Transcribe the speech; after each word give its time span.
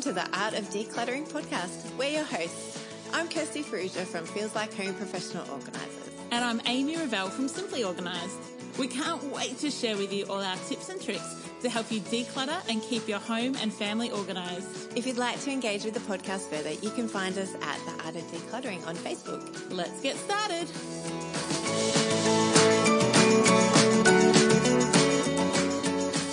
Welcome 0.00 0.14
to 0.14 0.30
the 0.30 0.38
Art 0.38 0.54
of 0.54 0.64
Decluttering 0.70 1.28
podcast. 1.30 1.94
We're 1.98 2.08
your 2.08 2.24
hosts. 2.24 2.82
I'm 3.12 3.28
Kirsty 3.28 3.62
Farrugia 3.62 4.06
from 4.06 4.24
Feels 4.24 4.54
Like 4.54 4.72
Home 4.72 4.94
Professional 4.94 5.44
Organisers. 5.50 6.14
And 6.30 6.42
I'm 6.42 6.62
Amy 6.64 6.96
Revell 6.96 7.28
from 7.28 7.48
Simply 7.48 7.84
Organised. 7.84 8.38
We 8.78 8.88
can't 8.88 9.22
wait 9.24 9.58
to 9.58 9.70
share 9.70 9.98
with 9.98 10.10
you 10.10 10.24
all 10.24 10.40
our 10.40 10.56
tips 10.68 10.88
and 10.88 11.02
tricks 11.02 11.44
to 11.60 11.68
help 11.68 11.92
you 11.92 12.00
declutter 12.00 12.66
and 12.70 12.80
keep 12.80 13.08
your 13.08 13.18
home 13.18 13.56
and 13.60 13.70
family 13.70 14.10
organised. 14.10 14.96
If 14.96 15.06
you'd 15.06 15.18
like 15.18 15.38
to 15.42 15.50
engage 15.50 15.84
with 15.84 15.92
the 15.92 16.00
podcast 16.00 16.48
further, 16.48 16.72
you 16.72 16.88
can 16.88 17.06
find 17.06 17.36
us 17.36 17.52
at 17.60 17.78
The 17.84 18.04
Art 18.06 18.16
of 18.16 18.22
Decluttering 18.32 18.86
on 18.86 18.96
Facebook. 18.96 19.70
Let's 19.70 20.00
get 20.00 20.16
started. 20.16 20.66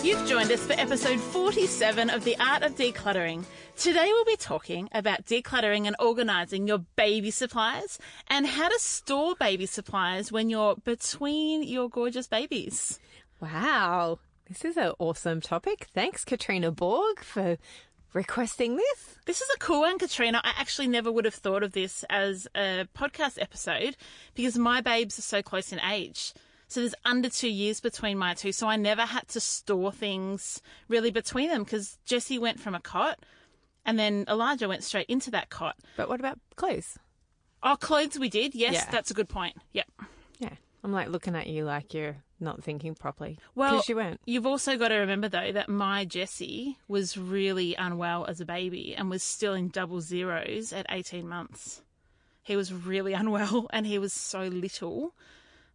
You've 0.08 0.26
joined 0.26 0.54
us 0.54 0.66
for 0.66 0.72
episode 0.72 1.20
47 1.20 2.10
of 2.10 2.24
The 2.24 2.38
Art 2.40 2.64
of 2.64 2.76
Decluttering. 2.76 3.44
Today 3.78 4.08
we'll 4.08 4.26
be 4.26 4.38
talking 4.38 4.90
about 4.92 5.28
decluttering 5.28 5.86
and 5.86 5.96
organising 6.00 6.68
your 6.68 6.80
baby 6.96 7.30
supplies 7.30 8.00
and 8.28 8.48
how 8.48 8.70
to 8.70 8.80
store 8.80 9.36
baby 9.36 9.68
supplies 9.68 10.32
when 10.32 10.50
you're 10.50 10.78
between 10.78 11.62
your 11.62 11.88
gorgeous 11.88 12.26
babies. 12.26 13.00
Wow, 13.40 14.18
this 14.50 14.66
is 14.66 14.78
an 14.78 14.94
awesome 14.98 15.42
topic. 15.42 15.90
Thanks, 15.94 16.26
Katrina 16.26 16.72
Borg, 16.72 17.20
for 17.20 17.60
requesting 18.14 18.78
this. 18.78 19.20
This 19.28 19.42
is 19.42 19.50
a 19.56 19.60
cool 19.60 19.82
one, 19.82 20.00
Katrina. 20.00 20.42
I 20.44 20.54
actually 20.58 20.88
never 20.88 21.12
would 21.12 21.26
have 21.26 21.36
thought 21.36 21.62
of 21.62 21.74
this 21.74 22.04
as 22.10 22.48
a 22.56 22.88
podcast 22.98 23.40
episode 23.40 23.96
because 24.34 24.58
my 24.58 24.82
babes 24.82 25.20
are 25.20 25.22
so 25.22 25.44
close 25.44 25.72
in 25.72 25.80
age. 25.82 26.34
So 26.68 26.80
there's 26.80 26.96
under 27.06 27.30
two 27.30 27.48
years 27.48 27.80
between 27.80 28.18
my 28.18 28.34
two. 28.34 28.52
So 28.52 28.68
I 28.68 28.76
never 28.76 29.04
had 29.04 29.28
to 29.30 29.40
store 29.40 29.92
things 29.92 30.64
really 30.88 31.12
between 31.12 31.50
them 31.50 31.64
because 31.64 32.00
Jessie 32.06 32.40
went 32.40 32.60
from 32.60 32.74
a 32.74 32.80
cot 32.80 33.20
and 33.88 33.98
then 33.98 34.26
Elijah 34.28 34.68
went 34.68 34.84
straight 34.84 35.08
into 35.10 35.32
that 35.32 35.50
cot. 35.50 35.76
But 35.96 36.08
what 36.10 36.20
about 36.20 36.38
clothes? 36.56 37.00
Oh, 37.64 37.76
clothes 37.76 38.20
we 38.20 38.30
did. 38.30 38.54
Yes, 38.54 38.74
Yeah. 38.76 38.92
that's 38.92 39.10
a 39.10 39.16
good 39.16 39.30
point. 39.30 39.58
Yep. 39.74 39.88
Yeah, 40.38 40.54
I'm 40.84 40.92
like 40.92 41.08
looking 41.08 41.36
at 41.36 41.48
you 41.48 41.66
like 41.66 41.96
you're 41.96 42.18
not 42.40 42.64
thinking 42.64 42.94
properly. 42.94 43.40
Well, 43.56 43.72
because 43.78 43.90
you 43.90 43.96
weren't. 43.96 44.22
You've 44.28 44.46
also 44.46 44.78
got 44.78 44.90
to 44.90 44.98
remember 44.98 45.28
though 45.28 45.52
that 45.52 45.68
my 45.70 46.06
Jessie 46.06 46.78
was 46.88 47.18
really 47.18 47.74
unwell 47.74 48.26
as 48.28 48.40
a 48.40 48.46
baby 48.46 48.94
and 48.96 49.10
was 49.10 49.24
still 49.24 49.56
in 49.56 49.70
double 49.70 50.02
zeros 50.02 50.72
at 50.72 50.86
18 50.90 51.28
months. 51.28 51.82
He 52.44 52.56
was 52.56 52.72
really 52.72 53.14
unwell 53.22 53.66
and 53.72 53.88
he 53.88 53.98
was 53.98 54.14
so 54.14 54.44
little 54.44 55.16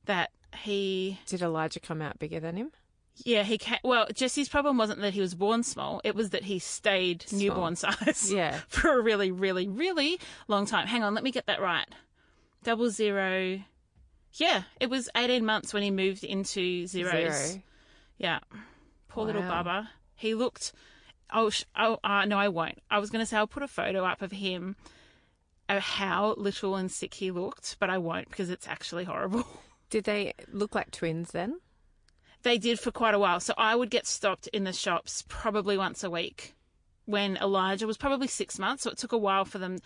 that 0.05 0.31
he 0.59 1.19
Did 1.27 1.43
Elijah 1.43 1.81
come 1.81 2.01
out 2.01 2.19
bigger 2.21 2.39
than 2.39 2.57
him? 2.57 2.71
Yeah, 3.17 3.43
he 3.43 3.59
ca 3.59 3.79
Well, 3.85 4.07
Jesse's 4.13 4.49
problem 4.49 4.79
wasn't 4.79 5.01
that 5.01 5.15
he 5.15 5.21
was 5.21 5.35
born 5.35 5.63
small; 5.63 6.01
it 6.05 6.15
was 6.15 6.31
that 6.31 6.45
he 6.45 6.59
stayed 6.59 7.25
newborn 7.33 7.77
size. 7.77 8.33
Yeah. 8.33 8.61
for 8.69 8.99
a 8.99 9.03
really, 9.03 9.31
really, 9.31 9.69
really 9.69 10.19
long 10.49 10.67
time. 10.67 10.87
Hang 10.87 11.03
on, 11.03 11.15
let 11.15 11.23
me 11.23 11.31
get 11.31 11.47
that 11.47 11.61
right. 11.61 11.87
Double 12.65 12.91
zero. 12.91 13.61
Yeah, 14.35 14.63
it 14.81 14.89
was 14.89 15.11
eighteen 15.17 15.45
months 15.45 15.75
when 15.75 15.83
he 15.83 15.91
moved 15.91 16.25
into 16.25 16.87
zeros. 16.87 17.13
Zero. 17.13 17.63
Yeah, 18.17 18.39
poor 19.09 19.27
little 19.27 19.43
Wow. 19.43 19.63
Bubba. 19.63 19.89
He 20.15 20.35
looked. 20.35 20.73
Oh, 21.35 21.51
sh- 21.51 21.65
oh, 21.77 21.99
uh, 22.05 22.25
no, 22.27 22.39
I 22.39 22.49
won't. 22.49 22.83
I 22.91 22.99
was 22.99 23.09
going 23.09 23.21
to 23.21 23.27
say 23.27 23.39
I'll 23.39 23.47
put 23.47 23.63
a 23.63 23.69
photo 23.69 24.05
up 24.05 24.21
of 24.21 24.33
him, 24.33 24.77
of 25.69 25.81
how 25.83 26.35
little 26.37 26.77
and 26.77 26.93
sick 26.93 27.15
he 27.15 27.31
looked, 27.31 27.77
but 27.81 27.89
I 27.89 27.97
won't 27.99 28.29
because 28.29 28.51
it's 28.51 28.69
actually 28.69 29.05
horrible. 29.05 29.47
Did 29.91 30.05
they 30.05 30.35
look 30.51 30.75
like 30.75 30.91
twins 30.91 31.31
then? 31.31 31.59
They 32.43 32.59
did 32.59 32.81
for 32.81 32.91
quite 32.91 33.15
a 33.15 33.19
while. 33.19 33.41
So 33.41 33.55
I 33.57 33.75
would 33.75 33.91
get 33.91 34.07
stopped 34.07 34.49
in 34.49 34.65
the 34.65 34.73
shops 34.73 35.25
probably 35.29 35.79
once 35.79 36.03
a 36.03 36.11
week 36.11 36.55
when 37.07 37.37
Elijah 37.37 37.87
was 37.87 37.97
probably 37.97 38.27
six 38.27 38.59
months. 38.59 38.83
So 38.83 38.91
it 38.91 38.99
took 38.99 39.13
a 39.13 39.19
while 39.19 39.45
for 39.45 39.59
them. 39.59 39.79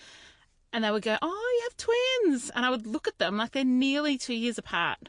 And 0.72 0.84
they 0.84 0.91
would 0.91 1.03
go, 1.03 1.16
Oh, 1.21 1.59
you 1.59 1.69
have 1.69 1.77
twins. 1.77 2.50
And 2.55 2.65
I 2.65 2.71
would 2.71 2.87
look 2.87 3.09
at 3.09 3.19
them 3.19 3.37
like 3.37 3.53
they're 3.53 3.65
nearly 3.65 4.19
two 4.19 4.34
years 4.34 4.59
apart. 4.59 5.09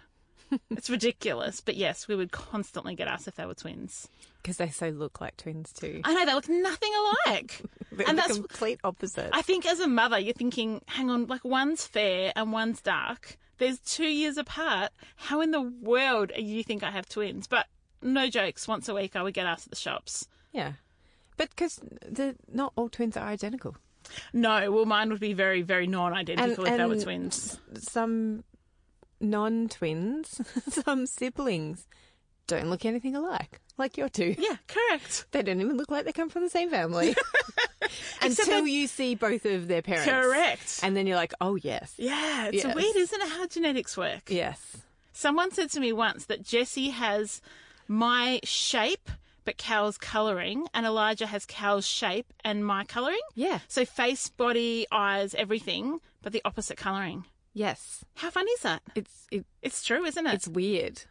it's 0.71 0.89
ridiculous. 0.89 1.61
But 1.61 1.75
yes, 1.75 2.07
we 2.07 2.15
would 2.15 2.31
constantly 2.31 2.95
get 2.95 3.07
asked 3.07 3.27
if 3.27 3.35
they 3.35 3.45
were 3.45 3.53
twins. 3.53 4.07
Because 4.41 4.57
they 4.57 4.69
so 4.69 4.89
look 4.89 5.19
like 5.19 5.37
twins 5.37 5.73
too. 5.73 6.01
I 6.03 6.13
know, 6.13 6.25
they 6.25 6.33
look 6.33 6.49
nothing 6.49 6.91
alike. 7.25 7.61
They're 7.91 8.07
and 8.07 8.17
the 8.17 8.21
that's 8.21 8.37
complete 8.37 8.79
opposite. 8.83 9.29
I 9.33 9.41
think 9.41 9.65
as 9.65 9.79
a 9.79 9.87
mother, 9.87 10.19
you're 10.19 10.33
thinking, 10.33 10.81
hang 10.85 11.09
on, 11.09 11.27
like 11.27 11.43
one's 11.43 11.85
fair 11.85 12.31
and 12.35 12.51
one's 12.51 12.81
dark. 12.81 13.37
There's 13.57 13.79
two 13.79 14.07
years 14.07 14.37
apart. 14.37 14.91
How 15.15 15.41
in 15.41 15.51
the 15.51 15.61
world 15.61 16.31
do 16.35 16.41
you 16.41 16.63
think 16.63 16.83
I 16.83 16.91
have 16.91 17.09
twins? 17.09 17.47
But 17.47 17.67
no 18.01 18.29
jokes. 18.29 18.67
Once 18.67 18.87
a 18.87 18.93
week, 18.93 19.15
I 19.15 19.23
would 19.23 19.33
get 19.33 19.45
asked 19.45 19.67
at 19.67 19.71
the 19.71 19.77
shops. 19.77 20.27
yeah, 20.51 20.73
but 21.37 21.49
because 21.49 21.79
the 22.07 22.35
not 22.51 22.73
all 22.75 22.89
twins 22.89 23.17
are 23.17 23.27
identical. 23.27 23.75
No, 24.31 24.71
well, 24.71 24.85
mine 24.85 25.09
would 25.09 25.19
be 25.19 25.33
very, 25.33 25.61
very 25.61 25.85
non-identical 25.85 26.65
if 26.65 26.77
they 26.77 26.85
were 26.85 26.99
twins. 26.99 27.59
Some 27.77 28.45
non-twins, 29.19 30.41
some 30.69 31.05
siblings 31.05 31.87
don't 32.47 32.69
look 32.69 32.85
anything 32.85 33.15
alike, 33.15 33.59
like 33.77 33.97
your 33.97 34.09
two. 34.09 34.35
Yeah, 34.37 34.57
correct. 34.67 35.25
They 35.31 35.43
don't 35.43 35.61
even 35.61 35.77
look 35.77 35.91
like 35.91 36.05
they 36.05 36.11
come 36.13 36.29
from 36.29 36.43
the 36.43 36.49
same 36.49 36.69
family. 36.69 37.15
Until 38.21 38.67
you 38.67 38.87
see 38.87 39.15
both 39.15 39.45
of 39.45 39.67
their 39.67 39.81
parents. 39.81 40.09
Correct. 40.09 40.79
And 40.83 40.95
then 40.95 41.07
you're 41.07 41.15
like, 41.15 41.33
oh, 41.41 41.55
yes. 41.55 41.93
Yeah, 41.97 42.47
it's 42.47 42.63
Yes. 42.63 42.75
weird, 42.75 42.95
isn't 42.95 43.21
it, 43.21 43.29
how 43.29 43.47
genetics 43.47 43.95
work? 43.97 44.23
Yes. 44.29 44.77
Someone 45.13 45.51
said 45.51 45.69
to 45.71 45.79
me 45.79 45.93
once 45.93 46.25
that 46.25 46.43
Jesse 46.43 46.89
has 46.89 47.41
my 47.87 48.39
shape, 48.43 49.09
but 49.45 49.57
Cal's 49.57 49.97
colouring, 49.97 50.67
and 50.73 50.85
Elijah 50.85 51.27
has 51.27 51.45
Cal's 51.45 51.87
shape 51.87 52.33
and 52.43 52.65
my 52.65 52.83
colouring. 52.83 53.19
Yeah. 53.35 53.59
So 53.67 53.85
face, 53.85 54.27
body, 54.29 54.85
eyes, 54.91 55.33
everything, 55.35 55.99
but 56.21 56.33
the 56.33 56.41
opposite 56.43 56.77
colouring. 56.77 57.25
Yes. 57.53 58.03
How 58.15 58.29
fun 58.29 58.45
is 58.55 58.61
that? 58.61 58.81
It's 58.93 59.27
it, 59.31 59.45
It's 59.61 59.83
true, 59.83 60.05
isn't 60.05 60.27
it? 60.27 60.33
it's 60.33 60.47
weird. 60.47 61.01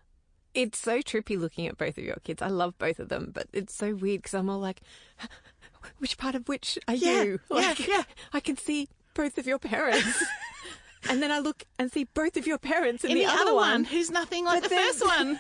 It's 0.57 0.79
so 0.79 0.99
trippy 1.01 1.39
looking 1.39 1.67
at 1.67 1.77
both 1.77 1.99
of 1.99 2.05
your 2.05 2.17
kids. 2.25 2.41
I 2.43 2.49
love 2.49 2.77
both 2.79 2.99
of 2.99 3.09
them, 3.11 3.31
but 3.35 3.47
it's 3.53 3.75
so 3.75 3.95
weird 3.95 4.23
because 4.23 4.35
I'm 4.35 4.49
all 4.49 4.59
like, 4.59 4.81
which 5.99 6.17
part 6.19 6.35
of 6.35 6.49
which 6.49 6.79
are 6.89 6.95
Yeah, 6.95 7.23
you? 7.23 7.41
yeah, 7.51 7.57
Like, 7.57 7.87
yeah. 7.87 8.03
I 8.33 8.41
can 8.41 8.57
see 8.57 8.89
both 9.15 9.39
of 9.39 9.47
your 9.47 9.59
parents. 9.59 10.25
and 11.11 11.23
then 11.23 11.31
I 11.31 11.39
look 11.41 11.65
and 11.79 11.93
see 11.93 12.05
both 12.05 12.37
of 12.37 12.47
your 12.47 12.59
parents 12.59 13.05
in, 13.05 13.11
in 13.13 13.19
the, 13.19 13.27
other, 13.27 13.55
one. 13.55 13.85
who's 13.85 14.11
nothing 14.11 14.45
like 14.45 14.63
the 14.63 14.69
first 14.71 15.05
one. 15.05 15.39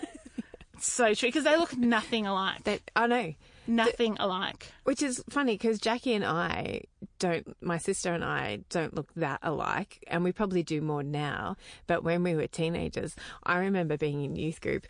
So 0.78 1.14
true 1.14 1.28
because 1.28 1.44
they 1.44 1.56
look 1.56 1.74
nothing 1.76 2.26
alike. 2.26 2.64
That 2.64 2.82
I 2.94 3.06
know. 3.06 3.32
nothing 3.66 4.18
alike. 4.20 4.70
Which 4.84 5.00
is 5.02 5.24
funny 5.30 5.54
because 5.54 5.78
Jackie 5.80 6.12
and 6.12 6.22
I 6.24 6.82
don't, 7.18 7.56
my 7.62 7.78
sister 7.78 8.12
and 8.12 8.22
I 8.22 8.60
don't 8.68 8.92
look 8.94 9.08
that 9.16 9.40
alike, 9.42 10.04
and 10.06 10.22
we 10.22 10.32
probably 10.32 10.62
do 10.62 10.82
more 10.82 11.02
now. 11.02 11.56
But 11.86 12.04
when 12.04 12.22
we 12.22 12.34
were 12.34 12.46
teenagers, 12.46 13.16
I 13.42 13.56
remember 13.56 13.96
being 13.96 14.22
in 14.22 14.36
youth 14.36 14.60
group, 14.60 14.86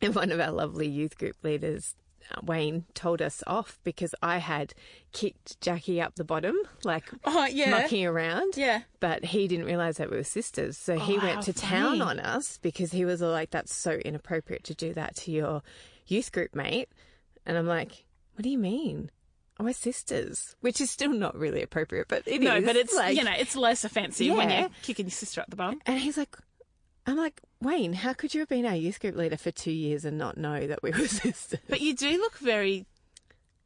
and 0.00 0.14
one 0.14 0.30
of 0.32 0.40
our 0.40 0.50
lovely 0.52 0.86
youth 0.88 1.16
group 1.18 1.36
leaders, 1.42 1.94
uh, 2.30 2.40
Wayne, 2.44 2.84
told 2.94 3.22
us 3.22 3.42
off 3.46 3.78
because 3.84 4.14
I 4.22 4.38
had 4.38 4.74
kicked 5.12 5.60
Jackie 5.60 6.00
up 6.00 6.14
the 6.16 6.24
bottom, 6.24 6.56
like 6.84 7.04
Oh, 7.24 7.46
yeah. 7.46 7.70
mucking 7.70 8.04
around. 8.06 8.56
Yeah. 8.56 8.82
But 9.00 9.24
he 9.26 9.48
didn't 9.48 9.66
realize 9.66 9.96
that 9.96 10.10
we 10.10 10.16
were 10.16 10.24
sisters. 10.24 10.76
So 10.76 10.98
he 10.98 11.16
Oh, 11.16 11.20
how 11.20 11.26
went 11.26 11.42
to 11.42 11.52
town 11.52 12.02
on 12.02 12.20
us 12.20 12.58
because 12.62 12.92
he 12.92 13.04
was 13.04 13.20
like, 13.20 13.50
that's 13.50 13.74
so 13.74 13.92
inappropriate 13.92 14.64
to 14.64 14.74
do 14.74 14.92
that 14.94 15.16
to 15.16 15.30
your 15.32 15.62
youth 16.06 16.32
group 16.32 16.54
mate. 16.54 16.88
And 17.46 17.56
I'm 17.56 17.66
like, 17.66 18.04
what 18.34 18.42
do 18.42 18.50
you 18.50 18.58
mean? 18.58 19.10
Oh, 19.60 19.64
we're 19.64 19.72
sisters, 19.72 20.54
which 20.60 20.80
is 20.80 20.88
still 20.88 21.12
not 21.12 21.34
really 21.36 21.62
appropriate, 21.62 22.06
but 22.08 22.22
it 22.26 22.34
is. 22.34 22.40
No, 22.42 22.60
but 22.60 22.76
it's 22.76 22.94
like, 22.94 23.16
you 23.16 23.24
know 23.24 23.32
it's 23.36 23.56
less 23.56 23.82
offensive 23.84 24.36
when 24.36 24.50
you're 24.50 24.68
kicking 24.82 25.06
your 25.06 25.10
sister 25.10 25.40
up 25.40 25.50
the 25.50 25.56
bum. 25.56 25.80
And 25.84 25.98
he's 25.98 26.16
like, 26.16 26.36
I'm 27.08 27.16
like, 27.16 27.40
Wayne, 27.60 27.92
how 27.94 28.12
could 28.12 28.34
you 28.34 28.40
have 28.40 28.48
been 28.48 28.66
our 28.66 28.76
youth 28.76 29.00
group 29.00 29.16
leader 29.16 29.36
for 29.36 29.50
two 29.50 29.70
years 29.72 30.04
and 30.04 30.18
not 30.18 30.36
know 30.36 30.66
that 30.66 30.82
we 30.82 30.90
were 30.98 31.06
sisters? 31.08 31.58
But 31.68 31.80
you 31.80 31.94
do 31.94 32.10
look 32.18 32.36
very 32.38 32.86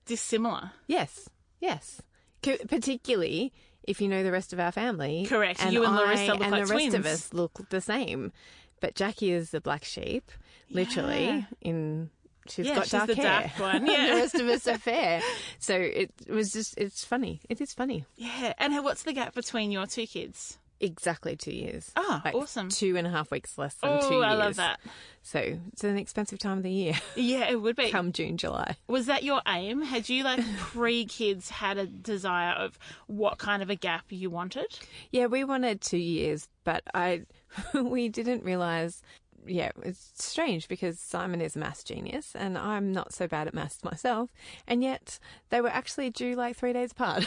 dissimilar. 0.06 0.72
Yes, 0.86 1.28
yes. 1.60 2.00
Co- 2.42 2.56
particularly 2.68 3.52
if 3.84 4.00
you 4.00 4.08
know 4.08 4.22
the 4.22 4.32
rest 4.32 4.52
of 4.52 4.60
our 4.60 4.72
family. 4.72 5.26
Correct. 5.28 5.62
And 5.62 5.72
You 5.72 5.84
and 5.84 5.94
Larissa 5.96 6.22
I 6.24 6.26
look 6.34 6.42
and 6.42 6.50
like 6.52 6.66
the 6.66 6.74
rest 6.74 6.94
of 6.94 7.06
us 7.06 7.32
look 7.34 7.68
the 7.70 7.80
same. 7.80 8.32
But 8.80 8.94
Jackie 8.94 9.30
is 9.30 9.50
the 9.50 9.60
black 9.60 9.84
sheep, 9.84 10.30
literally. 10.70 11.24
Yeah. 11.26 11.42
In 11.60 12.10
she's 12.48 12.66
Yeah, 12.66 12.74
got 12.76 12.84
she's 12.84 12.92
dark 12.92 13.06
the 13.08 13.14
hair. 13.14 13.52
dark 13.56 13.58
one, 13.60 13.84
the 13.86 13.92
rest 13.92 14.34
of 14.34 14.46
us 14.48 14.66
are 14.66 14.78
fair. 14.78 15.20
So 15.60 15.74
it 15.76 16.10
was 16.28 16.52
just 16.52 16.76
it's 16.78 17.04
funny. 17.04 17.40
It 17.48 17.60
is 17.60 17.72
funny. 17.72 18.04
Yeah. 18.16 18.54
And 18.58 18.74
what's 18.84 19.04
the 19.04 19.12
gap 19.12 19.34
between 19.34 19.70
your 19.70 19.86
two 19.86 20.06
kids? 20.06 20.58
Exactly 20.82 21.37
two 21.37 21.52
years. 21.55 21.93
Ah, 21.94 22.20
awesome. 22.34 22.69
Two 22.69 22.96
and 22.96 23.06
a 23.06 23.11
half 23.11 23.31
weeks 23.31 23.56
less 23.56 23.75
than 23.76 24.00
two 24.00 24.06
Oh, 24.06 24.11
years. 24.11 24.25
Oh, 24.25 24.26
I 24.29 24.34
love 24.34 24.56
that. 24.56 24.81
So 25.23 25.58
it's 25.73 25.84
an 25.84 25.96
expensive 25.96 26.40
time 26.40 26.58
of 26.58 26.64
the 26.64 26.73
year. 26.73 26.94
Yeah, 27.14 27.49
it 27.49 27.62
would 27.62 27.76
be. 27.76 27.88
Come 27.90 28.11
June, 28.11 28.37
July. 28.37 28.76
Was 28.88 29.06
that 29.06 29.23
your 29.23 29.40
aim? 29.46 29.81
Had 29.82 30.08
you, 30.08 30.25
like, 30.25 30.40
pre 30.58 31.05
kids, 31.05 31.50
had 31.50 31.79
a 31.79 31.87
desire 31.87 32.52
of 32.55 32.79
what 33.06 33.38
kind 33.38 33.62
of 33.62 33.70
a 33.70 33.76
gap 33.76 34.06
you 34.11 34.29
wanted? 34.29 34.76
Yeah, 35.12 35.26
we 35.26 35.44
wanted 35.44 35.81
two 35.81 35.99
years, 35.99 36.49
but 36.64 36.82
I 36.93 37.23
we 37.75 38.08
didn't 38.08 38.43
realize. 38.43 39.02
Yeah, 39.46 39.70
it's 39.85 40.12
strange 40.14 40.67
because 40.69 40.99
Simon 41.00 41.40
is 41.40 41.56
a 41.56 41.58
maths 41.58 41.82
genius 41.82 42.37
and 42.37 42.56
I'm 42.56 42.93
not 42.93 43.12
so 43.12 43.26
bad 43.26 43.49
at 43.49 43.55
maths 43.55 43.82
myself, 43.85 44.31
and 44.69 44.82
yet 44.82 45.19
they 45.50 45.61
were 45.61 45.69
actually 45.69 46.11
due 46.11 46.35
like 46.35 46.56
three 46.56 46.73
days 46.73 46.93
apart. 46.93 47.25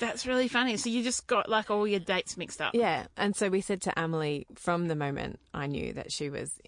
That's 0.00 0.26
really 0.26 0.48
funny. 0.48 0.76
So 0.76 0.90
you 0.90 1.04
just 1.04 1.26
got, 1.28 1.48
like, 1.48 1.70
all 1.70 1.86
your 1.86 2.00
dates 2.00 2.36
mixed 2.36 2.60
up. 2.60 2.74
yeah, 2.74 3.06
and 3.16 3.36
so 3.36 3.48
we 3.48 3.60
said 3.60 3.80
to 3.82 3.96
Emily 3.98 4.46
from 4.56 4.88
the 4.88 4.96
moment 4.96 5.38
I 5.54 5.66
knew 5.68 5.92
that 5.92 6.10
she 6.10 6.28
was 6.30 6.58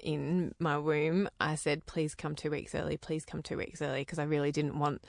in 0.00 0.52
my 0.58 0.76
womb, 0.78 1.28
I 1.40 1.54
said, 1.54 1.86
please 1.86 2.16
come 2.16 2.34
two 2.34 2.50
weeks 2.50 2.74
early, 2.74 2.96
please 2.96 3.24
come 3.24 3.40
two 3.40 3.56
weeks 3.56 3.80
early, 3.80 4.00
because 4.00 4.18
I 4.18 4.24
really 4.24 4.50
didn't 4.50 4.76
want 4.76 5.00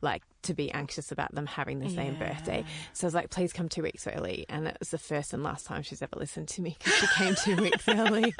like 0.00 0.22
to 0.44 0.54
be 0.54 0.70
anxious 0.72 1.12
about 1.12 1.34
them 1.34 1.44
having 1.44 1.80
the 1.80 1.90
same 1.90 2.14
Yeah. 2.18 2.32
birthday. 2.32 2.64
So 2.94 3.04
I 3.04 3.08
was 3.08 3.14
like, 3.14 3.28
please 3.28 3.52
come 3.52 3.68
two 3.68 3.82
weeks 3.82 4.06
early. 4.06 4.46
And 4.48 4.66
it 4.66 4.78
was 4.80 4.88
the 4.88 4.96
first 4.96 5.34
and 5.34 5.42
last 5.42 5.66
time 5.66 5.82
she's 5.82 6.00
ever 6.00 6.16
listened 6.16 6.48
to 6.48 6.62
me 6.62 6.76
because 6.78 6.94
she 6.94 7.06
came 7.08 7.34
two 7.34 7.56
weeks 7.62 7.86
early. 7.88 8.34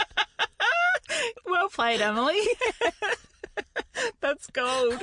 Well 1.47 1.69
played, 1.69 2.01
Emily. 2.01 2.41
That's 4.21 4.47
gold. 4.49 5.03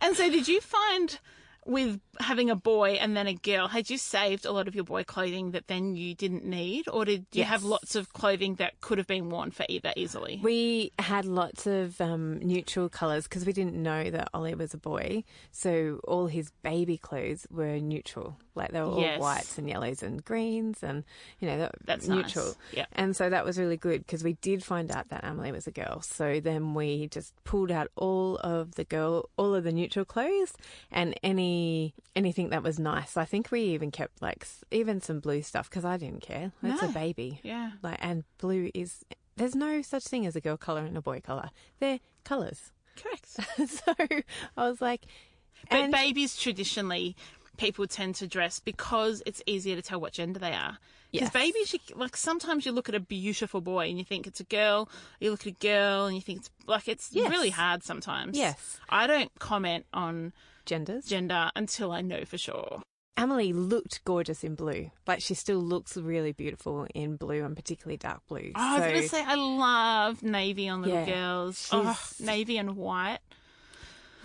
and 0.00 0.16
so, 0.16 0.30
did 0.30 0.46
you 0.48 0.60
find 0.60 1.18
with 1.66 2.00
having 2.20 2.48
a 2.48 2.54
boy 2.56 2.92
and 2.92 3.16
then 3.16 3.26
a 3.26 3.34
girl, 3.34 3.68
had 3.68 3.90
you 3.90 3.98
saved 3.98 4.46
a 4.46 4.52
lot 4.52 4.68
of 4.68 4.74
your 4.74 4.84
boy 4.84 5.04
clothing 5.04 5.50
that 5.50 5.66
then 5.66 5.96
you 5.96 6.14
didn't 6.14 6.44
need, 6.44 6.88
or 6.88 7.04
did 7.04 7.26
you 7.32 7.44
have 7.44 7.62
lots 7.64 7.94
of 7.94 8.12
clothing 8.12 8.54
that 8.54 8.80
could 8.80 8.98
have 8.98 9.06
been 9.06 9.28
worn 9.28 9.50
for 9.50 9.66
either 9.68 9.92
easily? 9.96 10.40
We 10.42 10.92
had 10.98 11.24
lots 11.26 11.66
of 11.66 12.00
um, 12.00 12.38
neutral 12.38 12.88
colours 12.88 13.24
because 13.24 13.44
we 13.44 13.52
didn't 13.52 13.74
know 13.80 14.10
that 14.10 14.28
Ollie 14.32 14.54
was 14.54 14.72
a 14.72 14.78
boy. 14.78 15.24
So 15.50 16.00
all 16.04 16.28
his 16.28 16.50
baby 16.62 16.96
clothes 16.96 17.46
were 17.50 17.78
neutral. 17.80 18.38
Like 18.54 18.70
they 18.72 18.80
were 18.80 18.86
all 18.86 19.00
Yes. 19.00 19.20
whites 19.20 19.58
and 19.58 19.68
yellows 19.68 20.02
and 20.02 20.24
greens 20.24 20.82
and, 20.82 21.04
you 21.40 21.48
know, 21.48 21.68
That's 21.84 22.08
neutral. 22.08 22.46
nice. 22.46 22.56
Yeah. 22.72 22.86
And 22.92 23.14
so 23.14 23.28
that 23.28 23.44
was 23.44 23.58
really 23.58 23.76
good 23.76 24.06
because 24.06 24.24
we 24.24 24.34
did 24.34 24.64
find 24.64 24.90
out 24.90 25.10
that 25.10 25.24
Emily 25.24 25.52
was 25.52 25.66
a 25.66 25.70
girl. 25.72 26.00
So 26.00 26.40
then 26.40 26.72
we 26.72 27.08
just 27.08 27.34
pulled 27.44 27.70
out 27.70 27.88
all 27.96 28.36
of 28.38 28.76
the 28.76 28.84
girl, 28.84 29.28
all 29.36 29.54
of 29.54 29.64
the 29.64 29.72
neutral 29.72 30.06
clothes 30.06 30.54
and 30.90 31.14
any 31.22 31.55
anything 32.14 32.50
that 32.50 32.62
was 32.62 32.78
nice. 32.78 33.16
I 33.16 33.24
think 33.24 33.50
we 33.50 33.60
even 33.60 33.90
kept 33.90 34.22
like 34.22 34.46
even 34.70 35.00
some 35.00 35.20
blue 35.20 35.42
stuff 35.42 35.68
because 35.70 35.84
I 35.84 35.96
didn't 35.96 36.22
care. 36.22 36.52
It's 36.62 36.82
a 36.82 36.88
baby. 36.88 37.40
Yeah. 37.42 37.72
Like 37.82 37.98
and 38.00 38.24
blue 38.38 38.70
is 38.74 39.04
there's 39.36 39.54
no 39.54 39.82
such 39.82 40.04
thing 40.04 40.26
as 40.26 40.34
a 40.36 40.40
girl 40.40 40.56
color 40.56 40.84
and 40.84 40.96
a 40.96 41.02
boy 41.02 41.20
color. 41.20 41.50
They're 41.78 42.00
colors. 42.24 42.72
Correct. 42.96 43.28
so 43.70 43.94
I 44.56 44.68
was 44.68 44.80
like, 44.80 45.02
But 45.70 45.78
and 45.78 45.92
babies 45.92 46.36
traditionally, 46.36 47.16
people 47.56 47.86
tend 47.86 48.14
to 48.16 48.26
dress 48.26 48.60
because 48.60 49.22
it's 49.26 49.42
easier 49.46 49.76
to 49.76 49.82
tell 49.82 50.00
what 50.00 50.12
gender 50.12 50.38
they 50.38 50.52
are. 50.52 50.78
Because 51.12 51.26
Yes. 51.28 51.32
babies, 51.32 51.72
you, 51.72 51.78
like 51.94 52.16
sometimes 52.16 52.66
you 52.66 52.72
look 52.72 52.88
at 52.88 52.94
a 52.94 53.00
beautiful 53.00 53.60
boy 53.60 53.88
and 53.88 53.96
you 53.98 54.04
think 54.04 54.26
it's 54.26 54.40
a 54.40 54.44
girl. 54.44 54.88
You 55.20 55.30
look 55.30 55.40
at 55.40 55.46
a 55.46 55.50
girl 55.52 56.06
and 56.06 56.14
you 56.14 56.20
think 56.20 56.40
it's 56.40 56.50
like 56.66 56.88
it's 56.88 57.10
Yes. 57.12 57.30
really 57.30 57.50
hard 57.50 57.82
sometimes. 57.84 58.36
Yes. 58.36 58.78
I 58.88 59.06
don't 59.06 59.30
comment 59.38 59.86
on 59.94 60.32
genders. 60.66 61.06
gender 61.06 61.50
until 61.54 61.92
I 61.92 62.00
know 62.02 62.24
for 62.24 62.36
sure. 62.38 62.82
Emily 63.18 63.54
looked 63.54 64.04
gorgeous 64.04 64.44
in 64.44 64.54
blue. 64.56 64.90
Like 65.06 65.22
she 65.22 65.32
still 65.32 65.60
looks 65.60 65.96
really 65.96 66.32
beautiful 66.32 66.86
in 66.94 67.16
blue 67.16 67.44
and 67.44 67.56
particularly 67.56 67.96
dark 67.96 68.20
blue. 68.28 68.52
Oh, 68.54 68.60
I 68.60 68.72
was 68.74 68.80
going 68.90 69.02
to 69.02 69.08
say 69.08 69.24
I 69.24 69.36
love 69.36 70.22
navy 70.22 70.68
on 70.68 70.82
little 70.82 70.98
Yeah. 70.98 71.06
girls. 71.06 71.68
Oh, 71.72 71.98
navy 72.20 72.58
and 72.58 72.76
white. 72.76 73.20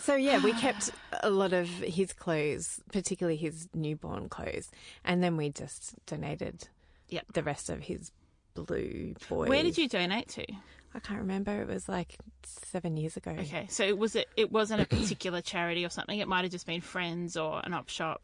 So 0.01 0.15
yeah, 0.15 0.43
we 0.43 0.53
kept 0.65 0.91
a 1.21 1.29
lot 1.29 1.53
of 1.53 1.67
his 1.67 2.13
clothes, 2.13 2.81
particularly 2.91 3.37
his 3.37 3.69
newborn 3.73 4.29
clothes, 4.29 4.69
and 5.03 5.23
then 5.23 5.37
we 5.37 5.49
just 5.49 5.93
donated 6.05 6.67
Yep. 7.09 7.33
the 7.33 7.43
rest 7.43 7.69
of 7.69 7.81
his 7.81 8.11
blue 8.53 9.15
boy. 9.29 9.47
Where 9.47 9.63
did 9.63 9.77
you 9.77 9.87
donate 9.89 10.29
to? 10.29 10.45
I 10.93 10.99
can't 10.99 11.19
remember. 11.19 11.61
It 11.61 11.67
was 11.67 11.87
like 11.87 12.17
seven 12.43 12.97
years 12.97 13.15
ago. 13.17 13.31
Okay, 13.31 13.67
so 13.69 13.95
was 13.95 14.15
it? 14.15 14.27
It 14.35 14.51
wasn't 14.51 14.81
a 14.81 14.85
particular 14.85 15.41
charity 15.53 15.85
or 15.85 15.89
something. 15.89 16.19
It 16.19 16.27
might 16.27 16.43
have 16.43 16.51
just 16.51 16.65
been 16.65 16.81
friends 16.81 17.37
or 17.37 17.61
an 17.63 17.73
op 17.73 17.89
shop. 17.89 18.23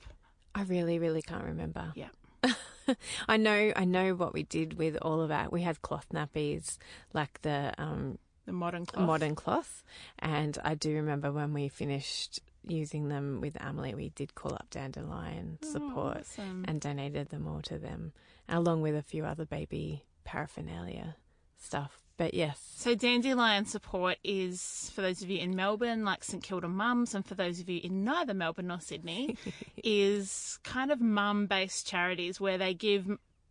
I 0.55 0.63
really, 0.63 0.99
really 0.99 1.21
can't 1.21 1.43
remember. 1.43 1.93
Yeah. 1.95 2.09
I 3.27 3.37
know, 3.37 3.71
I 3.75 3.85
know 3.85 4.15
what 4.15 4.33
we 4.33 4.43
did 4.43 4.77
with 4.77 4.97
all 5.01 5.21
of 5.21 5.31
our. 5.31 5.49
We 5.49 5.61
had 5.61 5.81
cloth 5.81 6.07
nappies, 6.13 6.77
like 7.13 7.41
the 7.41 7.73
um, 7.77 8.17
The 8.47 8.53
modern 8.53 8.85
cloth. 8.87 9.05
modern 9.05 9.35
cloth, 9.35 9.83
and 10.19 10.57
I 10.63 10.73
do 10.73 10.95
remember 10.95 11.31
when 11.31 11.53
we 11.53 11.67
finished 11.67 12.39
using 12.65 13.09
them 13.09 13.39
with 13.41 13.55
Emily, 13.61 13.93
we 13.93 14.09
did 14.09 14.33
call 14.35 14.53
up 14.55 14.69
Dandelion 14.71 15.59
oh, 15.63 15.67
Support 15.71 16.17
Oh, 16.17 16.19
awesome. 16.21 16.65
and 16.67 16.81
donated 16.81 17.29
them 17.29 17.45
all 17.47 17.61
to 17.63 17.77
them, 17.77 18.13
along 18.49 18.81
with 18.81 18.95
a 18.95 19.01
few 19.03 19.25
other 19.25 19.45
baby 19.45 20.05
paraphernalia 20.23 21.15
stuff. 21.57 22.01
But 22.17 22.33
yes, 22.33 22.59
So 22.77 22.95
Dandelion 22.95 23.65
Support 23.65 24.17
is 24.23 24.91
for 24.95 25.01
those 25.01 25.21
of 25.21 25.29
you 25.29 25.39
in 25.39 25.55
Melbourne, 25.55 26.03
like 26.03 26.23
St 26.23 26.41
Kilda 26.41 26.67
Mums, 26.67 27.13
and 27.13 27.25
for 27.25 27.35
those 27.35 27.59
of 27.59 27.69
you 27.69 27.79
in 27.83 28.03
neither 28.03 28.33
Melbourne 28.33 28.67
nor 28.67 28.79
Sydney, 28.79 29.35
is 29.83 30.57
kind 30.63 30.89
of 30.91 30.99
mum-based 31.01 31.85
charities 31.85 32.39
where 32.39 32.57
they 32.57 32.73
give 32.73 33.07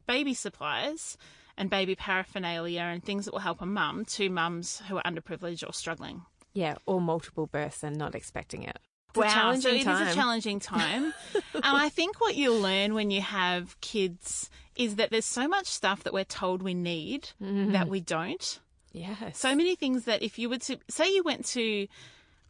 baby 0.07 0.35
supplies 0.35 1.17
and 1.59 1.71
baby 1.71 1.95
paraphernalia 1.95 2.81
and 2.83 3.03
things 3.05 3.25
that 3.25 3.33
will 3.33 3.41
help 3.41 3.61
a 3.63 3.67
mum 3.67 4.05
to 4.05 4.29
mums 4.31 4.83
who 4.89 4.97
are 4.97 5.03
underprivileged 5.05 5.67
or 5.69 5.73
struggling. 5.73 6.23
yeah, 6.55 6.75
or 6.87 7.01
multiple 7.01 7.47
births 7.47 7.83
and 7.83 7.97
not 7.97 8.15
expecting 8.15 8.63
it. 8.63 8.79
It's 9.11 9.19
wow, 9.19 9.33
challenging 9.33 9.63
so 9.63 9.69
it 9.71 9.79
is 9.79 9.85
time. 9.85 10.09
a 10.09 10.15
challenging 10.15 10.61
time. 10.61 11.15
and 11.55 11.65
I 11.65 11.89
think 11.89 12.21
what 12.21 12.35
you 12.37 12.53
learn 12.53 12.93
when 12.95 13.11
you 13.11 13.23
have 13.23 13.81
kids 13.81 14.51
is 14.77 14.97
that 14.97 15.11
there's 15.11 15.25
so 15.25 15.49
much 15.49 15.67
stuff 15.67 16.03
that 16.05 16.13
we're 16.13 16.25
told 16.25 16.63
we 16.63 16.75
need 16.75 17.31
Mm-hmm. 17.43 17.73
that 17.73 17.89
we 17.89 18.01
don't. 18.01 18.61
Yeah. 18.93 19.15
So 19.33 19.55
many 19.55 19.75
things 19.77 20.05
that 20.05 20.23
if 20.23 20.39
you 20.39 20.49
were 20.51 20.59
to 20.59 20.79
say 20.89 21.11
you 21.13 21.23
went 21.23 21.47
to 21.47 21.87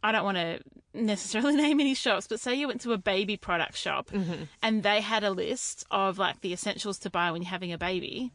I 0.03 0.11
don't 0.11 0.23
want 0.25 0.37
to 0.37 0.59
necessarily 0.93 1.55
name 1.63 1.79
any 1.79 1.93
shops, 1.93 2.27
but 2.27 2.39
say 2.39 2.53
you 2.55 2.67
went 2.67 2.81
to 2.81 2.91
a 2.93 2.97
baby 2.97 3.37
product 3.37 3.77
shop 3.77 4.09
Mm-hmm. 4.11 4.43
and 4.61 4.83
they 4.83 4.99
had 5.01 5.23
a 5.23 5.31
list 5.31 5.85
of 5.91 6.17
like 6.17 6.41
the 6.41 6.51
essentials 6.53 6.97
to 6.99 7.09
buy 7.09 7.31
when 7.31 7.41
you're 7.41 7.49
having 7.49 7.71
a 7.73 7.77
baby. 7.77 8.31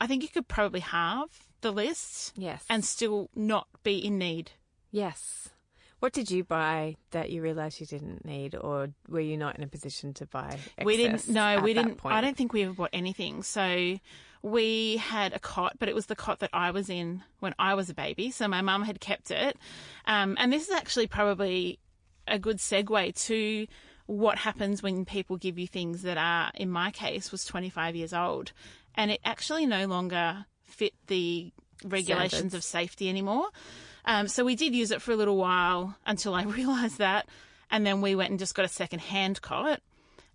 I 0.00 0.06
think 0.06 0.22
you 0.22 0.28
could 0.28 0.48
probably 0.48 0.80
halve 0.80 1.46
the 1.60 1.72
list 1.72 2.32
yes. 2.36 2.64
and 2.68 2.84
still 2.84 3.30
not 3.34 3.66
be 3.82 3.98
in 3.98 4.18
need. 4.18 4.52
yes. 4.90 5.50
What 5.98 6.12
did 6.12 6.30
you 6.30 6.44
buy 6.44 6.96
that 7.12 7.30
you 7.30 7.40
realised 7.40 7.80
you 7.80 7.86
didn't 7.86 8.22
need, 8.26 8.54
or 8.54 8.90
were 9.08 9.18
you 9.18 9.38
not 9.38 9.56
in 9.56 9.64
a 9.64 9.66
position 9.66 10.12
to 10.14 10.26
buy? 10.26 10.58
we 10.84 10.98
didn't 10.98 11.26
no 11.26 11.58
we 11.60 11.72
didn't 11.72 11.96
Point? 11.96 12.14
i 12.14 12.20
don't 12.20 12.36
think 12.36 12.52
we 12.52 12.64
ever 12.64 12.74
bought 12.74 12.90
anything 12.92 13.42
so 13.42 13.98
we 14.42 14.98
had 14.98 15.32
a 15.32 15.38
cot 15.38 15.76
but 15.78 15.88
it 15.88 15.94
was 15.94 16.06
the 16.06 16.14
cot 16.14 16.40
that 16.40 16.50
i 16.52 16.70
was 16.70 16.90
in 16.90 17.22
when 17.40 17.54
i 17.58 17.74
was 17.74 17.88
a 17.88 17.94
baby 17.94 18.30
so 18.30 18.46
my 18.46 18.60
mum 18.60 18.82
had 18.82 19.00
kept 19.00 19.30
it 19.30 19.56
um, 20.04 20.36
and 20.38 20.52
this 20.52 20.68
is 20.68 20.70
actually 20.70 21.06
probably 21.06 21.78
a 22.28 22.38
good 22.38 22.58
segue 22.58 23.24
to 23.26 23.66
what 24.04 24.38
happens 24.38 24.82
when 24.82 25.04
people 25.04 25.36
give 25.36 25.58
you 25.58 25.66
things 25.66 26.02
that 26.02 26.18
are 26.18 26.50
in 26.54 26.70
my 26.70 26.90
case 26.90 27.32
was 27.32 27.44
25 27.44 27.96
years 27.96 28.12
old 28.12 28.52
and 28.96 29.10
it 29.10 29.20
actually 29.24 29.66
no 29.66 29.86
longer 29.86 30.46
fit 30.64 30.92
the 31.06 31.52
regulations 31.84 32.30
Standards. 32.30 32.54
of 32.54 32.64
safety 32.64 33.08
anymore 33.08 33.48
um, 34.04 34.28
so 34.28 34.44
we 34.44 34.54
did 34.54 34.74
use 34.74 34.90
it 34.90 35.02
for 35.02 35.12
a 35.12 35.16
little 35.16 35.36
while 35.36 35.96
until 36.06 36.34
i 36.34 36.42
realised 36.44 36.98
that 36.98 37.28
and 37.70 37.86
then 37.86 38.00
we 38.00 38.14
went 38.14 38.30
and 38.30 38.38
just 38.38 38.54
got 38.54 38.64
a 38.64 38.68
second 38.68 39.00
hand 39.00 39.42
cot 39.42 39.80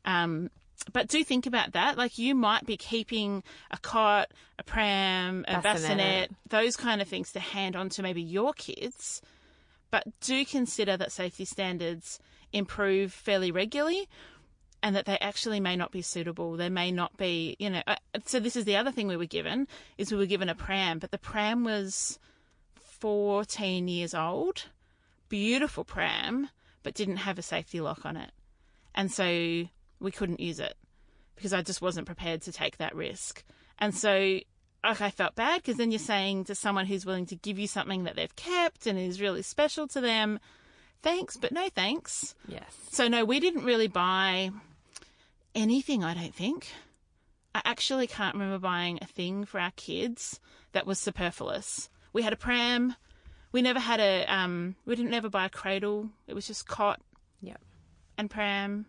um, 0.05 0.49
but 0.91 1.07
do 1.07 1.23
think 1.23 1.45
about 1.45 1.73
that. 1.73 1.97
Like 1.97 2.17
you 2.17 2.35
might 2.35 2.65
be 2.65 2.77
keeping 2.77 3.43
a 3.69 3.77
cot, 3.77 4.31
a 4.57 4.63
pram, 4.63 5.45
a 5.47 5.61
Bassinet. 5.61 5.63
bassinet, 5.63 6.31
those 6.49 6.75
kind 6.75 7.01
of 7.01 7.07
things 7.07 7.31
to 7.33 7.39
hand 7.39 7.75
on 7.75 7.89
to 7.89 8.03
maybe 8.03 8.21
your 8.21 8.53
kids. 8.53 9.21
But 9.91 10.05
do 10.21 10.45
consider 10.45 10.97
that 10.97 11.11
safety 11.11 11.45
standards 11.45 12.19
improve 12.53 13.13
fairly 13.13 13.51
regularly 13.51 14.07
and 14.83 14.95
that 14.95 15.05
they 15.05 15.17
actually 15.19 15.59
may 15.59 15.75
not 15.75 15.91
be 15.91 16.01
suitable. 16.01 16.57
They 16.57 16.69
may 16.69 16.91
not 16.91 17.17
be, 17.17 17.55
you 17.59 17.69
know. 17.69 17.81
Uh, 17.85 17.95
so 18.25 18.39
this 18.39 18.55
is 18.55 18.65
the 18.65 18.77
other 18.77 18.91
thing 18.91 19.07
we 19.07 19.17
were 19.17 19.25
given 19.25 19.67
is 19.97 20.11
we 20.11 20.17
were 20.17 20.25
given 20.25 20.49
a 20.49 20.55
pram, 20.55 20.99
but 20.99 21.11
the 21.11 21.17
pram 21.17 21.63
was 21.63 22.19
14 22.75 23.87
years 23.87 24.13
old, 24.13 24.65
beautiful 25.29 25.83
pram, 25.83 26.49
but 26.83 26.93
didn't 26.93 27.17
have 27.17 27.37
a 27.37 27.43
safety 27.43 27.81
lock 27.81 28.05
on 28.05 28.17
it. 28.17 28.31
And 28.93 29.11
so 29.11 29.25
we 29.99 30.11
couldn't 30.11 30.39
use 30.39 30.59
it 30.59 30.75
because 31.35 31.53
I 31.53 31.61
just 31.61 31.81
wasn't 31.81 32.05
prepared 32.05 32.41
to 32.43 32.51
take 32.51 32.77
that 32.77 32.95
risk. 32.95 33.43
And 33.79 33.95
so 33.95 34.39
like 34.83 35.01
I 35.01 35.11
felt 35.11 35.35
bad 35.35 35.61
because 35.61 35.77
then 35.77 35.91
you're 35.91 35.99
saying 35.99 36.45
to 36.45 36.55
someone 36.55 36.85
who's 36.85 37.05
willing 37.05 37.25
to 37.27 37.35
give 37.35 37.59
you 37.59 37.67
something 37.67 38.03
that 38.03 38.15
they've 38.15 38.35
kept 38.35 38.87
and 38.87 38.97
is 38.97 39.21
really 39.21 39.43
special 39.43 39.87
to 39.89 40.01
them, 40.01 40.39
thanks, 41.01 41.37
but 41.37 41.51
no 41.51 41.69
thanks. 41.69 42.35
Yes. 42.47 42.75
So 42.91 43.07
no, 43.07 43.23
we 43.23 43.39
didn't 43.39 43.63
really 43.63 43.87
buy 43.87 44.51
anything, 45.55 46.03
I 46.03 46.13
don't 46.13 46.33
think. 46.35 46.67
I 47.53 47.61
actually 47.65 48.07
can't 48.07 48.35
remember 48.35 48.59
buying 48.59 48.99
a 49.01 49.05
thing 49.05 49.45
for 49.45 49.59
our 49.59 49.71
kids 49.75 50.39
that 50.71 50.85
was 50.87 50.99
superfluous. 50.99 51.89
We 52.13 52.21
had 52.21 52.33
a 52.33 52.37
pram. 52.37 52.95
We 53.51 53.61
never 53.61 53.79
had 53.79 53.99
a 53.99 54.25
um 54.33 54.75
we 54.85 54.95
didn't 54.95 55.13
ever 55.13 55.29
buy 55.29 55.45
a 55.45 55.49
cradle. 55.49 56.09
It 56.27 56.33
was 56.33 56.47
just 56.47 56.67
cot 56.67 57.01
Yep. 57.41 57.59
and 58.17 58.29
pram 58.29 58.85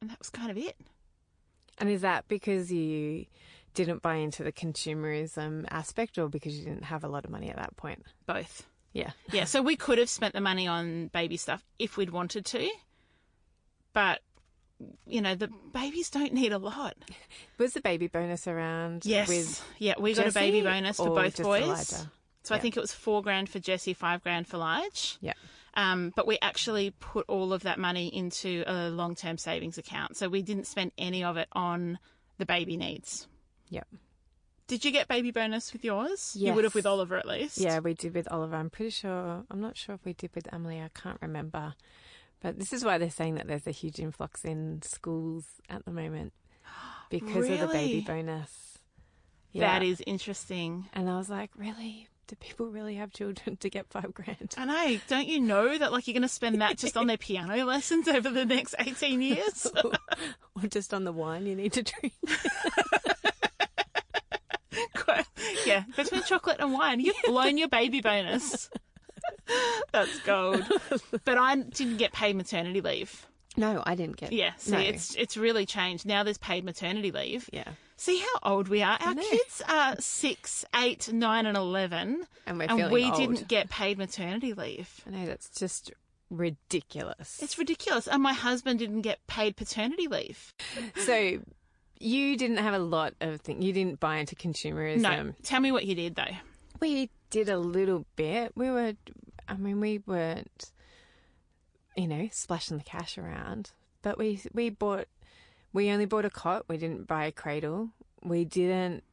and 0.00 0.10
that 0.10 0.18
was 0.18 0.30
kind 0.30 0.50
of 0.50 0.58
it. 0.58 0.76
And 1.78 1.88
is 1.88 2.00
that 2.00 2.26
because 2.26 2.72
you 2.72 3.26
didn't 3.74 4.02
buy 4.02 4.16
into 4.16 4.42
the 4.42 4.50
consumerism 4.52 5.64
aspect 5.70 6.18
or 6.18 6.28
because 6.28 6.58
you 6.58 6.64
didn't 6.64 6.84
have 6.84 7.04
a 7.04 7.08
lot 7.08 7.24
of 7.24 7.30
money 7.30 7.48
at 7.50 7.56
that 7.56 7.76
point? 7.76 8.04
Both. 8.26 8.66
Yeah. 8.92 9.12
Yeah, 9.30 9.44
so 9.44 9.62
we 9.62 9.76
could 9.76 9.98
have 9.98 10.08
spent 10.10 10.34
the 10.34 10.40
money 10.40 10.66
on 10.66 11.06
baby 11.08 11.36
stuff 11.36 11.64
if 11.78 11.96
we'd 11.96 12.10
wanted 12.10 12.44
to. 12.46 12.68
But 13.92 14.20
you 15.06 15.20
know, 15.20 15.34
the 15.34 15.48
babies 15.72 16.10
don't 16.10 16.32
need 16.32 16.52
a 16.52 16.58
lot. 16.58 16.96
Was 17.58 17.74
the 17.74 17.80
baby 17.80 18.06
bonus 18.06 18.46
around 18.46 19.04
Yes. 19.04 19.28
with 19.28 19.64
yeah, 19.78 19.94
we 19.98 20.14
got 20.14 20.26
a 20.28 20.32
baby 20.32 20.62
bonus 20.62 20.96
for 20.96 21.08
both 21.14 21.42
boys. 21.42 21.62
Elijah? 21.62 22.10
So 22.42 22.54
I 22.54 22.58
think 22.58 22.76
it 22.76 22.80
was 22.80 22.92
four 22.92 23.22
grand 23.22 23.50
for 23.50 23.58
Jesse, 23.58 23.92
five 23.92 24.22
grand 24.22 24.48
for 24.48 24.56
Lige. 24.56 25.18
Yeah. 25.20 25.34
Um, 25.74 26.12
but 26.16 26.26
we 26.26 26.38
actually 26.40 26.90
put 26.98 27.26
all 27.28 27.52
of 27.52 27.62
that 27.62 27.78
money 27.78 28.08
into 28.08 28.64
a 28.66 28.88
long 28.88 29.14
term 29.14 29.36
savings 29.38 29.76
account. 29.78 30.16
So 30.16 30.28
we 30.28 30.40
didn't 30.42 30.66
spend 30.66 30.92
any 30.96 31.22
of 31.22 31.36
it 31.36 31.48
on 31.52 31.98
the 32.38 32.46
baby 32.46 32.76
needs. 32.78 33.28
Yep. 33.68 33.86
Did 34.68 34.84
you 34.84 34.90
get 34.90 35.06
baby 35.08 35.32
bonus 35.32 35.72
with 35.72 35.84
yours? 35.84 36.34
You 36.38 36.52
would 36.54 36.64
have 36.64 36.74
with 36.74 36.86
Oliver 36.86 37.16
at 37.16 37.26
least. 37.26 37.58
Yeah, 37.58 37.80
we 37.80 37.92
did 37.92 38.14
with 38.14 38.30
Oliver. 38.30 38.56
I'm 38.56 38.70
pretty 38.70 38.90
sure. 38.90 39.44
I'm 39.50 39.60
not 39.60 39.76
sure 39.76 39.96
if 39.96 40.04
we 40.04 40.12
did 40.12 40.30
with 40.34 40.52
Emily. 40.52 40.80
I 40.80 40.90
can't 40.94 41.18
remember. 41.20 41.74
But 42.40 42.58
this 42.58 42.72
is 42.72 42.84
why 42.84 42.98
they're 42.98 43.10
saying 43.10 43.34
that 43.34 43.46
there's 43.46 43.66
a 43.66 43.70
huge 43.72 43.98
influx 43.98 44.44
in 44.44 44.80
schools 44.82 45.44
at 45.68 45.84
the 45.84 45.90
moment 45.90 46.32
because 47.10 47.48
of 47.48 47.60
the 47.60 47.66
baby 47.66 47.94
Really? 47.94 48.00
bonus. 48.00 48.78
That 49.54 49.82
is 49.82 50.02
interesting. 50.06 50.88
And 50.92 51.10
I 51.10 51.16
was 51.18 51.28
like, 51.28 51.50
really? 51.56 52.08
Do 52.28 52.36
people 52.36 52.68
really 52.68 52.94
have 52.94 53.10
children 53.12 53.56
to 53.56 53.68
get 53.68 53.88
five 53.90 54.14
grand? 54.14 54.54
And 54.56 54.70
I. 54.70 55.00
Don't 55.08 55.26
you 55.26 55.40
know 55.40 55.76
that 55.76 55.90
like 55.90 56.06
you're 56.06 56.14
going 56.14 56.22
to 56.22 56.28
spend 56.28 56.60
that 56.62 56.78
just 56.78 56.96
on 56.96 57.08
their 57.08 57.16
piano 57.18 57.64
lessons 57.64 58.06
over 58.06 58.30
the 58.30 58.44
next 58.46 58.76
18 58.78 59.20
years? 59.20 59.66
or 60.54 60.68
just 60.68 60.94
on 60.94 61.02
the 61.04 61.12
wine 61.12 61.46
you 61.46 61.56
need 61.56 61.72
to 61.74 61.82
drink? 61.82 62.14
Yeah, 65.66 65.84
between 65.96 66.22
chocolate 66.22 66.56
and 66.60 66.72
wine, 66.72 67.00
you've 67.00 67.16
blown 67.24 67.58
your 67.58 67.68
baby 67.68 68.00
bonus. 68.00 68.70
That's 69.92 70.18
gold. 70.20 70.64
But 71.24 71.38
I 71.38 71.56
didn't 71.56 71.98
get 71.98 72.12
paid 72.12 72.36
maternity 72.36 72.80
leave. 72.80 73.26
No, 73.56 73.82
I 73.84 73.94
didn't 73.94 74.16
get. 74.16 74.32
Yeah, 74.32 74.52
see, 74.56 74.72
no. 74.72 74.78
it's 74.78 75.14
it's 75.16 75.36
really 75.36 75.66
changed. 75.66 76.06
Now 76.06 76.22
there's 76.22 76.38
paid 76.38 76.64
maternity 76.64 77.10
leave. 77.10 77.50
yeah, 77.52 77.72
See 78.00 78.18
how 78.18 78.52
old 78.54 78.68
we 78.68 78.82
are. 78.82 78.96
Our 78.98 79.14
kids 79.14 79.60
are 79.68 79.94
six, 80.00 80.64
eight, 80.74 81.12
nine, 81.12 81.44
and 81.44 81.54
eleven, 81.54 82.26
and 82.46 82.58
we're 82.58 82.64
and 82.64 82.90
we 82.90 83.04
old. 83.04 83.16
didn't 83.16 83.46
get 83.46 83.68
paid 83.68 83.98
maternity 83.98 84.54
leave. 84.54 85.02
I 85.06 85.10
know 85.10 85.26
that's 85.26 85.50
just 85.50 85.92
ridiculous. 86.30 87.38
It's 87.42 87.58
ridiculous. 87.58 88.08
And 88.08 88.22
my 88.22 88.32
husband 88.32 88.78
didn't 88.78 89.02
get 89.02 89.26
paid 89.26 89.54
paternity 89.54 90.08
leave. 90.08 90.54
so 90.96 91.40
you 91.98 92.36
didn't 92.38 92.56
have 92.56 92.72
a 92.72 92.78
lot 92.78 93.12
of 93.20 93.42
things. 93.42 93.62
You 93.62 93.74
didn't 93.74 94.00
buy 94.00 94.16
into 94.16 94.34
consumerism. 94.34 95.00
No, 95.00 95.34
tell 95.42 95.60
me 95.60 95.70
what 95.70 95.84
you 95.84 95.94
did 95.94 96.14
though. 96.14 96.36
We 96.80 97.10
did 97.30 97.48
a 97.48 97.58
little 97.58 98.04
bit. 98.16 98.52
We 98.54 98.70
were, 98.70 98.94
I 99.48 99.56
mean, 99.56 99.80
we 99.80 100.02
weren't, 100.06 100.72
you 101.96 102.06
know, 102.06 102.28
splashing 102.32 102.78
the 102.78 102.84
cash 102.84 103.16
around. 103.16 103.70
But 104.02 104.18
we 104.18 104.40
we 104.52 104.70
bought, 104.70 105.06
we 105.72 105.90
only 105.90 106.06
bought 106.06 106.24
a 106.24 106.30
cot. 106.30 106.64
We 106.68 106.76
didn't 106.76 107.06
buy 107.06 107.26
a 107.26 107.32
cradle. 107.32 107.90
We 108.22 108.44
didn't. 108.44 109.04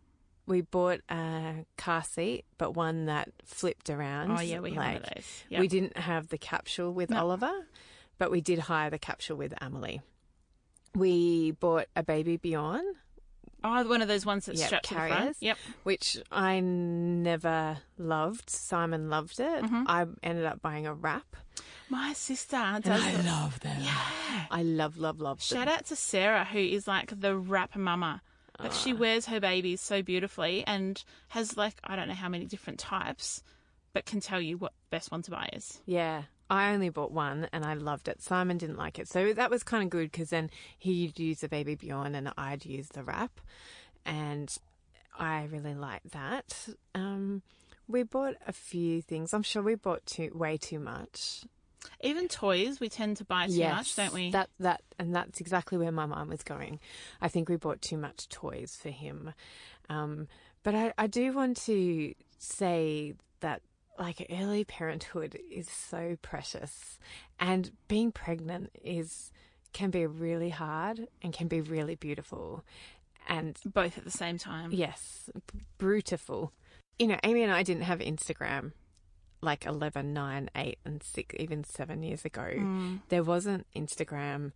We 0.46 0.62
bought 0.62 1.02
a 1.10 1.66
car 1.78 2.04
seat, 2.04 2.46
but 2.58 2.74
one 2.74 3.06
that 3.08 3.30
flipped 3.44 3.90
around. 3.90 4.32
Oh 4.32 4.40
yeah, 4.40 4.60
we 4.60 4.70
had 4.70 4.78
one 4.78 4.96
of 4.96 5.04
like, 5.04 5.16
those. 5.16 5.44
We 5.60 5.68
didn't 5.68 5.98
have 5.98 6.30
the 6.30 6.38
capsule 6.38 6.94
with 6.94 7.10
No. 7.10 7.20
Oliver, 7.20 7.52
but 8.18 8.32
we 8.32 8.40
did 8.40 8.60
hire 8.60 8.90
the 8.90 8.98
capsule 8.98 9.36
with 9.36 9.54
Amelie. 9.60 10.02
We 10.96 11.52
bought 11.52 11.88
a 11.98 12.02
baby 12.02 12.38
Bjorn, 12.38 12.86
Oh, 13.64 13.88
one 13.88 14.02
of 14.02 14.08
those 14.08 14.26
ones 14.26 14.46
that's 14.46 14.60
Yep, 14.60 14.68
strapped 14.68 14.86
to 14.90 14.94
the 14.94 15.00
front. 15.00 15.14
carriers. 15.14 15.38
Yep. 15.40 15.58
which 15.84 16.18
I 16.32 16.60
never 16.60 17.78
loved. 17.98 18.50
Simon 18.50 19.10
loved 19.10 19.40
it. 19.40 19.64
Mm-hmm. 19.64 19.84
I 19.88 20.06
ended 20.24 20.46
up 20.46 20.62
buying 20.62 20.86
a 20.88 20.94
wrap. 20.94 21.36
My 21.90 22.14
sister 22.14 22.80
does. 22.84 23.06
it. 23.06 23.26
love 23.26 23.60
them. 23.62 23.78
Yeah. 23.82 23.98
I 24.52 24.62
love, 24.64 24.98
love, 24.98 25.20
love 25.22 25.38
them. 25.40 25.58
Shout 25.58 25.68
out 25.68 25.86
to 25.86 25.96
Sarah, 25.96 26.44
who 26.46 26.60
is 26.60 26.88
like 26.88 27.20
the 27.20 27.36
wrap 27.38 27.76
mama. 27.76 28.22
Like 28.60 28.74
she 28.74 28.92
wears 28.92 29.28
her 29.28 29.40
babies 29.40 29.82
so 29.82 30.02
beautifully 30.02 30.64
and 30.66 31.02
has 31.30 31.56
like 31.58 31.76
I 31.84 31.96
don't 31.96 32.08
know 32.08 32.16
how 32.16 32.28
many 32.30 32.46
different 32.46 32.80
types, 32.80 33.44
but 33.94 34.06
can 34.06 34.20
tell 34.20 34.42
you 34.42 34.58
what 34.58 34.74
best 34.90 35.12
one 35.12 35.22
to 35.24 35.32
buy 35.32 35.50
is. 35.54 35.80
Yeah. 35.86 36.24
I 36.50 36.74
only 36.74 36.90
bought 36.90 37.12
one 37.12 37.48
and 37.52 37.66
I 37.66 37.74
loved 37.74 38.08
it. 38.08 38.22
Simon 38.22 38.58
didn't 38.58 38.78
like 38.78 39.00
it. 39.00 39.08
So 39.08 39.34
that 39.34 39.50
was 39.50 39.64
kind 39.64 39.84
of 39.84 39.90
good 39.90 40.12
because 40.12 40.30
then 40.30 40.50
he'd 40.78 41.20
use 41.20 41.42
the 41.42 41.50
baby 41.50 41.76
Bjorn 41.76 42.16
and 42.16 42.32
I'd 42.38 42.66
use 42.66 42.90
the 42.90 43.04
wrap. 43.04 43.40
And 44.06 44.56
I 45.18 45.46
really 45.46 45.74
liked 45.74 46.12
that. 46.12 46.70
Um, 46.96 47.42
we 47.88 48.04
bought 48.04 48.36
a 48.46 48.54
few 48.54 49.02
things. 49.02 49.34
I'm 49.34 49.44
sure 49.44 49.62
we 49.62 49.76
bought 49.76 50.06
too, 50.06 50.32
way 50.34 50.58
too 50.58 50.80
much. 50.80 51.44
Even 52.02 52.28
toys, 52.28 52.80
we 52.80 52.90
tend 52.90 53.18
to 53.18 53.26
buy 53.26 53.48
too 53.48 53.60
much, 53.64 53.96
don't 53.96 54.14
we? 54.14 54.32
That 54.32 54.50
that 54.60 54.82
and 55.00 55.16
that's 55.16 55.40
exactly 55.40 55.78
where 55.78 55.92
my 55.92 56.06
mind 56.06 56.30
was 56.30 56.44
going. 56.44 56.80
I 57.22 57.28
think 57.28 57.50
we 57.50 57.56
bought 57.56 57.82
too 57.82 57.98
much 57.98 58.28
toys 58.30 58.78
for 58.80 58.90
him. 58.90 59.34
Um, 59.90 60.28
but 60.64 60.76
I, 60.76 60.94
I 60.98 61.08
do 61.08 61.32
want 61.34 61.58
to 61.66 62.14
say 62.40 63.14
that 63.40 63.62
like 64.00 64.26
early 64.30 64.64
parenthood 64.64 65.40
is 65.52 65.70
so 65.70 66.18
precious 66.22 67.00
and 67.40 67.72
being 67.88 68.12
pregnant 68.12 68.72
is 68.84 69.32
can 69.74 69.90
be 69.90 70.06
really 70.06 70.50
hard 70.50 71.08
and 71.22 71.34
can 71.34 71.48
be 71.48 71.62
really 71.62 71.96
beautiful. 71.96 72.64
And 73.28 73.58
Both 73.66 73.98
at 73.98 74.06
the 74.06 74.12
same 74.12 74.38
time. 74.38 74.72
Yes, 74.72 75.30
beautiful. 75.78 76.54
You 76.98 77.08
know, 77.08 77.18
Amy 77.24 77.44
and 77.44 77.52
I 77.52 77.64
didn't 77.64 77.84
have 77.84 78.00
Instagram 78.00 78.72
like 79.42 79.66
11, 79.66 80.14
9, 80.14 80.50
8, 80.56 80.80
and 80.86 81.04
6, 81.04 81.36
even 81.38 81.64
7 81.64 82.04
years 82.04 82.26
ago. 82.26 82.42
Mm. 82.56 83.02
There 83.10 83.24
wasn't 83.24 83.68
Instagram. 83.76 84.52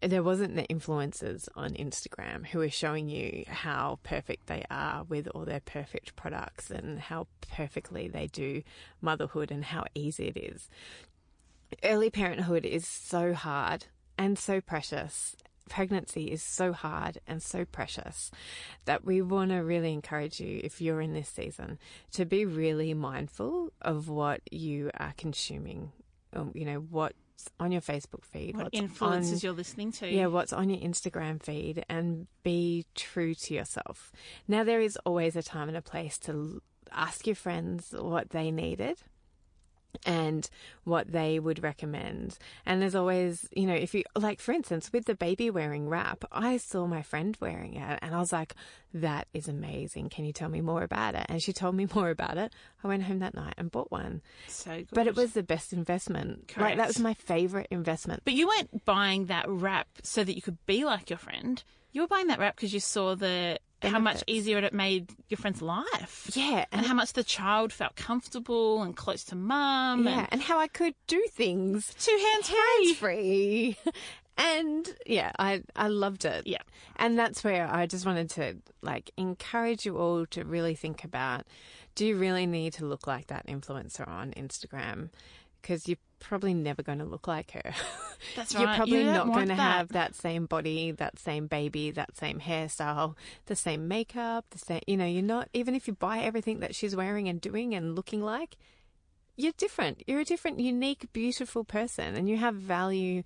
There 0.00 0.22
wasn't 0.22 0.54
the 0.54 0.62
influencers 0.62 1.48
on 1.56 1.70
Instagram 1.70 2.46
who 2.46 2.60
are 2.60 2.70
showing 2.70 3.08
you 3.08 3.44
how 3.48 3.98
perfect 4.04 4.46
they 4.46 4.64
are 4.70 5.02
with 5.02 5.26
all 5.34 5.44
their 5.44 5.60
perfect 5.60 6.14
products 6.14 6.70
and 6.70 7.00
how 7.00 7.26
perfectly 7.50 8.06
they 8.06 8.28
do 8.28 8.62
motherhood 9.00 9.50
and 9.50 9.64
how 9.64 9.86
easy 9.96 10.28
it 10.28 10.36
is. 10.36 10.68
Early 11.82 12.10
parenthood 12.10 12.64
is 12.64 12.86
so 12.86 13.34
hard 13.34 13.86
and 14.16 14.38
so 14.38 14.60
precious. 14.60 15.34
Pregnancy 15.68 16.30
is 16.30 16.42
so 16.42 16.72
hard 16.72 17.18
and 17.26 17.42
so 17.42 17.64
precious 17.64 18.30
that 18.84 19.04
we 19.04 19.20
want 19.20 19.50
to 19.50 19.56
really 19.56 19.92
encourage 19.92 20.40
you, 20.40 20.60
if 20.62 20.80
you're 20.80 21.00
in 21.00 21.12
this 21.12 21.28
season, 21.28 21.78
to 22.12 22.24
be 22.24 22.44
really 22.44 22.94
mindful 22.94 23.72
of 23.82 24.08
what 24.08 24.40
you 24.50 24.90
are 24.96 25.12
consuming. 25.16 25.90
Um, 26.32 26.52
you 26.54 26.64
know, 26.64 26.78
what's 26.88 27.16
on 27.60 27.72
your 27.72 27.80
Facebook 27.80 28.24
feed, 28.24 28.56
What 28.56 28.68
influences 28.72 29.42
on, 29.44 29.46
you're 29.48 29.56
listening 29.56 29.92
to? 29.92 30.08
yeah, 30.08 30.26
what's 30.26 30.52
on 30.52 30.70
your 30.70 30.80
Instagram 30.80 31.42
feed 31.42 31.84
and 31.88 32.26
be 32.42 32.86
true 32.94 33.34
to 33.34 33.54
yourself. 33.54 34.12
Now, 34.46 34.64
there 34.64 34.80
is 34.80 34.96
always 35.04 35.36
a 35.36 35.42
time 35.42 35.68
and 35.68 35.76
a 35.76 35.82
place 35.82 36.18
to 36.20 36.62
ask 36.90 37.26
your 37.26 37.36
friends 37.36 37.94
what 37.96 38.30
they 38.30 38.50
needed 38.50 38.98
and 40.04 40.48
what 40.84 41.12
they 41.12 41.38
would 41.38 41.62
recommend. 41.62 42.38
And 42.64 42.80
there's 42.80 42.94
always, 42.94 43.48
you 43.52 43.66
know, 43.66 43.74
if 43.74 43.94
you, 43.94 44.04
like, 44.16 44.40
for 44.40 44.52
instance, 44.52 44.90
with 44.92 45.04
the 45.04 45.14
baby 45.14 45.50
wearing 45.50 45.88
wrap, 45.88 46.24
I 46.32 46.56
saw 46.56 46.86
my 46.86 47.02
friend 47.02 47.36
wearing 47.40 47.74
it 47.74 47.98
and 48.02 48.14
I 48.14 48.18
was 48.18 48.32
like, 48.32 48.54
that 48.94 49.28
is 49.34 49.48
amazing. 49.48 50.08
Can 50.08 50.24
you 50.24 50.32
tell 50.32 50.48
me 50.48 50.60
more 50.60 50.82
about 50.82 51.14
it? 51.14 51.26
And 51.28 51.42
she 51.42 51.52
told 51.52 51.74
me 51.74 51.86
more 51.94 52.10
about 52.10 52.38
it. 52.38 52.52
I 52.82 52.88
went 52.88 53.04
home 53.04 53.18
that 53.18 53.34
night 53.34 53.54
and 53.58 53.70
bought 53.70 53.90
one. 53.90 54.22
So 54.46 54.70
good. 54.76 54.88
But 54.92 55.06
it 55.06 55.16
was 55.16 55.32
the 55.32 55.42
best 55.42 55.72
investment. 55.72 56.50
Like, 56.56 56.76
that 56.76 56.88
was 56.88 56.98
my 56.98 57.14
favorite 57.14 57.68
investment. 57.70 58.22
But 58.24 58.34
you 58.34 58.48
weren't 58.48 58.84
buying 58.84 59.26
that 59.26 59.46
wrap 59.48 59.88
so 60.02 60.24
that 60.24 60.34
you 60.34 60.42
could 60.42 60.64
be 60.66 60.84
like 60.84 61.10
your 61.10 61.18
friend. 61.18 61.62
You 61.92 62.02
were 62.02 62.08
buying 62.08 62.28
that 62.28 62.38
wrap 62.38 62.56
because 62.56 62.72
you 62.72 62.80
saw 62.80 63.14
the 63.14 63.58
how 63.82 63.98
much 63.98 64.24
easier 64.26 64.58
it 64.58 64.72
made 64.74 65.12
your 65.28 65.38
friend's 65.38 65.62
life. 65.62 66.30
Yeah. 66.34 66.64
And 66.72 66.84
how 66.84 66.94
much 66.94 67.12
the 67.12 67.24
child 67.24 67.72
felt 67.72 67.96
comfortable 67.96 68.82
and 68.82 68.96
close 68.96 69.24
to 69.24 69.36
mum. 69.36 70.04
Yeah, 70.06 70.18
And 70.20 70.28
and 70.32 70.42
how 70.42 70.58
I 70.58 70.66
could 70.68 70.94
do 71.06 71.24
things 71.30 71.94
two 71.98 72.16
hands 72.32 72.48
free. 72.48 72.56
hands 72.86 72.96
free. 72.98 73.78
And 74.40 74.88
yeah, 75.04 75.32
I 75.36 75.62
I 75.74 75.88
loved 75.88 76.24
it. 76.24 76.46
Yeah. 76.46 76.62
And 76.94 77.18
that's 77.18 77.42
where 77.42 77.66
I 77.68 77.86
just 77.86 78.06
wanted 78.06 78.30
to 78.30 78.58
like 78.82 79.10
encourage 79.16 79.84
you 79.84 79.98
all 79.98 80.26
to 80.26 80.44
really 80.44 80.76
think 80.76 81.02
about 81.02 81.44
do 81.96 82.06
you 82.06 82.16
really 82.16 82.46
need 82.46 82.72
to 82.74 82.84
look 82.86 83.08
like 83.08 83.26
that 83.26 83.48
influencer 83.48 84.06
on 84.06 84.30
Instagram? 84.34 85.10
Because 85.60 85.88
you're 85.88 85.98
probably 86.20 86.54
never 86.54 86.82
going 86.82 86.98
to 86.98 87.04
look 87.04 87.26
like 87.26 87.52
her. 87.52 87.72
That's 88.36 88.54
right. 88.54 88.62
You're 88.62 88.74
probably 88.74 88.98
You 88.98 89.12
don't 89.12 89.32
going 89.32 89.48
to 89.48 89.54
have 89.54 89.88
that 89.88 90.14
same 90.14 90.46
body, 90.46 90.90
that 90.92 91.18
same 91.18 91.46
baby, 91.46 91.90
that 91.92 92.16
same 92.16 92.40
hairstyle, 92.40 93.16
the 93.46 93.56
same 93.56 93.88
makeup, 93.88 94.46
the 94.50 94.58
same, 94.58 94.80
you 94.86 94.96
know, 94.96 95.06
you're 95.06 95.22
not, 95.22 95.48
even 95.52 95.74
if 95.74 95.86
you 95.86 95.94
buy 95.94 96.20
everything 96.20 96.60
that 96.60 96.74
she's 96.74 96.94
wearing 96.94 97.28
and 97.28 97.40
doing 97.40 97.74
and 97.74 97.94
looking 97.94 98.22
like, 98.22 98.56
you're 99.36 99.52
different. 99.56 100.02
You're 100.06 100.20
a 100.20 100.24
different, 100.24 100.58
unique, 100.58 101.12
beautiful 101.12 101.62
person 101.62 102.16
and 102.16 102.28
you 102.28 102.36
have 102.36 102.56
value 102.56 103.22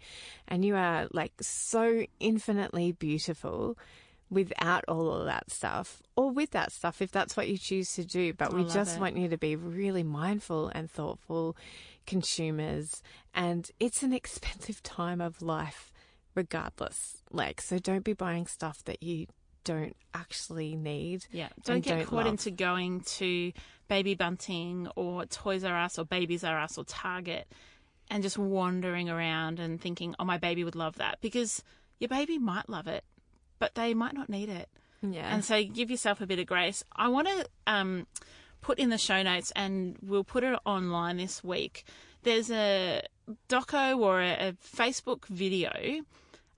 and 0.47 0.65
you 0.65 0.77
are 0.77 1.09
like 1.13 1.33
so 1.41 2.05
infinitely 2.21 2.93
beautiful 2.93 3.79
without 4.33 4.83
all 4.89 5.13
of 5.13 5.27
that 5.27 5.51
stuff 5.51 6.03
or 6.17 6.31
with 6.31 6.51
that 6.53 6.73
stuff 6.73 7.03
if 7.03 7.13
that's 7.13 7.37
what 7.37 7.49
you 7.49 7.59
choose 7.59 7.93
to 7.95 8.05
do. 8.05 8.33
But 8.33 8.53
I 8.53 8.57
we 8.57 8.65
just 8.65 8.97
it. 8.97 9.01
want 9.01 9.17
you 9.17 9.29
to 9.29 9.37
be 9.37 9.55
really 9.55 10.03
mindful 10.03 10.69
and 10.69 10.91
thoughtful 10.91 11.57
consumers. 12.07 13.03
And 13.35 13.71
it's 13.79 14.03
an 14.03 14.13
expensive 14.13 14.83
time 14.83 15.21
of 15.21 15.43
life 15.43 15.93
regardless. 16.35 17.19
Like, 17.31 17.61
so 17.61 17.79
don't 17.79 18.05
be 18.05 18.15
buying 18.15 18.47
stuff 18.47 18.83
that 18.85 19.03
you 19.03 19.27
don't 19.65 19.97
actually 20.15 20.75
need. 20.75 21.27
Yeah, 21.31 21.49
don't 21.65 21.81
get 21.81 21.99
don't 21.99 22.07
caught 22.07 22.25
love. 22.25 22.27
into 22.27 22.51
going 22.51 23.03
to 23.03 23.53
Baby 23.89 24.15
Bunting 24.15 24.89
or 24.97 25.27
Toys 25.27 25.63
R 25.63 25.77
Us 25.77 25.99
or 25.99 26.07
Babies 26.07 26.43
R 26.43 26.59
Us 26.59 26.79
or 26.79 26.85
Target 26.85 27.47
and 28.11 28.23
just 28.23 28.39
wandering 28.39 29.09
around 29.09 29.61
and 29.61 29.81
thinking, 29.81 30.15
oh, 30.19 30.25
my 30.25 30.39
baby 30.39 30.65
would 30.65 30.75
love 30.75 30.97
that 30.97 31.19
because 31.21 31.63
your 31.99 32.09
baby 32.09 32.39
might 32.39 32.69
love 32.69 32.89
it, 32.89 33.05
but 33.63 33.77
they 33.77 33.95
might 33.95 34.13
not 34.13 34.29
need 34.29 34.49
it. 34.49 34.69
Yeah. 35.03 35.33
And 35.33 35.45
so 35.45 35.63
give 35.63 35.89
yourself 35.89 36.21
a 36.21 36.27
bit 36.27 36.41
of 36.41 36.47
grace. 36.47 36.83
I 36.97 37.07
want 37.09 37.29
to 37.29 37.47
um, 37.69 38.09
put 38.61 38.81
in 38.81 38.89
the 38.89 38.99
show 38.99 39.23
notes 39.23 39.53
and 39.55 39.97
we'll 40.03 40.25
put 40.25 40.43
it 40.43 40.59
online 40.65 41.17
this 41.17 41.45
week. 41.45 41.85
There's 42.25 42.51
a 42.51 43.03
doco 43.49 43.99
or 44.01 44.21
a, 44.21 44.49
a 44.49 44.53
Facebook 44.77 45.27
video. 45.27 45.71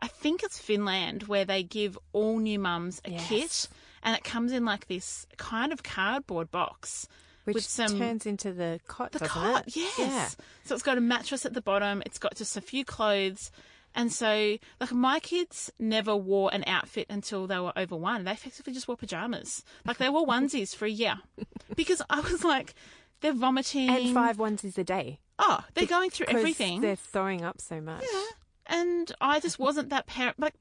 I 0.00 0.08
think 0.08 0.42
it's 0.42 0.58
Finland 0.58 1.24
where 1.24 1.44
they 1.44 1.62
give 1.62 1.98
all 2.14 2.38
new 2.38 2.58
mums 2.58 3.02
a 3.04 3.10
Yes. 3.10 3.28
kit 3.28 3.68
and 4.02 4.16
it 4.16 4.24
comes 4.24 4.50
in 4.52 4.64
like 4.64 4.86
this 4.86 5.26
kind 5.36 5.72
of 5.74 5.82
cardboard 5.82 6.50
box 6.50 7.06
Which 7.44 7.54
with 7.56 7.64
some 7.64 7.98
turns 7.98 8.24
into 8.24 8.52
the 8.54 8.80
cot, 8.86 9.12
the 9.12 9.20
cot, 9.20 9.66
it? 9.68 9.76
yes. 9.76 9.98
Yeah. 9.98 10.28
So 10.64 10.74
it's 10.74 10.82
got 10.82 10.96
a 10.96 11.02
mattress 11.02 11.44
at 11.44 11.52
the 11.52 11.60
bottom. 11.62 12.02
It's 12.06 12.18
got 12.18 12.34
just 12.34 12.56
a 12.56 12.62
few 12.62 12.82
clothes. 12.86 13.50
And 13.94 14.12
so, 14.12 14.58
like, 14.80 14.92
my 14.92 15.20
kids 15.20 15.70
never 15.78 16.16
wore 16.16 16.52
an 16.52 16.64
outfit 16.66 17.06
until 17.08 17.46
they 17.46 17.58
were 17.58 17.72
over 17.76 17.96
one. 17.96 18.24
They 18.24 18.32
effectively 18.32 18.72
just 18.72 18.88
wore 18.88 18.96
pajamas. 18.96 19.64
Like, 19.86 19.98
they 19.98 20.08
wore 20.08 20.26
onesies 20.26 20.74
for 20.74 20.86
a 20.86 20.90
year. 20.90 21.20
Because 21.76 22.02
I 22.10 22.20
was 22.20 22.44
like, 22.44 22.74
they're 23.20 23.32
vomiting. 23.32 23.88
And 23.88 24.14
five 24.14 24.36
onesies 24.36 24.76
a 24.78 24.84
day. 24.84 25.18
Oh, 25.38 25.64
they're 25.74 25.86
going 25.86 26.10
through 26.10 26.26
everything. 26.28 26.82
They're 26.82 26.94
throwing 26.94 27.42
up 27.42 27.60
so 27.60 27.80
much. 27.80 28.04
Yeah. 28.12 28.22
And 28.66 29.12
I 29.20 29.40
just 29.40 29.58
wasn't 29.58 29.88
that 29.88 30.06
parent. 30.06 30.38
Like, 30.38 30.54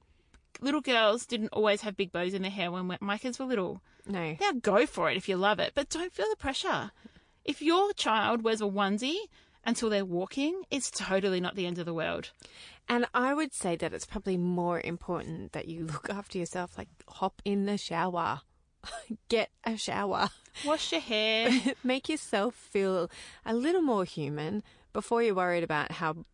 little 0.62 0.82
girls 0.82 1.26
didn't 1.26 1.50
always 1.50 1.82
have 1.82 1.98
big 1.98 2.12
bows 2.12 2.34
in 2.34 2.42
their 2.42 2.52
hair 2.52 2.72
when 2.72 2.98
my 3.02 3.18
kids 3.18 3.38
were 3.38 3.46
little. 3.46 3.82
No. 4.08 4.36
Now 4.40 4.52
go 4.62 4.86
for 4.86 5.10
it 5.12 5.18
if 5.18 5.30
you 5.30 5.36
love 5.36 5.60
it, 5.60 5.74
but 5.76 5.90
don't 5.90 6.14
feel 6.14 6.30
the 6.30 6.36
pressure. 6.36 6.92
If 7.44 7.62
your 7.62 7.94
child 7.94 8.44
wears 8.44 8.62
a 8.62 8.66
onesie 8.66 9.28
until 9.66 9.90
they're 9.90 10.06
walking, 10.06 10.64
it's 10.72 10.90
totally 10.90 11.40
not 11.40 11.56
the 11.56 11.66
end 11.66 11.78
of 11.80 11.86
the 11.86 11.94
world. 11.94 12.32
And 12.90 13.06
I 13.14 13.34
would 13.34 13.54
say 13.54 13.76
that 13.78 13.94
it's 13.94 14.06
probably 14.06 14.38
more 14.38 14.82
important 14.82 15.54
that 15.54 15.68
you 15.68 15.86
look 15.94 16.10
after 16.10 16.38
yourself, 16.38 16.78
like 16.78 16.90
hop 17.08 17.42
in 17.46 17.66
the 17.66 17.78
shower, 17.78 18.42
get 19.30 19.50
a 19.64 19.78
shower, 19.78 20.30
Wash 20.66 20.92
your 20.92 21.02
hair. 21.02 21.50
make 21.84 22.10
yourself 22.10 22.56
feel 22.56 23.10
a 23.46 23.54
little 23.54 23.82
more 23.82 24.06
human 24.06 24.64
before 24.92 25.24
you're 25.24 25.36
worried 25.36 25.64
about 25.64 25.94
how 25.94 26.26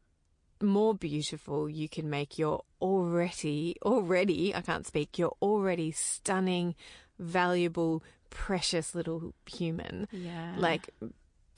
more 0.61 0.93
beautiful 0.93 1.69
you 1.69 1.87
can 1.87 2.09
make 2.09 2.37
your 2.37 2.63
already, 2.81 3.77
already, 3.83 4.53
I 4.53 4.61
can't 4.61 4.85
speak, 4.85 5.17
your 5.17 5.35
already 5.41 5.91
stunning, 5.91 6.75
valuable, 7.17 8.03
precious 8.29 8.93
little 8.93 9.33
human. 9.45 10.07
Yeah. 10.11 10.55
Like, 10.57 10.89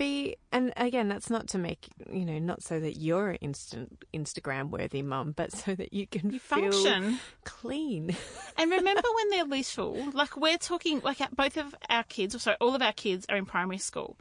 be, 0.01 0.35
and 0.51 0.73
again, 0.77 1.07
that's 1.09 1.29
not 1.29 1.47
to 1.49 1.59
make, 1.59 1.87
you 2.11 2.25
know, 2.25 2.39
not 2.39 2.63
so 2.63 2.79
that 2.79 2.97
you're 2.97 3.29
an 3.29 3.35
instant 3.35 4.03
Instagram 4.11 4.71
worthy 4.71 5.03
mum, 5.03 5.31
but 5.31 5.51
so 5.51 5.75
that 5.75 5.93
you 5.93 6.07
can 6.07 6.31
You 6.31 6.39
feel 6.39 6.71
function. 6.71 7.19
clean. 7.43 8.15
And 8.57 8.71
remember 8.79 9.03
when 9.15 9.29
they're 9.29 9.45
little, 9.45 10.09
like 10.13 10.35
we're 10.35 10.57
talking, 10.57 11.01
like 11.01 11.19
both 11.35 11.55
of 11.57 11.75
our 11.87 12.01
kids, 12.03 12.33
or 12.33 12.39
sorry, 12.39 12.57
all 12.59 12.73
of 12.73 12.81
our 12.81 12.93
kids 12.93 13.27
are 13.29 13.37
in 13.37 13.45
primary 13.45 13.77
school 13.77 14.17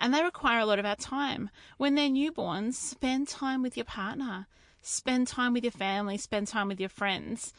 and 0.00 0.12
they 0.12 0.24
require 0.24 0.58
a 0.58 0.66
lot 0.66 0.80
of 0.80 0.84
our 0.84 0.96
time. 0.96 1.50
When 1.78 1.94
they're 1.94 2.08
newborns, 2.08 2.74
spend 2.74 3.28
time 3.28 3.62
with 3.62 3.76
your 3.76 3.84
partner, 3.84 4.48
spend 4.80 5.28
time 5.28 5.52
with 5.52 5.62
your 5.62 5.70
family, 5.70 6.18
spend 6.18 6.48
time 6.48 6.66
with 6.66 6.80
your 6.80 6.88
friends, 6.88 7.54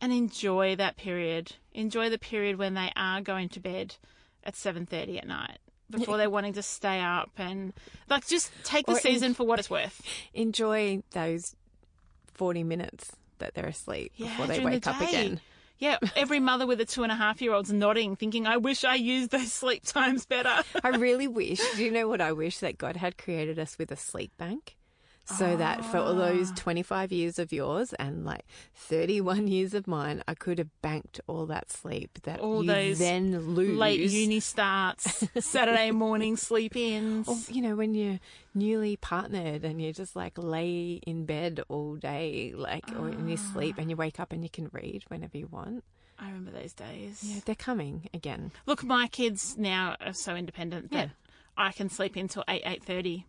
and 0.00 0.12
enjoy 0.12 0.76
that 0.76 0.96
period. 0.96 1.56
Enjoy 1.74 2.08
the 2.10 2.18
period 2.18 2.58
when 2.58 2.74
they 2.74 2.92
are 2.94 3.20
going 3.20 3.48
to 3.48 3.58
bed 3.60 3.96
at 4.44 4.54
7.30 4.54 5.18
at 5.18 5.26
night 5.26 5.58
before 5.90 6.16
they're 6.18 6.30
wanting 6.30 6.54
to 6.54 6.62
stay 6.62 7.00
up 7.00 7.30
and 7.36 7.72
like 8.08 8.26
just 8.26 8.50
take 8.64 8.86
the 8.86 8.92
Or 8.92 8.96
en- 8.96 9.02
season 9.02 9.34
for 9.34 9.44
what 9.44 9.58
it's 9.58 9.70
worth. 9.70 10.00
Enjoy 10.34 11.02
those 11.12 11.54
40 12.34 12.64
minutes 12.64 13.12
that 13.38 13.54
they're 13.54 13.66
asleep 13.66 14.12
before 14.18 14.46
they 14.46 14.60
wake 14.60 14.84
the 14.84 14.90
up 14.90 15.00
again. 15.00 15.40
Yeah, 15.78 15.98
every 16.16 16.40
mother 16.40 16.66
with 16.66 16.80
a 16.80 16.86
two 16.86 17.02
and 17.02 17.12
a 17.12 17.14
half 17.14 17.42
year 17.42 17.52
old's 17.52 17.70
nodding, 17.70 18.16
thinking, 18.16 18.46
I 18.46 18.56
wish 18.56 18.82
I 18.82 18.94
used 18.94 19.30
those 19.30 19.52
sleep 19.52 19.82
times 19.86 20.24
better. 20.24 20.62
I 20.82 20.88
really 20.90 21.28
wish, 21.28 21.60
do 21.76 21.84
you 21.84 21.90
know 21.90 22.08
what 22.08 22.22
I 22.22 22.32
wish? 22.32 22.58
That 22.58 22.78
God 22.78 22.96
had 22.96 23.18
created 23.18 23.58
us 23.58 23.76
with 23.78 23.90
a 23.92 23.96
sleep 23.96 24.32
bank. 24.38 24.76
So 25.26 25.56
that 25.56 25.84
for 25.84 25.98
all 25.98 26.14
those 26.14 26.50
Ah. 26.52 26.54
25 26.56 27.10
years 27.10 27.38
of 27.40 27.52
yours 27.52 27.92
and 27.94 28.24
like 28.24 28.44
31 28.74 29.48
years 29.48 29.74
of 29.74 29.86
mine, 29.88 30.22
I 30.28 30.34
could 30.34 30.58
have 30.58 30.68
banked 30.82 31.20
all 31.26 31.46
that 31.46 31.70
sleep 31.72 32.20
that 32.22 32.38
All 32.40 32.62
you 32.62 32.68
those 32.70 32.98
then 33.00 33.54
lose. 33.54 33.76
Late 33.76 34.00
uni 34.08 34.38
starts, 34.40 35.24
Saturday 35.44 35.90
morning 35.90 36.36
sleep 36.36 36.76
ins. 36.76 37.26
Or, 37.28 37.36
you 37.52 37.60
know, 37.60 37.74
when 37.74 37.94
you're 37.94 38.20
newly 38.54 38.96
partnered 38.96 39.64
and 39.64 39.82
you 39.82 39.92
just 39.92 40.14
like 40.14 40.38
lay 40.38 41.00
in 41.06 41.26
bed 41.26 41.60
all 41.68 41.96
day, 41.96 42.52
like, 42.56 42.84
or 42.98 43.08
in 43.08 43.26
your 43.28 43.36
sleep 43.38 43.78
and 43.78 43.90
you 43.90 43.96
wake 43.96 44.20
up 44.20 44.32
and 44.32 44.44
you 44.44 44.48
can 44.50 44.70
read 44.72 45.02
whenever 45.08 45.36
you 45.36 45.48
want. 45.48 45.82
I 46.18 46.28
remember 46.28 46.52
those 46.52 46.72
days. 46.72 47.20
Yeah, 47.22 47.40
they're 47.44 47.54
coming 47.54 48.08
again. 48.14 48.52
Look, 48.64 48.82
my 48.84 49.08
kids 49.08 49.56
now 49.58 49.96
are 50.00 50.14
so 50.14 50.34
independent 50.34 50.92
that 50.92 50.96
Yeah. 51.08 51.08
I 51.58 51.72
can 51.72 51.90
sleep 51.90 52.16
until 52.16 52.44
8, 52.48 52.64
8.30 52.64 53.24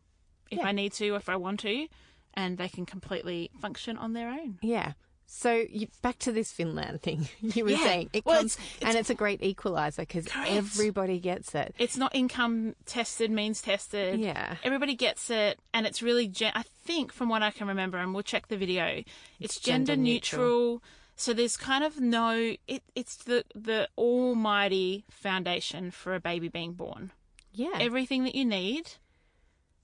if 0.52 0.60
Yeah. 0.60 0.68
I 0.68 0.72
need 0.72 0.94
to, 0.94 1.16
if 1.16 1.30
I 1.30 1.36
want 1.36 1.60
to, 1.62 1.88
and 2.34 2.58
they 2.58 2.70
can 2.70 2.86
completely 2.86 3.50
function 3.60 3.98
on 3.98 4.14
their 4.14 4.30
own. 4.30 4.60
Yeah. 4.62 4.94
So 5.30 5.66
you, 5.70 5.88
back 6.02 6.20
to 6.20 6.32
this 6.32 6.54
Finland 6.54 7.02
thing 7.02 7.28
you 7.42 7.66
were 7.66 7.72
Yeah. 7.72 7.84
saying. 7.84 8.10
It 8.14 8.26
Well, 8.26 8.38
comes, 8.40 8.56
it's- 8.56 8.78
and 8.82 8.96
it's 8.98 9.10
a 9.10 9.16
great 9.16 9.44
equalizer 9.44 10.04
because 10.04 10.28
everybody 10.46 11.20
gets 11.20 11.54
it. 11.54 11.76
It's 11.78 11.98
not 11.98 12.16
income 12.16 12.76
tested, 12.86 13.30
means 13.30 13.62
tested. 13.62 14.20
Yeah. 14.22 14.56
Everybody 14.64 14.96
gets 14.96 15.30
it, 15.30 15.60
and 15.74 15.86
it's 15.86 16.02
really, 16.02 16.28
gen- 16.30 16.54
I 16.56 16.64
think, 16.86 17.12
from 17.12 17.28
what 17.28 17.44
I 17.44 17.52
can 17.52 17.68
remember, 17.68 17.98
and 17.98 18.14
we'll 18.14 18.24
check 18.24 18.48
the 18.48 18.56
video, 18.58 19.04
it's, 19.40 19.60
gender, 19.60 19.88
gender 19.94 20.02
neutral. 20.04 20.42
neutral. 20.46 20.84
So 21.20 21.34
there's 21.34 21.58
kind 21.58 21.84
of 21.84 22.00
no, 22.00 22.56
it, 22.68 22.84
it's 22.96 23.16
the, 23.18 23.44
the 23.56 23.90
almighty 23.98 25.04
foundation 25.10 25.92
for 25.92 26.14
a 26.16 26.20
baby 26.20 26.48
being 26.48 26.74
born. 26.74 27.12
Yeah. 27.52 27.72
Everything 27.80 28.24
that 28.26 28.36
you 28.36 28.46
need, 28.46 28.92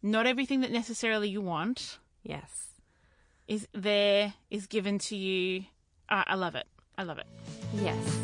not 0.03 0.27
everything 0.27 0.61
that 0.61 0.71
necessarily 0.71 1.29
you 1.29 1.41
want, 1.41 1.97
yes. 2.23 2.67
is 3.47 3.67
there, 3.73 4.33
is 4.51 4.67
given 4.67 4.99
to 4.99 5.15
you. 5.15 5.63
I 6.09 6.23
I 6.27 6.35
love 6.35 6.55
it. 6.55 6.67
I 6.97 7.03
love 7.03 7.17
it. 7.17 7.25
Yes. 7.73 8.19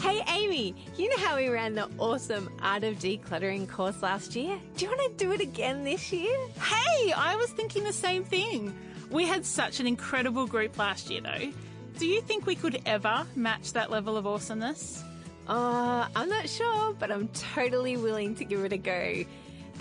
Hey 0.00 0.22
Amy, 0.28 0.74
you 0.96 1.08
know 1.10 1.24
how 1.24 1.36
we 1.36 1.48
ran 1.48 1.74
the 1.74 1.88
awesome 1.98 2.50
Art 2.60 2.82
of 2.82 2.98
Decluttering 2.98 3.68
course 3.68 4.02
last 4.02 4.34
year? 4.34 4.58
Do 4.76 4.84
you 4.86 4.90
want 4.90 5.16
to 5.16 5.24
do 5.24 5.32
it 5.32 5.40
again 5.40 5.84
this 5.84 6.12
year? 6.12 6.36
Hey, 6.60 7.12
I 7.12 7.36
was 7.36 7.50
thinking 7.50 7.84
the 7.84 7.92
same 7.92 8.24
thing. 8.24 8.74
We 9.10 9.26
had 9.26 9.44
such 9.44 9.78
an 9.78 9.86
incredible 9.86 10.46
group 10.46 10.78
last 10.78 11.10
year, 11.10 11.20
though. 11.20 11.52
Do 11.98 12.06
you 12.06 12.22
think 12.22 12.46
we 12.46 12.54
could 12.56 12.80
ever 12.86 13.26
match 13.36 13.74
that 13.74 13.90
level 13.90 14.16
of 14.16 14.26
awesomeness? 14.26 15.04
Uh, 15.46 16.08
I'm 16.16 16.28
not 16.28 16.48
sure, 16.48 16.94
but 16.94 17.10
I'm 17.12 17.28
totally 17.28 17.96
willing 17.96 18.34
to 18.36 18.44
give 18.44 18.64
it 18.64 18.72
a 18.72 18.78
go. 18.78 19.24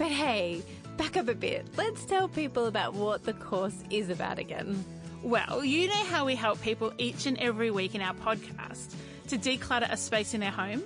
But 0.02 0.10
hey, 0.10 0.64
back 0.98 1.16
up 1.16 1.28
a 1.28 1.36
bit. 1.36 1.68
Let's 1.78 2.06
tell 2.06 2.28
people 2.28 2.66
about 2.66 2.96
what 2.96 3.24
the 3.24 3.34
course 3.34 3.84
is 3.92 4.10
about 4.10 4.40
again. 4.40 4.84
Well, 5.22 5.64
you 5.64 5.90
know 5.90 6.06
how 6.06 6.26
we 6.26 6.34
help 6.34 6.60
people 6.60 6.92
each 6.98 7.28
and 7.28 7.38
every 7.38 7.70
week 7.70 7.94
in 7.94 8.02
our 8.02 8.16
podcast 8.16 8.96
to 9.28 9.38
declutter 9.38 9.92
a 9.92 9.96
space 9.96 10.34
in 10.34 10.40
their 10.40 10.50
home? 10.50 10.82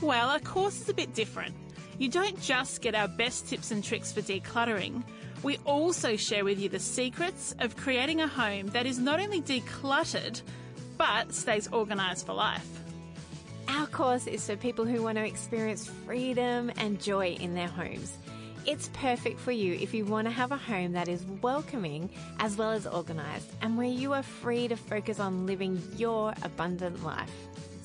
Well, 0.00 0.30
our 0.30 0.38
course 0.38 0.80
is 0.80 0.88
a 0.88 0.94
bit 0.94 1.12
different. 1.12 1.54
You 1.98 2.08
don't 2.08 2.40
just 2.40 2.80
get 2.80 2.94
our 2.94 3.06
best 3.06 3.48
tips 3.48 3.70
and 3.70 3.84
tricks 3.84 4.12
for 4.12 4.22
decluttering. 4.22 5.02
We 5.42 5.58
also 5.66 6.16
share 6.16 6.46
with 6.46 6.58
you 6.58 6.70
the 6.70 6.80
secrets 6.80 7.54
of 7.58 7.76
creating 7.76 8.22
a 8.22 8.26
home 8.26 8.68
that 8.68 8.86
is 8.86 8.98
not 8.98 9.20
only 9.20 9.42
decluttered, 9.42 10.40
but 10.96 11.34
stays 11.34 11.70
organised 11.70 12.24
for 12.24 12.32
life. 12.32 12.80
Our 13.68 13.86
course 13.88 14.26
is 14.26 14.46
for 14.46 14.56
people 14.56 14.86
who 14.86 15.02
want 15.02 15.18
to 15.18 15.26
experience 15.26 15.86
freedom 16.06 16.72
and 16.78 16.98
joy 16.98 17.36
in 17.38 17.54
their 17.54 17.68
homes. 17.68 18.16
It's 18.66 18.88
perfect 18.94 19.40
for 19.40 19.52
you 19.52 19.74
if 19.74 19.92
you 19.92 20.06
want 20.06 20.26
to 20.26 20.30
have 20.30 20.50
a 20.50 20.56
home 20.56 20.92
that 20.92 21.06
is 21.06 21.22
welcoming 21.42 22.08
as 22.40 22.56
well 22.56 22.70
as 22.70 22.86
organised 22.86 23.50
and 23.60 23.76
where 23.76 23.86
you 23.86 24.14
are 24.14 24.22
free 24.22 24.68
to 24.68 24.76
focus 24.76 25.20
on 25.20 25.44
living 25.44 25.82
your 25.96 26.32
abundant 26.42 27.04
life. 27.04 27.30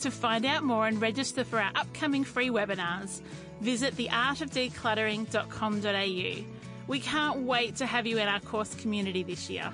To 0.02 0.10
find 0.10 0.46
out 0.46 0.64
more 0.64 0.88
and 0.88 1.02
register 1.02 1.44
for 1.44 1.60
our 1.60 1.72
upcoming 1.76 2.24
free 2.24 2.50
webinars, 2.50 3.20
visit 3.60 3.98
theartofdecluttering.com.au. 3.98 6.46
We 6.88 7.00
can't 7.02 7.42
wait 7.42 7.76
to 7.76 7.86
have 7.86 8.08
you 8.08 8.18
in 8.18 8.30
our 8.30 8.40
course 8.40 8.74
community 8.76 9.24
this 9.24 9.50
year. 9.50 9.74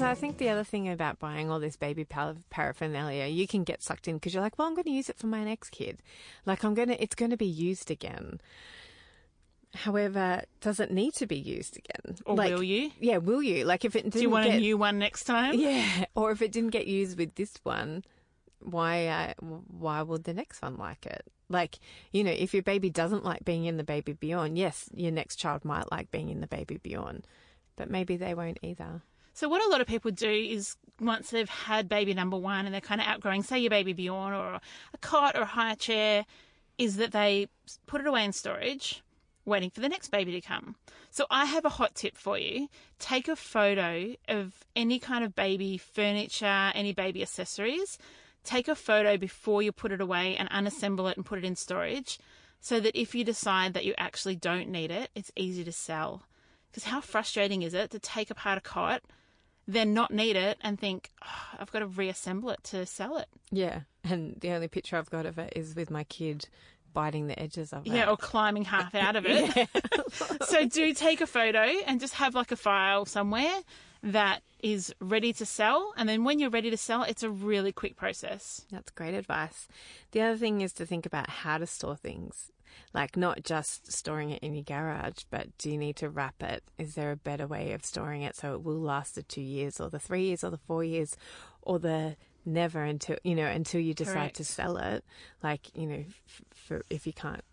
Because 0.00 0.16
I 0.16 0.18
think 0.18 0.38
the 0.38 0.48
other 0.48 0.64
thing 0.64 0.88
about 0.88 1.18
buying 1.18 1.50
all 1.50 1.60
this 1.60 1.76
baby 1.76 2.06
paraphernalia, 2.06 3.26
you 3.26 3.46
can 3.46 3.64
get 3.64 3.82
sucked 3.82 4.08
in 4.08 4.14
because 4.14 4.32
you're 4.32 4.42
like, 4.42 4.58
well, 4.58 4.66
I'm 4.66 4.72
going 4.72 4.84
to 4.84 4.90
use 4.90 5.10
it 5.10 5.18
for 5.18 5.26
my 5.26 5.44
next 5.44 5.72
kid. 5.72 6.00
Like 6.46 6.64
I'm 6.64 6.72
going 6.72 6.88
to, 6.88 7.02
it's 7.02 7.14
going 7.14 7.32
to 7.32 7.36
be 7.36 7.44
used 7.44 7.90
again. 7.90 8.40
However, 9.74 10.44
does 10.62 10.80
it 10.80 10.90
need 10.90 11.12
to 11.16 11.26
be 11.26 11.36
used 11.36 11.76
again? 11.76 12.16
Or 12.24 12.34
like, 12.34 12.50
will 12.50 12.62
you? 12.62 12.92
Yeah, 12.98 13.18
will 13.18 13.42
you? 13.42 13.66
Like 13.66 13.84
if 13.84 13.94
it 13.94 14.04
didn't 14.04 14.14
Do 14.14 14.22
you 14.22 14.30
want 14.30 14.46
get, 14.46 14.54
a 14.54 14.60
new 14.60 14.78
one 14.78 14.98
next 14.98 15.24
time? 15.24 15.60
Yeah, 15.60 16.06
or 16.14 16.30
if 16.30 16.40
it 16.40 16.50
didn't 16.50 16.70
get 16.70 16.86
used 16.86 17.18
with 17.18 17.34
this 17.34 17.56
one, 17.62 18.02
why 18.60 19.06
uh, 19.06 19.34
why 19.40 20.00
would 20.00 20.24
the 20.24 20.32
next 20.32 20.62
one 20.62 20.78
like 20.78 21.04
it? 21.04 21.26
Like, 21.50 21.78
you 22.10 22.24
know, 22.24 22.32
if 22.32 22.54
your 22.54 22.62
baby 22.62 22.88
doesn't 22.88 23.26
like 23.26 23.44
being 23.44 23.66
in 23.66 23.76
the 23.76 23.84
baby 23.84 24.14
Bjorn, 24.14 24.56
yes, 24.56 24.88
your 24.94 25.12
next 25.12 25.36
child 25.36 25.62
might 25.62 25.92
like 25.92 26.10
being 26.10 26.30
in 26.30 26.40
the 26.40 26.46
baby 26.46 26.78
Bjorn, 26.78 27.22
but 27.76 27.90
maybe 27.90 28.16
they 28.16 28.32
won't 28.32 28.60
either. 28.62 29.02
So 29.40 29.48
what 29.48 29.64
a 29.64 29.70
lot 29.70 29.80
of 29.80 29.86
people 29.86 30.10
do 30.10 30.28
is 30.28 30.76
once 31.00 31.30
they've 31.30 31.48
had 31.48 31.88
baby 31.88 32.12
number 32.12 32.36
one 32.36 32.66
and 32.66 32.74
they're 32.74 32.82
kind 32.82 33.00
of 33.00 33.06
outgrowing, 33.06 33.42
say 33.42 33.58
your 33.58 33.70
baby 33.70 33.94
Bjorn 33.94 34.34
or 34.34 34.60
a 34.92 34.98
cot 35.00 35.34
or 35.34 35.40
a 35.40 35.46
high 35.46 35.76
chair, 35.76 36.26
is 36.76 36.96
that 36.96 37.12
they 37.12 37.46
put 37.86 38.02
it 38.02 38.06
away 38.06 38.22
in 38.22 38.34
storage, 38.34 39.02
waiting 39.46 39.70
for 39.70 39.80
the 39.80 39.88
next 39.88 40.10
baby 40.10 40.32
to 40.32 40.42
come. 40.42 40.76
So 41.10 41.24
I 41.30 41.46
have 41.46 41.64
a 41.64 41.70
hot 41.70 41.94
tip 41.94 42.18
for 42.18 42.36
you. 42.36 42.68
Take 42.98 43.28
a 43.28 43.34
photo 43.34 44.14
of 44.28 44.52
any 44.76 44.98
kind 44.98 45.24
of 45.24 45.34
baby 45.34 45.78
furniture, 45.78 46.70
any 46.74 46.92
baby 46.92 47.22
accessories. 47.22 47.96
Take 48.44 48.68
a 48.68 48.74
photo 48.74 49.16
before 49.16 49.62
you 49.62 49.72
put 49.72 49.90
it 49.90 50.02
away 50.02 50.36
and 50.36 50.50
unassemble 50.50 51.10
it 51.10 51.16
and 51.16 51.24
put 51.24 51.38
it 51.38 51.46
in 51.46 51.56
storage 51.56 52.18
so 52.60 52.78
that 52.78 52.94
if 52.94 53.14
you 53.14 53.24
decide 53.24 53.72
that 53.72 53.86
you 53.86 53.94
actually 53.96 54.36
don't 54.36 54.68
need 54.68 54.90
it, 54.90 55.08
it's 55.14 55.32
easy 55.34 55.64
to 55.64 55.72
sell. 55.72 56.24
Because 56.70 56.84
how 56.84 57.00
frustrating 57.00 57.62
is 57.62 57.72
it 57.72 57.90
to 57.92 57.98
take 57.98 58.30
apart 58.30 58.58
a 58.58 58.60
cot, 58.60 59.02
then 59.72 59.94
not 59.94 60.10
need 60.10 60.36
it, 60.36 60.58
and 60.62 60.78
think, 60.78 61.10
oh, 61.24 61.58
I've 61.58 61.72
got 61.72 61.80
to 61.80 61.86
reassemble 61.86 62.50
it 62.50 62.62
to 62.64 62.86
sell 62.86 63.18
it? 63.18 63.28
Yeah, 63.50 63.80
and 64.04 64.36
the 64.40 64.50
only 64.50 64.68
picture 64.68 64.96
I've 64.96 65.10
got 65.10 65.26
of 65.26 65.38
it 65.38 65.52
is 65.56 65.74
with 65.74 65.90
my 65.90 66.04
kid 66.04 66.48
biting 66.92 67.28
the 67.28 67.38
edges 67.38 67.72
of 67.72 67.86
it. 67.86 67.92
Yeah, 67.92 68.10
or 68.10 68.16
climbing 68.16 68.64
half 68.64 68.94
out 68.94 69.16
of 69.16 69.24
it. 69.28 69.68
so 70.42 70.66
do 70.66 70.92
take 70.94 71.20
a 71.20 71.26
photo 71.26 71.60
and 71.86 72.00
just 72.00 72.14
have 72.14 72.34
like 72.34 72.52
a 72.52 72.56
file 72.56 73.04
somewhere 73.06 73.60
that 74.02 74.42
is 74.62 74.94
ready 75.00 75.32
to 75.34 75.46
sell. 75.46 75.92
And 75.96 76.08
then 76.08 76.24
when 76.24 76.38
you're 76.38 76.50
ready 76.50 76.70
to 76.70 76.76
sell, 76.76 77.02
it's 77.02 77.22
a 77.22 77.30
really 77.30 77.72
quick 77.72 77.96
process. 77.96 78.62
That's 78.70 78.90
great 78.90 79.14
advice. 79.14 79.68
The 80.12 80.22
other 80.22 80.36
thing 80.36 80.60
is 80.60 80.72
to 80.74 80.86
think 80.86 81.06
about 81.06 81.28
how 81.30 81.58
to 81.58 81.66
store 81.66 81.96
things. 81.96 82.50
Like, 82.92 83.16
not 83.16 83.42
just 83.44 83.92
storing 83.92 84.30
it 84.30 84.42
in 84.42 84.54
your 84.54 84.64
garage, 84.64 85.24
but 85.30 85.56
do 85.58 85.70
you 85.70 85.78
need 85.78 85.96
to 85.96 86.08
wrap 86.08 86.42
it? 86.42 86.62
Is 86.78 86.94
there 86.94 87.12
a 87.12 87.16
better 87.16 87.46
way 87.46 87.72
of 87.72 87.84
storing 87.84 88.22
it 88.22 88.36
so 88.36 88.54
it 88.54 88.62
will 88.62 88.80
last 88.80 89.14
the 89.14 89.22
two 89.22 89.40
years, 89.40 89.80
or 89.80 89.90
the 89.90 89.98
three 89.98 90.24
years, 90.24 90.44
or 90.44 90.50
the 90.50 90.58
four 90.58 90.84
years, 90.84 91.16
or 91.62 91.78
the 91.78 92.16
never 92.44 92.82
until, 92.82 93.16
you 93.22 93.34
know, 93.34 93.46
until 93.46 93.80
you 93.80 93.94
decide 93.94 94.14
Correct. 94.14 94.36
to 94.36 94.44
sell 94.44 94.76
it? 94.76 95.04
Like, 95.42 95.74
you 95.76 95.86
know, 95.86 96.04
f- 96.26 96.42
for 96.54 96.82
if 96.90 97.06
you 97.06 97.12
can't 97.12 97.44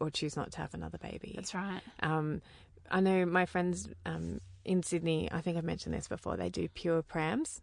or 0.00 0.10
choose 0.10 0.36
not 0.36 0.52
to 0.52 0.58
have 0.58 0.74
another 0.74 0.98
baby. 0.98 1.32
That's 1.34 1.54
right. 1.54 1.80
Um, 2.00 2.42
I 2.90 3.00
know 3.00 3.24
my 3.24 3.46
friends 3.46 3.88
um, 4.04 4.40
in 4.64 4.82
Sydney, 4.82 5.28
I 5.30 5.40
think 5.40 5.56
I've 5.56 5.64
mentioned 5.64 5.94
this 5.94 6.08
before, 6.08 6.36
they 6.36 6.48
do 6.48 6.68
pure 6.68 7.02
prams. 7.02 7.60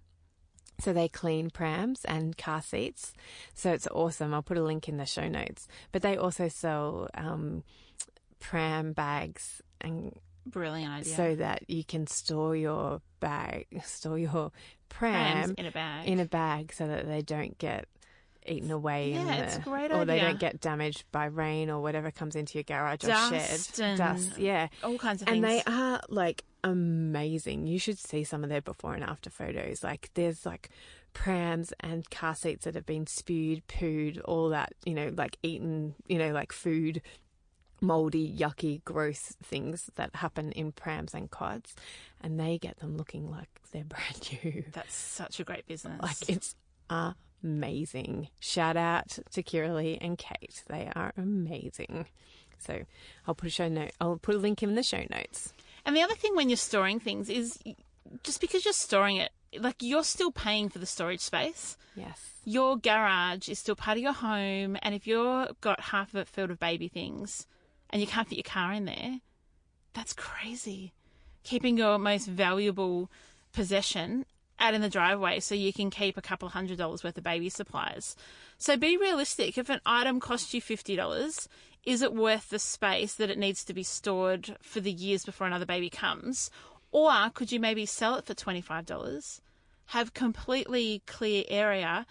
So 0.80 0.94
they 0.94 1.08
clean 1.08 1.50
prams 1.50 2.06
and 2.06 2.38
car 2.38 2.62
seats. 2.62 3.14
So 3.56 3.72
it's 3.72 3.88
awesome. 3.88 4.34
I'll 4.34 4.44
put 4.44 4.58
a 4.58 4.64
link 4.64 4.88
in 4.88 4.98
the 4.98 5.06
show 5.06 5.28
notes. 5.28 5.68
But 5.92 6.02
they 6.04 6.18
also 6.18 6.48
sell 6.50 7.10
um, 7.16 7.64
pram 8.40 8.94
bags 8.94 9.62
and 9.82 10.16
Brilliant 10.46 10.94
idea. 10.94 11.14
so 11.16 11.36
that 11.36 11.70
you 11.70 11.84
can 11.84 12.08
store 12.08 12.56
your 12.56 13.02
bag, 13.20 13.66
store 13.84 14.18
your 14.18 14.52
Prams 14.90 15.48
pram 15.48 15.56
in 15.58 15.66
a 15.66 15.72
bag. 15.72 16.08
in 16.08 16.20
a 16.22 16.26
bag 16.26 16.72
so 16.74 16.88
that 16.88 17.06
they 17.08 17.22
don't 17.22 17.58
get 17.58 17.86
eaten 18.46 18.72
away 18.72 19.12
in 19.12 19.28
Yeah, 19.28 19.38
the, 19.38 19.44
it's 19.44 19.58
great 19.58 19.92
or 19.92 20.06
they 20.06 20.20
don't 20.20 20.40
get 20.40 20.62
damaged 20.62 21.04
by 21.12 21.26
rain 21.26 21.70
or 21.70 21.82
whatever 21.82 22.12
comes 22.12 22.38
into 22.38 22.58
your 22.58 22.64
garage 22.64 23.04
or 23.04 23.08
Dust 23.08 23.76
shed 23.76 23.84
and 23.86 23.98
dust 23.98 24.38
yeah 24.38 24.70
all 24.86 24.98
kinds 24.98 25.22
of 25.22 25.28
and 25.28 25.44
things. 25.44 25.64
they 25.66 25.70
are 25.70 26.00
like 26.08 26.46
amazing 26.68 27.68
you 27.68 27.80
should 27.80 27.98
see 27.98 28.24
some 28.24 28.44
of 28.44 28.50
their 28.50 28.62
before 28.62 28.94
and 28.94 29.04
after 29.04 29.30
photos 29.30 29.84
like 29.84 30.10
there's 30.14 30.46
like 30.46 30.70
prams 31.14 31.74
and 31.80 32.10
car 32.10 32.36
seats 32.36 32.66
that 32.66 32.76
have 32.76 32.86
been 32.86 33.08
spewed 33.08 33.66
pooed 33.68 34.22
all 34.26 34.50
that 34.50 34.74
you 34.86 34.94
know 34.94 35.12
like 35.16 35.38
eaten 35.42 35.96
you 36.08 36.18
know 36.18 36.32
like 36.32 36.52
food 36.52 37.02
moldy, 37.82 38.32
yucky, 38.32 38.84
gross 38.84 39.36
things 39.44 39.90
that 39.96 40.16
happen 40.16 40.52
in 40.54 40.72
prams 40.72 41.14
and 41.14 41.30
cots, 41.30 41.76
and 42.22 42.40
they 42.40 42.58
get 42.58 42.80
them 42.80 42.98
looking 42.98 43.30
like 43.30 43.50
they're 43.72 43.84
brand 43.86 44.44
new. 44.44 44.64
That's 44.72 44.96
such 44.96 45.40
a 45.40 45.44
great 45.44 45.68
business. 45.68 46.02
Like 46.02 46.30
it's 46.30 46.56
amazing. 47.44 48.30
Shout 48.40 48.78
out 48.78 49.20
to 49.32 49.44
Kiralee 49.44 49.98
and 50.02 50.18
Kate. 50.18 50.64
They 50.68 50.90
are 50.96 51.14
amazing. 51.18 52.08
So 52.60 52.82
I'll 53.28 53.36
put 53.36 53.48
a 53.48 53.52
show 53.52 53.68
note. 53.68 53.92
I'll 54.02 54.18
put 54.18 54.36
a 54.36 54.40
link 54.40 54.64
in 54.64 54.76
the 54.76 54.84
show 54.84 55.04
notes. 55.10 55.54
And 55.88 55.96
the 55.96 56.02
other 56.02 56.16
thing 56.16 56.36
when 56.36 56.50
you're 56.50 56.58
storing 56.58 57.00
things 57.00 57.30
is 57.30 57.58
just 58.22 58.42
because 58.42 58.66
you're 58.66 58.74
storing 58.74 59.16
it, 59.16 59.32
like 59.58 59.78
you're 59.80 60.04
still 60.04 60.32
paying 60.32 60.68
for 60.68 60.80
the 60.80 60.86
storage 60.86 61.22
space. 61.22 61.78
Yes. 61.96 62.20
Your 62.44 62.78
garage 62.78 63.48
is 63.48 63.60
still 63.60 63.76
part 63.78 63.98
of 63.98 64.04
your 64.04 64.12
home, 64.12 64.78
and 64.82 64.94
if 64.94 65.08
you've 65.08 65.60
got 65.62 65.80
half 65.80 66.10
of 66.10 66.18
it 66.18 66.28
filled 66.28 66.50
with 66.50 66.60
baby 66.60 66.90
things 66.90 67.48
and 67.90 68.02
you 68.02 68.08
can't 68.08 68.28
fit 68.28 68.38
your 68.38 68.44
car 68.44 68.74
in 68.74 68.84
there, 68.84 69.22
that's 69.94 70.12
crazy. 70.12 70.92
Keeping 71.44 71.78
your 71.78 71.98
most 71.98 72.28
valuable 72.28 73.10
possession 73.54 74.26
out 74.60 74.74
in 74.74 74.82
the 74.82 74.90
driveway 74.90 75.40
so 75.40 75.56
you 75.56 75.72
can 75.72 75.90
keep 75.90 76.18
a 76.18 76.22
couple 76.22 76.50
hundred 76.50 76.78
dollars 76.78 77.02
worth 77.04 77.18
of 77.18 77.24
baby 77.24 77.48
supplies. 77.48 78.16
So 78.58 78.76
be 78.76 78.98
realistic. 78.98 79.58
If 79.58 79.70
an 79.70 79.80
item 79.86 80.20
costs 80.20 80.54
you 80.54 80.62
$50, 80.62 81.48
is 81.88 82.02
it 82.02 82.14
worth 82.14 82.50
the 82.50 82.60
space 82.60 83.14
that 83.14 83.30
it 83.30 83.38
needs 83.38 83.64
to 83.64 83.74
be 83.74 83.82
stored 83.82 84.58
for 84.62 84.82
the 84.82 84.92
years 84.92 85.24
before 85.24 85.48
another 85.48 85.66
baby 85.66 85.90
comes? 85.90 86.52
Or 86.92 87.14
could 87.34 87.50
you 87.50 87.62
maybe 87.62 87.86
sell 87.86 88.16
it 88.16 88.26
for 88.26 88.34
$25, 88.34 89.40
have 89.88 90.14
completely 90.14 91.02
clear 91.06 91.46
area, 91.48 92.06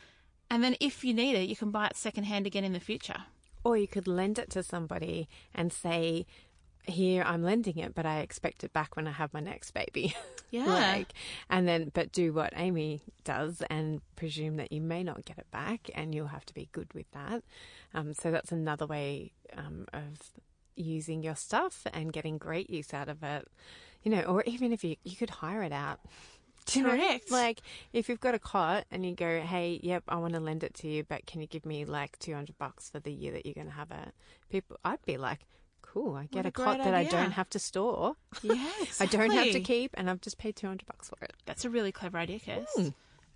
and 0.48 0.64
then 0.64 0.76
if 0.80 1.04
you 1.04 1.12
need 1.12 1.36
it, 1.36 1.50
you 1.50 1.56
can 1.56 1.70
buy 1.70 1.88
it 1.88 1.96
secondhand 1.96 2.46
again 2.46 2.64
in 2.64 2.72
the 2.72 2.80
future? 2.80 3.24
Or 3.64 3.76
you 3.76 3.86
could 3.86 4.08
lend 4.08 4.38
it 4.38 4.48
to 4.52 4.62
somebody 4.62 5.28
and 5.54 5.70
say, 5.70 6.24
here 6.86 7.22
I'm 7.24 7.42
lending 7.42 7.78
it, 7.78 7.94
but 7.94 8.06
I 8.06 8.20
expect 8.20 8.64
it 8.64 8.72
back 8.72 8.96
when 8.96 9.06
I 9.06 9.12
have 9.12 9.32
my 9.32 9.40
next 9.40 9.72
baby. 9.72 10.14
Yeah. 10.52 10.64
like, 10.66 11.12
and 11.50 11.66
then, 11.66 11.90
but 11.92 12.12
do 12.12 12.32
what 12.32 12.52
Amy 12.56 13.02
does 13.24 13.64
and 13.68 14.00
presume 14.14 14.56
that 14.58 14.70
you 14.70 14.80
may 14.80 15.02
not 15.02 15.24
get 15.24 15.38
it 15.38 15.50
back 15.50 15.90
and 15.92 16.14
you'll 16.14 16.28
have 16.28 16.46
to 16.46 16.54
be 16.54 16.68
good 16.70 16.94
with 16.94 17.10
that. 17.10 17.42
Um, 17.92 18.14
so 18.14 18.30
that's 18.30 18.52
another 18.52 18.86
way 18.86 19.32
um, 19.56 19.86
of 19.92 20.30
using 20.76 21.24
your 21.24 21.34
stuff 21.34 21.84
and 21.92 22.12
getting 22.12 22.38
great 22.38 22.70
use 22.70 22.94
out 22.94 23.08
of 23.08 23.24
it. 23.24 23.48
You 24.04 24.12
know, 24.12 24.22
or 24.22 24.44
even 24.44 24.72
if 24.72 24.84
you, 24.84 24.94
you 25.02 25.16
could 25.16 25.30
hire 25.30 25.64
it 25.64 25.72
out. 25.72 25.98
Do 26.66 26.78
you 26.78 26.84
know? 26.86 26.92
Correct. 26.92 27.30
Like, 27.30 27.60
if 27.92 28.08
you've 28.08 28.20
got 28.20 28.34
a 28.34 28.38
cot 28.38 28.84
and 28.90 29.04
you 29.04 29.14
go, 29.14 29.40
hey, 29.40 29.80
yep, 29.82 30.04
I 30.08 30.16
want 30.16 30.34
to 30.34 30.40
lend 30.40 30.62
it 30.62 30.74
to 30.74 30.88
you, 30.88 31.02
but 31.04 31.26
can 31.26 31.40
you 31.40 31.48
give 31.48 31.66
me 31.66 31.84
like 31.84 32.18
200 32.20 32.56
bucks 32.56 32.88
for 32.88 33.00
the 33.00 33.12
year 33.12 33.32
that 33.32 33.46
you're 33.46 33.54
going 33.54 33.66
to 33.66 33.72
have 33.72 33.90
it? 33.90 34.14
People, 34.48 34.78
I'd 34.84 35.04
be 35.04 35.16
like, 35.16 35.40
cool, 35.96 36.14
I 36.14 36.26
get 36.26 36.44
a 36.44 36.48
a 36.48 36.52
cot 36.52 36.78
that 36.78 36.94
I 36.94 37.04
don't 37.04 37.32
have 37.32 37.48
to 37.50 37.58
store. 37.58 38.16
Yeah, 38.42 38.68
I 39.00 39.06
don't 39.06 39.30
have 39.30 39.52
to 39.52 39.60
keep, 39.60 39.92
and 39.94 40.10
I've 40.10 40.20
just 40.20 40.36
paid 40.38 40.56
200 40.56 40.86
bucks 40.86 41.08
for 41.08 41.16
it. 41.24 41.32
That's 41.46 41.64
a 41.64 41.70
really 41.70 41.92
clever 41.92 42.18
idea, 42.18 42.38
Kirst. 42.38 42.66
Hmm. 42.76 42.88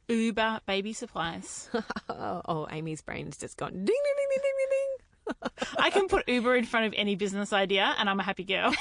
Uber 0.08 0.60
baby 0.66 0.92
supplies. 0.92 1.70
Oh, 2.12 2.66
Amy's 2.70 3.00
brain's 3.00 3.36
just 3.38 3.56
gone 3.56 3.70
ding, 3.72 3.84
ding, 3.86 3.94
ding, 3.94 4.28
ding, 4.42 4.42
ding, 4.58 4.68
ding. 4.70 5.76
I 5.78 5.90
can 5.90 6.08
put 6.08 6.28
Uber 6.28 6.56
in 6.56 6.64
front 6.64 6.86
of 6.86 6.94
any 6.96 7.14
business 7.14 7.52
idea 7.52 7.94
and 7.98 8.10
I'm 8.10 8.18
a 8.18 8.22
happy 8.22 8.42
girl. 8.44 8.74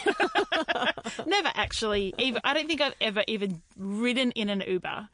Never 1.27 1.51
actually, 1.53 2.13
even, 2.17 2.41
I 2.43 2.53
don't 2.55 2.67
think 2.67 2.81
I've 2.81 2.95
ever 2.99 3.23
even 3.27 3.61
ridden 3.77 4.31
in 4.31 4.49
an 4.49 4.63
Uber, 4.67 5.07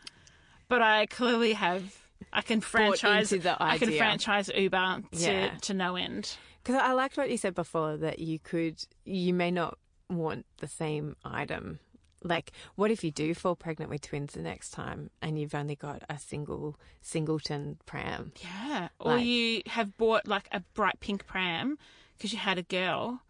but 0.69 0.82
I 0.82 1.06
clearly 1.08 1.54
have. 1.54 1.84
I 2.32 2.41
can 2.41 2.62
franchise. 2.62 3.34
I 3.60 3.78
can 3.78 3.91
franchise 3.91 4.49
Uber 4.56 5.01
to, 5.12 5.17
Yeah. 5.19 5.49
to 5.63 5.73
no 5.73 5.95
end. 5.97 6.36
Because 6.65 6.82
I 6.82 6.93
liked 6.93 7.15
what 7.15 7.30
you 7.30 7.38
said 7.38 7.54
before 7.54 7.95
that 7.97 8.17
you 8.17 8.39
could, 8.39 8.84
you 9.04 9.36
may 9.36 9.51
not 9.51 9.78
want 10.10 10.47
the 10.58 10.67
same 10.67 11.15
item. 11.23 11.78
Like, 12.23 12.54
what 12.73 12.89
if 12.89 13.04
you 13.04 13.12
do 13.12 13.36
fall 13.36 13.56
pregnant 13.56 13.91
with 13.91 14.01
twins 14.01 14.34
the 14.34 14.41
next 14.41 14.71
time 14.71 15.12
and 15.21 15.38
you've 15.38 15.54
only 15.54 15.75
got 15.75 16.01
a 16.10 16.17
single 16.17 16.75
singleton 17.01 17.78
pram? 17.86 18.32
Yeah. 18.41 18.88
Or 18.99 19.17
Like- 19.17 19.25
you 19.25 19.62
have 19.67 19.95
bought 19.95 20.28
like 20.28 20.47
a 20.51 20.62
bright 20.73 20.99
pink 20.99 21.28
pram 21.28 21.78
because 22.17 22.34
you 22.34 22.39
had 22.39 22.58
a 22.58 22.63
girl 22.63 23.21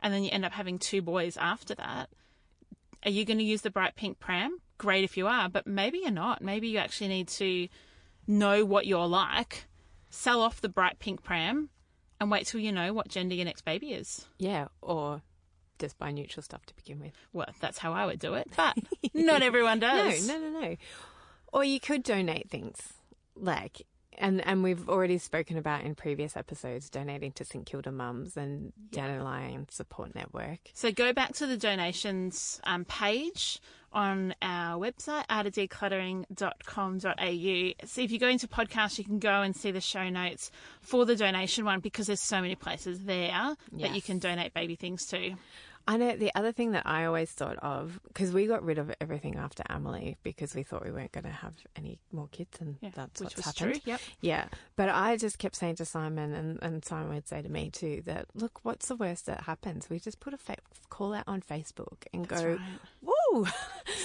and 0.00 0.14
then 0.14 0.22
you 0.22 0.30
end 0.30 0.44
up 0.44 0.52
having 0.52 0.78
two 0.78 1.02
boys 1.02 1.36
after 1.36 1.74
that. 1.74 2.10
Are 3.04 3.10
you 3.10 3.24
going 3.24 3.38
to 3.38 3.44
use 3.44 3.62
the 3.62 3.70
bright 3.72 3.96
pink 3.96 4.20
pram? 4.20 4.60
Great 4.78 5.02
if 5.02 5.16
you 5.16 5.26
are, 5.26 5.48
but 5.48 5.66
maybe 5.66 5.98
you're 5.98 6.12
not. 6.12 6.42
Maybe 6.42 6.68
you 6.68 6.78
actually 6.78 7.08
need 7.08 7.26
to 7.28 7.66
know 8.28 8.64
what 8.64 8.86
you're 8.86 9.08
like, 9.08 9.66
sell 10.10 10.40
off 10.40 10.60
the 10.60 10.68
bright 10.68 11.00
pink 11.00 11.24
pram, 11.24 11.70
and 12.20 12.30
wait 12.30 12.46
till 12.46 12.60
you 12.60 12.72
know 12.72 12.92
what 12.92 13.08
gender 13.08 13.34
your 13.34 13.44
next 13.44 13.64
baby 13.64 13.92
is. 13.92 14.26
Yeah, 14.38 14.68
or 14.80 15.22
just 15.78 15.98
buy 15.98 16.10
neutral 16.10 16.42
stuff 16.42 16.64
to 16.66 16.74
begin 16.74 17.00
with. 17.00 17.12
Well, 17.32 17.48
that's 17.60 17.78
how 17.78 17.92
I 17.92 18.06
would 18.06 18.18
do 18.18 18.34
it, 18.34 18.48
but 18.56 18.76
not 19.12 19.42
everyone 19.42 19.80
does. 19.80 20.26
No, 20.26 20.38
no, 20.38 20.50
no, 20.50 20.60
no. 20.60 20.76
Or 21.52 21.64
you 21.64 21.80
could 21.80 22.02
donate 22.02 22.50
things, 22.50 22.76
like, 23.36 23.82
and 24.18 24.44
and 24.46 24.62
we've 24.62 24.88
already 24.88 25.18
spoken 25.18 25.56
about 25.56 25.82
in 25.82 25.94
previous 25.94 26.36
episodes 26.36 26.88
donating 26.90 27.32
to 27.32 27.44
St 27.44 27.66
Kilda 27.66 27.92
Mums 27.92 28.36
and 28.36 28.72
Dandelion 28.90 29.66
Support 29.70 30.14
Network. 30.14 30.58
So 30.72 30.92
go 30.92 31.12
back 31.12 31.32
to 31.34 31.46
the 31.46 31.56
donations 31.56 32.60
um, 32.64 32.84
page 32.84 33.60
on 33.94 34.34
our 34.42 34.78
website, 34.78 35.26
artofdecluttering.com.au. 35.28 37.86
So 37.86 38.00
if 38.00 38.10
you 38.10 38.18
go 38.18 38.28
into 38.28 38.48
podcast, 38.48 38.98
you 38.98 39.04
can 39.04 39.18
go 39.18 39.42
and 39.42 39.54
see 39.56 39.70
the 39.70 39.80
show 39.80 40.08
notes 40.08 40.50
for 40.80 41.04
the 41.06 41.16
donation 41.16 41.64
one 41.64 41.80
because 41.80 42.06
there's 42.08 42.20
so 42.20 42.40
many 42.40 42.54
places 42.54 43.04
there 43.04 43.54
that 43.72 43.94
you 43.94 44.02
can 44.02 44.18
donate 44.18 44.54
baby 44.54 44.76
things 44.76 45.06
to. 45.06 45.34
I 45.86 45.98
know 45.98 46.16
the 46.16 46.32
other 46.34 46.50
thing 46.50 46.72
that 46.72 46.86
I 46.86 47.04
always 47.04 47.30
thought 47.30 47.58
of 47.58 48.00
because 48.08 48.32
we 48.32 48.46
got 48.46 48.64
rid 48.64 48.78
of 48.78 48.90
everything 49.02 49.36
after 49.36 49.62
Emily 49.68 50.16
because 50.22 50.54
we 50.54 50.62
thought 50.62 50.82
we 50.82 50.90
weren't 50.90 51.12
going 51.12 51.24
to 51.24 51.30
have 51.30 51.52
any 51.76 51.98
more 52.10 52.26
kids, 52.32 52.56
and 52.58 52.76
Yeah, 52.80 52.88
that's 52.94 53.20
what's 53.20 53.34
happened. 53.44 53.74
true, 53.74 53.80
yep. 53.84 54.00
Yeah, 54.22 54.46
but 54.76 54.88
I 54.88 55.18
just 55.18 55.38
kept 55.38 55.56
saying 55.56 55.76
to 55.76 55.84
Simon, 55.84 56.32
and, 56.32 56.58
and 56.62 56.82
Simon 56.82 57.12
would 57.12 57.28
say 57.28 57.42
to 57.42 57.50
me 57.50 57.68
too, 57.68 58.00
that 58.06 58.28
look, 58.34 58.60
what's 58.62 58.88
the 58.88 58.96
worst 58.96 59.26
that 59.26 59.42
happens? 59.42 59.90
We 59.90 59.98
just 60.00 60.20
put 60.20 60.32
a 60.32 60.38
fa- 60.38 60.56
call 60.88 61.12
out 61.12 61.24
on 61.26 61.42
Facebook 61.42 62.06
and 62.14 62.26
go, 62.26 62.42
right. 62.42 62.58
"Woo, 63.32 63.46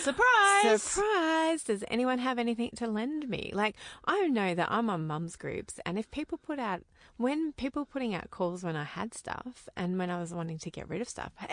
Surprise! 0.04 0.82
surprise! 0.84 1.64
Does 1.64 1.84
anyone 1.90 2.20
have 2.20 2.38
anything 2.40 2.72
to 2.78 2.88
lend 2.88 3.28
me?" 3.30 3.52
Like 3.54 3.76
I 4.06 4.28
know 4.28 4.56
that 4.56 4.72
I'm 4.72 4.90
on 4.90 5.08
mums 5.08 5.36
groups, 5.36 5.80
and 5.86 5.98
if 6.00 6.10
people 6.12 6.38
put 6.38 6.60
out 6.60 6.82
when 7.18 7.52
people 7.54 7.86
putting 7.86 8.16
out 8.16 8.30
calls 8.32 8.64
when 8.64 8.76
I 8.76 8.84
had 8.86 9.14
stuff 9.14 9.68
and 9.76 9.98
when 9.98 10.10
I 10.10 10.20
was 10.20 10.34
wanting 10.34 10.58
to 10.60 10.72
get 10.72 10.88
rid 10.88 11.02
of 11.02 11.10
stuff, 11.10 11.34
hey, 11.38 11.48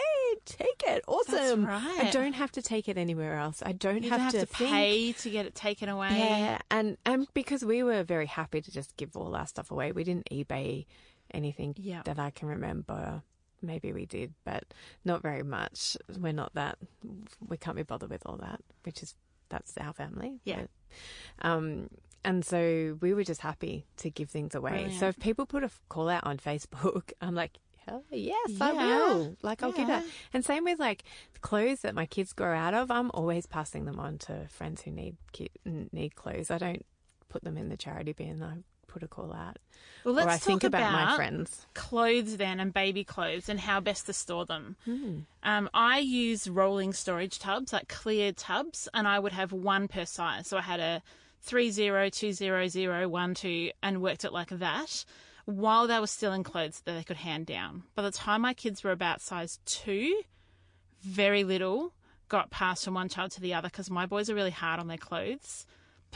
take 0.45 0.83
it, 0.87 1.03
awesome! 1.09 1.67
Right. 1.67 2.05
I 2.05 2.11
don't 2.11 2.35
have 2.35 2.53
to 2.53 2.63
take 2.63 2.89
it 2.89 2.97
anywhere 2.97 3.37
else. 3.39 3.63
I 3.67 3.73
don't 3.73 4.05
have, 4.05 4.21
have 4.21 4.33
to, 4.33 4.47
think- 4.47 4.71
pay 4.71 5.13
to 5.13 5.31
get 5.31 5.47
it 5.47 5.55
taken 5.55 5.89
away. 5.89 6.11
yeah, 6.19 6.59
and 6.71 6.97
and 7.05 7.27
because 7.35 7.65
we 7.65 7.83
were 7.83 8.03
very 8.05 8.27
happy 8.27 8.61
to 8.61 8.71
just 8.71 8.97
give 8.97 9.17
all 9.17 9.35
our 9.35 9.47
stuff 9.47 9.71
away, 9.71 9.93
we 9.93 10.05
didn't 10.05 10.29
eBay 10.31 10.87
anything 11.35 11.75
Yeah. 11.79 12.03
that 12.05 12.19
I 12.19 12.31
can 12.31 12.49
remember. 12.49 13.23
Maybe 13.63 13.93
we 13.93 14.07
did, 14.07 14.35
but 14.45 14.65
not 15.05 15.23
very 15.23 15.43
much. 15.43 15.97
We're 16.19 16.33
not 16.33 16.55
that. 16.55 16.79
We 17.49 17.57
can't 17.57 17.77
be 17.77 17.83
bothered 17.83 18.11
with 18.11 18.23
all 18.27 18.37
that, 18.39 18.61
which 18.85 19.03
is 19.03 19.15
that's 19.49 19.77
our 19.79 19.93
family. 19.93 20.41
Yeah. 20.45 20.63
But, 21.41 21.49
um, 21.49 21.89
and 22.25 22.45
so 22.45 22.99
we 23.01 23.15
were 23.15 23.25
just 23.25 23.41
happy 23.41 23.87
to 23.99 24.11
give 24.11 24.29
things 24.31 24.55
away. 24.55 24.91
So 24.99 25.07
if 25.09 25.19
people 25.19 25.47
put 25.47 25.63
a 25.65 25.71
call 25.89 26.09
out 26.09 26.25
on 26.27 26.39
Facebook, 26.39 27.13
I'm 27.21 27.35
like. 27.35 27.59
Hell 27.89 28.03
yes, 28.11 28.51
I 28.61 28.73
Yeah. 28.73 28.85
will. 28.99 29.37
Like 29.43 29.63
I'll 29.63 29.71
give 29.71 29.87
that. 29.87 30.03
And 30.35 30.45
same 30.45 30.65
with 30.65 30.81
like 30.81 31.05
clothes 31.41 31.83
that 31.83 31.95
my 31.95 32.05
kids 32.05 32.33
grow 32.33 32.53
out 32.53 32.75
of. 32.75 32.91
I'm 32.91 33.13
always 33.15 33.47
passing 33.47 33.85
them 33.85 34.01
on 34.01 34.19
to 34.27 34.49
friends 34.49 34.83
who 34.83 34.91
need 34.91 35.15
need 35.93 36.17
clothes. 36.17 36.51
I 36.51 36.59
don't 36.59 36.85
put 37.29 37.45
them 37.45 37.57
in 37.57 37.69
the 37.69 37.77
charity 37.77 38.13
bin. 38.13 38.43
I 38.43 38.57
put 38.87 39.03
a 39.03 39.09
call 39.09 39.33
out. 39.33 39.59
Well, 40.05 40.15
let's 40.15 40.27
or 40.27 40.31
I 40.31 40.35
talk 40.35 40.43
think 40.43 40.65
about, 40.65 40.93
my 40.93 41.17
friends. 41.17 41.67
clothes 41.75 42.37
then 42.37 42.61
and 42.61 42.73
baby 42.73 43.03
clothes 43.03 43.49
and 43.49 43.59
how 43.59 43.81
best 43.81 44.07
to 44.07 44.13
store 44.13 44.47
them. 44.47 44.77
Hmm. 44.85 45.19
Um, 45.43 45.69
I 45.75 45.99
use 45.99 46.49
rolling 46.49 46.93
storage 46.93 47.39
tubs, 47.39 47.73
like 47.73 47.89
clear 47.89 48.33
tubs, 48.33 48.89
and 48.95 49.09
I 49.09 49.19
would 49.19 49.33
have 49.33 49.53
one 49.53 49.89
per 49.89 50.05
size. 50.05 50.47
So 50.47 50.59
I 50.59 50.63
had 50.63 50.81
a 50.81 51.03
three 51.43 51.71
zero 51.71 52.09
two 52.09 52.33
zero 52.33 52.69
zero 52.69 53.09
one 53.09 53.35
two 53.35 53.71
and 53.83 54.01
worked 54.03 54.25
it 54.25 54.33
like 54.33 54.51
that 54.51 55.05
while 55.45 55.87
they 55.87 55.99
were 56.01 56.07
still 56.07 56.33
in 56.33 56.43
clothes 56.43 56.81
that 56.85 56.93
they 56.93 57.05
could 57.05 57.17
hand 57.17 57.47
down. 57.47 57.85
By 57.95 58.03
the 58.03 58.11
time 58.11 58.43
my 58.43 58.55
kids 58.55 58.83
were 58.83 58.93
about 58.93 59.21
size 59.21 59.61
two, 59.65 60.23
very 61.03 61.45
little 61.45 61.93
got 62.29 62.51
passed 62.51 62.85
from 62.85 62.95
one 62.95 63.09
child 63.09 63.31
to 63.33 63.41
the 63.41 63.55
other 63.55 63.69
because 63.69 63.91
my 63.91 64.07
boys 64.07 64.29
are 64.29 64.35
really 64.35 64.51
hard 64.51 64.81
on 64.81 64.89
their 64.89 64.97
clothes. 64.99 65.67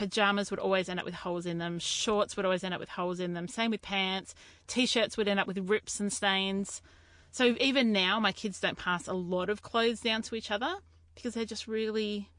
Pajamas 0.01 0.49
would 0.49 0.59
always 0.59 0.89
end 0.89 0.99
up 0.99 1.05
with 1.05 1.13
holes 1.13 1.45
in 1.45 1.59
them. 1.59 1.77
Shorts 1.77 2.35
would 2.35 2.43
always 2.43 2.63
end 2.63 2.73
up 2.73 2.79
with 2.79 2.89
holes 2.89 3.19
in 3.19 3.33
them. 3.35 3.47
Same 3.47 3.69
with 3.69 3.83
pants. 3.83 4.33
T-shirts 4.65 5.15
would 5.15 5.27
end 5.27 5.39
up 5.39 5.45
with 5.45 5.69
rips 5.69 5.99
and 5.99 6.11
stains. 6.11 6.81
So 7.29 7.55
even 7.59 7.91
now, 7.91 8.19
my 8.19 8.31
kids 8.31 8.59
don't 8.59 8.79
pass 8.79 9.07
a 9.07 9.13
lot 9.13 9.49
of 9.51 9.61
clothes 9.61 9.99
down 10.01 10.23
to 10.23 10.33
each 10.35 10.49
other 10.49 10.73
because 11.13 11.35
they're 11.35 11.45
just 11.45 11.67
really 11.67 12.29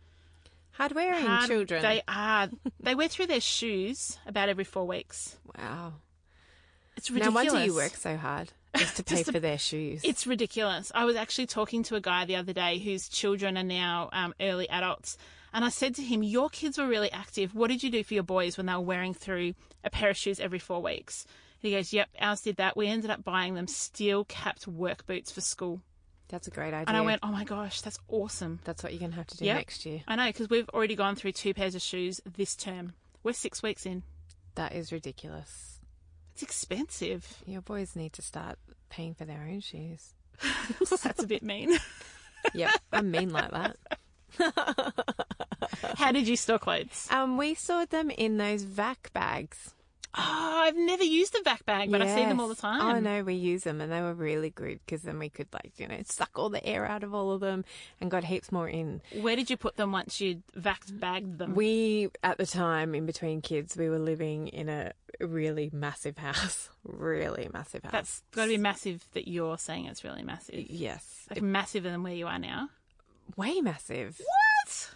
Hard 0.72 0.90
wearing 0.92 1.24
hard. 1.24 1.48
children. 1.48 1.82
They 1.82 2.02
are. 2.08 2.48
they 2.80 2.96
wear 2.96 3.06
through 3.06 3.26
their 3.28 3.40
shoes 3.40 4.18
about 4.26 4.48
every 4.48 4.64
four 4.64 4.86
weeks. 4.86 5.36
wow. 5.56 5.92
It's 6.96 7.10
ridiculous. 7.10 7.52
wonder 7.52 7.64
you 7.64 7.74
work 7.74 7.94
so 7.94 8.16
hard 8.16 8.50
just 8.76 8.96
to 8.96 9.04
pay 9.04 9.14
Just 9.16 9.26
to- 9.26 9.32
for 9.32 9.38
their 9.40 9.58
shoes. 9.58 10.00
It's 10.04 10.26
ridiculous. 10.26 10.90
I 10.94 11.04
was 11.04 11.14
actually 11.16 11.46
talking 11.46 11.84
to 11.84 11.94
a 11.94 12.00
guy 12.00 12.24
the 12.24 12.36
other 12.36 12.52
day 12.52 12.78
whose 12.78 13.08
children 13.08 13.56
are 13.56 13.62
now 13.62 14.10
um, 14.12 14.34
early 14.40 14.68
adults, 14.68 15.16
and 15.52 15.64
I 15.64 15.68
said 15.68 15.94
to 15.96 16.02
him, 16.02 16.22
"Your 16.22 16.48
kids 16.50 16.78
were 16.78 16.86
really 16.86 17.10
active. 17.12 17.54
What 17.54 17.68
did 17.68 17.82
you 17.82 17.90
do 17.90 18.02
for 18.04 18.14
your 18.14 18.22
boys 18.22 18.56
when 18.56 18.66
they 18.66 18.72
were 18.74 18.80
wearing 18.80 19.14
through 19.14 19.54
a 19.84 19.90
pair 19.90 20.10
of 20.10 20.16
shoes 20.16 20.40
every 20.40 20.58
four 20.58 20.82
weeks?" 20.82 21.24
And 21.62 21.70
he 21.70 21.76
goes, 21.76 21.92
"Yep, 21.92 22.08
ours 22.20 22.40
did 22.40 22.56
that. 22.56 22.76
We 22.76 22.88
ended 22.88 23.10
up 23.10 23.22
buying 23.24 23.54
them 23.54 23.66
steel-capped 23.68 24.66
work 24.66 25.06
boots 25.06 25.30
for 25.30 25.40
school." 25.40 25.80
That's 26.28 26.46
a 26.46 26.50
great 26.50 26.68
idea. 26.72 26.84
And 26.88 26.96
I 26.96 27.02
went, 27.02 27.20
"Oh 27.22 27.28
my 27.30 27.44
gosh, 27.44 27.80
that's 27.82 27.98
awesome." 28.08 28.60
That's 28.64 28.82
what 28.82 28.92
you're 28.92 29.00
going 29.00 29.10
to 29.12 29.16
have 29.18 29.26
to 29.28 29.36
do 29.36 29.44
Yep. 29.44 29.56
next 29.56 29.84
year. 29.86 30.02
I 30.08 30.16
know 30.16 30.26
because 30.26 30.48
we've 30.48 30.68
already 30.70 30.96
gone 30.96 31.14
through 31.14 31.32
two 31.32 31.52
pairs 31.54 31.74
of 31.74 31.82
shoes 31.82 32.20
this 32.24 32.56
term. 32.56 32.94
We're 33.22 33.32
six 33.34 33.62
weeks 33.62 33.84
in. 33.86 34.02
That 34.54 34.72
is 34.74 34.92
ridiculous. 34.92 35.78
It's 36.34 36.42
expensive. 36.42 37.42
Your 37.46 37.60
boys 37.60 37.94
need 37.94 38.14
to 38.14 38.22
start 38.22 38.58
paying 38.88 39.14
for 39.14 39.24
their 39.26 39.42
own 39.42 39.60
shoes. 39.60 40.14
That's 41.02 41.22
a 41.22 41.26
bit 41.26 41.42
mean. 41.42 41.78
Yep, 42.54 42.72
I'm 42.92 43.10
mean 43.12 43.30
like 43.30 43.52
that. 43.52 43.76
How 45.96 46.12
did 46.12 46.28
you 46.28 46.36
store 46.36 46.58
clothes? 46.58 47.08
Um, 47.10 47.36
we 47.36 47.54
stored 47.54 47.90
them 47.90 48.10
in 48.10 48.36
those 48.36 48.62
vac 48.62 49.12
bags. 49.12 49.74
Oh, 50.14 50.62
I've 50.66 50.76
never 50.76 51.02
used 51.04 51.34
a 51.34 51.42
vac 51.42 51.64
bag, 51.64 51.90
but 51.90 52.02
I 52.02 52.14
see 52.14 52.26
them 52.26 52.38
all 52.38 52.48
the 52.48 52.54
time. 52.54 52.82
Oh 52.82 53.00
no, 53.00 53.22
we 53.22 53.32
use 53.32 53.62
them, 53.64 53.80
and 53.80 53.90
they 53.90 54.02
were 54.02 54.12
really 54.12 54.50
good 54.50 54.78
because 54.84 55.00
then 55.02 55.18
we 55.18 55.30
could 55.30 55.46
like 55.54 55.72
you 55.78 55.88
know 55.88 55.96
suck 56.04 56.30
all 56.34 56.50
the 56.50 56.62
air 56.66 56.84
out 56.84 57.02
of 57.02 57.14
all 57.14 57.32
of 57.32 57.40
them 57.40 57.64
and 57.98 58.10
got 58.10 58.24
heaps 58.24 58.52
more 58.52 58.68
in. 58.68 59.00
Where 59.22 59.36
did 59.36 59.48
you 59.48 59.56
put 59.56 59.76
them 59.76 59.90
once 59.90 60.20
you'd 60.20 60.42
vac 60.54 60.82
bagged 60.92 61.38
them? 61.38 61.54
We 61.54 62.10
at 62.22 62.36
the 62.36 62.44
time 62.44 62.94
in 62.94 63.06
between 63.06 63.40
kids, 63.40 63.74
we 63.74 63.88
were 63.88 63.98
living 63.98 64.48
in 64.48 64.68
a 64.68 64.92
really 65.20 65.70
massive 65.72 66.18
house. 66.18 66.68
Really 66.84 67.48
massive 67.52 67.84
house. 67.84 67.92
That's 67.92 68.22
got 68.32 68.42
to 68.46 68.48
be 68.48 68.58
massive 68.58 69.04
that 69.12 69.28
you're 69.28 69.56
saying 69.56 69.86
it's 69.86 70.02
really 70.02 70.24
massive. 70.24 70.56
yes, 70.68 71.26
Like 71.30 71.40
massive 71.40 71.84
than 71.84 72.02
where 72.02 72.12
you 72.12 72.26
are 72.26 72.40
now. 72.40 72.70
Way 73.36 73.60
massive. 73.60 74.20
What? 74.20 74.90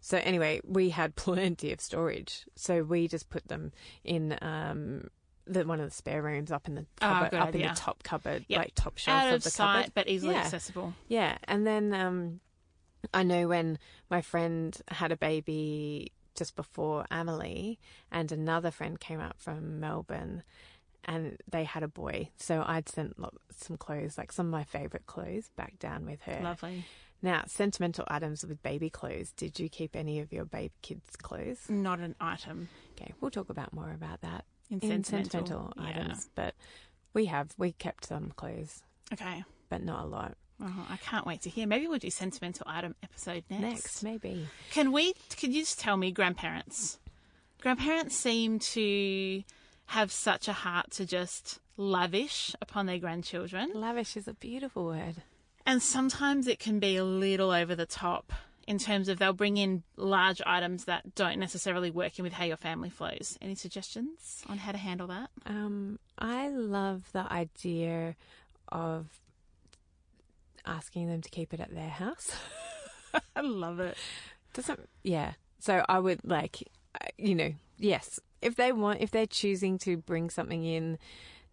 So 0.00 0.18
anyway, 0.18 0.60
we 0.64 0.90
had 0.90 1.14
plenty 1.16 1.72
of 1.72 1.80
storage. 1.80 2.44
So 2.56 2.82
we 2.82 3.08
just 3.08 3.30
put 3.30 3.48
them 3.48 3.72
in 4.04 4.36
um, 4.42 5.08
the 5.46 5.64
one 5.64 5.80
of 5.80 5.86
the 5.88 5.94
spare 5.94 6.22
rooms 6.22 6.50
up 6.50 6.66
in 6.68 6.74
the 6.74 6.86
Oh, 7.00 7.06
cupboard, 7.08 7.30
good 7.30 7.40
up 7.40 7.54
in 7.54 7.62
the 7.62 7.68
top 7.68 8.02
cupboard, 8.02 8.44
Yep. 8.48 8.58
like 8.58 8.72
top 8.74 8.98
shelf 8.98 9.22
Out 9.22 9.28
of 9.28 9.34
of 9.34 9.42
the 9.44 9.50
sight, 9.50 9.72
cupboard, 9.74 9.92
but 9.94 10.08
easily 10.08 10.34
Yeah. 10.34 10.40
accessible. 10.42 10.94
Yeah, 11.08 11.38
and 11.44 11.66
then 11.66 11.94
um, 11.94 12.40
I 13.14 13.22
know 13.22 13.48
when 13.48 13.78
my 14.10 14.22
friend 14.22 14.76
had 14.88 15.12
a 15.12 15.16
baby 15.16 16.12
just 16.34 16.56
before 16.56 17.04
Amelie, 17.10 17.78
and 18.10 18.32
another 18.32 18.70
friend 18.70 18.98
came 18.98 19.20
up 19.20 19.36
from 19.38 19.78
Melbourne, 19.80 20.42
and 21.04 21.36
they 21.50 21.64
had 21.64 21.82
a 21.82 21.88
boy. 21.88 22.30
So 22.36 22.62
I'd 22.66 22.88
sent 22.88 23.14
some 23.56 23.76
clothes, 23.76 24.16
like 24.18 24.32
some 24.32 24.46
of 24.46 24.52
my 24.52 24.64
favourite 24.64 25.06
clothes, 25.06 25.50
back 25.56 25.78
down 25.78 26.06
with 26.06 26.20
her. 26.22 26.40
Lovely. 26.42 26.84
Now, 27.24 27.44
sentimental 27.46 28.04
items 28.08 28.44
with 28.44 28.62
baby 28.62 28.90
clothes. 28.90 29.32
Did 29.32 29.60
you 29.60 29.68
keep 29.68 29.94
any 29.94 30.18
of 30.20 30.32
your 30.32 30.44
baby 30.44 30.72
kids' 30.82 31.14
clothes? 31.16 31.60
Not 31.68 32.00
an 32.00 32.16
item 32.20 32.68
Okay, 33.00 33.12
we'll 33.20 33.30
talk 33.30 33.48
about 33.48 33.72
more 33.72 33.90
about 33.92 34.20
that 34.22 34.44
in 34.70 34.80
in 34.80 35.04
sentimental, 35.04 35.30
sentimental 35.30 35.72
Yeah. 35.76 35.88
items. 35.88 36.28
But 36.34 36.54
we 37.14 37.26
have 37.26 37.52
we 37.58 37.72
kept 37.72 38.06
some 38.06 38.30
clothes, 38.36 38.82
Okay. 39.12 39.44
but 39.68 39.82
not 39.82 40.04
a 40.04 40.06
lot. 40.06 40.36
Oh, 40.64 40.86
I 40.88 40.96
can't 40.98 41.26
wait 41.26 41.42
to 41.42 41.50
hear. 41.50 41.66
Maybe 41.66 41.86
we'll 41.88 41.98
do 41.98 42.10
sentimental 42.10 42.64
item 42.68 42.94
episode 43.02 43.44
next. 43.50 43.62
Next, 43.62 44.02
maybe. 44.02 44.46
Can 44.70 44.92
we? 44.92 45.14
Can 45.36 45.52
you 45.52 45.62
just 45.62 45.78
tell 45.80 45.96
me, 45.96 46.12
grandparents? 46.12 46.98
Grandparents 47.60 48.16
seem 48.16 48.58
to 48.60 49.42
have 49.92 50.10
such 50.12 50.48
a 50.48 50.52
heart 50.52 50.90
to 50.90 51.04
just 51.06 51.58
lavish 51.76 52.54
upon 52.60 52.86
their 52.86 52.98
grandchildren, 52.98 53.70
Lavish 53.74 54.16
is 54.16 54.26
a 54.28 54.34
beautiful 54.34 54.84
word. 54.86 55.16
and 55.66 55.82
sometimes 55.82 56.46
it 56.46 56.58
can 56.58 56.78
be 56.78 56.96
a 56.96 57.04
little 57.04 57.50
over 57.50 57.74
the 57.74 57.86
top 57.86 58.32
in 58.66 58.78
terms 58.78 59.08
of 59.08 59.18
they'll 59.18 59.32
bring 59.32 59.56
in 59.56 59.82
large 59.96 60.40
items 60.46 60.84
that 60.84 61.14
don't 61.14 61.38
necessarily 61.38 61.90
work 61.90 62.18
in 62.18 62.22
with 62.22 62.32
how 62.32 62.44
your 62.44 62.56
family 62.56 62.88
flows. 62.90 63.36
Any 63.42 63.54
suggestions 63.54 64.42
on 64.48 64.58
how 64.58 64.72
to 64.72 64.78
handle 64.78 65.08
that? 65.08 65.30
Um, 65.46 65.98
I 66.18 66.48
love 66.48 67.10
the 67.12 67.30
idea 67.32 68.14
of 68.68 69.06
asking 70.64 71.08
them 71.08 71.20
to 71.22 71.28
keep 71.28 71.52
it 71.52 71.60
at 71.60 71.74
their 71.74 71.88
house. 71.90 72.30
I 73.36 73.40
love 73.40 73.80
it. 73.80 73.96
Doesn't 74.54 74.88
yeah. 75.02 75.32
So 75.58 75.84
I 75.88 75.98
would 75.98 76.20
like, 76.24 76.62
uh, 77.00 77.06
you 77.18 77.34
know, 77.34 77.52
yes. 77.82 78.18
If 78.40 78.56
they 78.56 78.72
want, 78.72 79.00
if 79.00 79.10
they're 79.10 79.26
choosing 79.26 79.78
to 79.78 79.96
bring 79.96 80.30
something 80.30 80.64
in, 80.64 80.98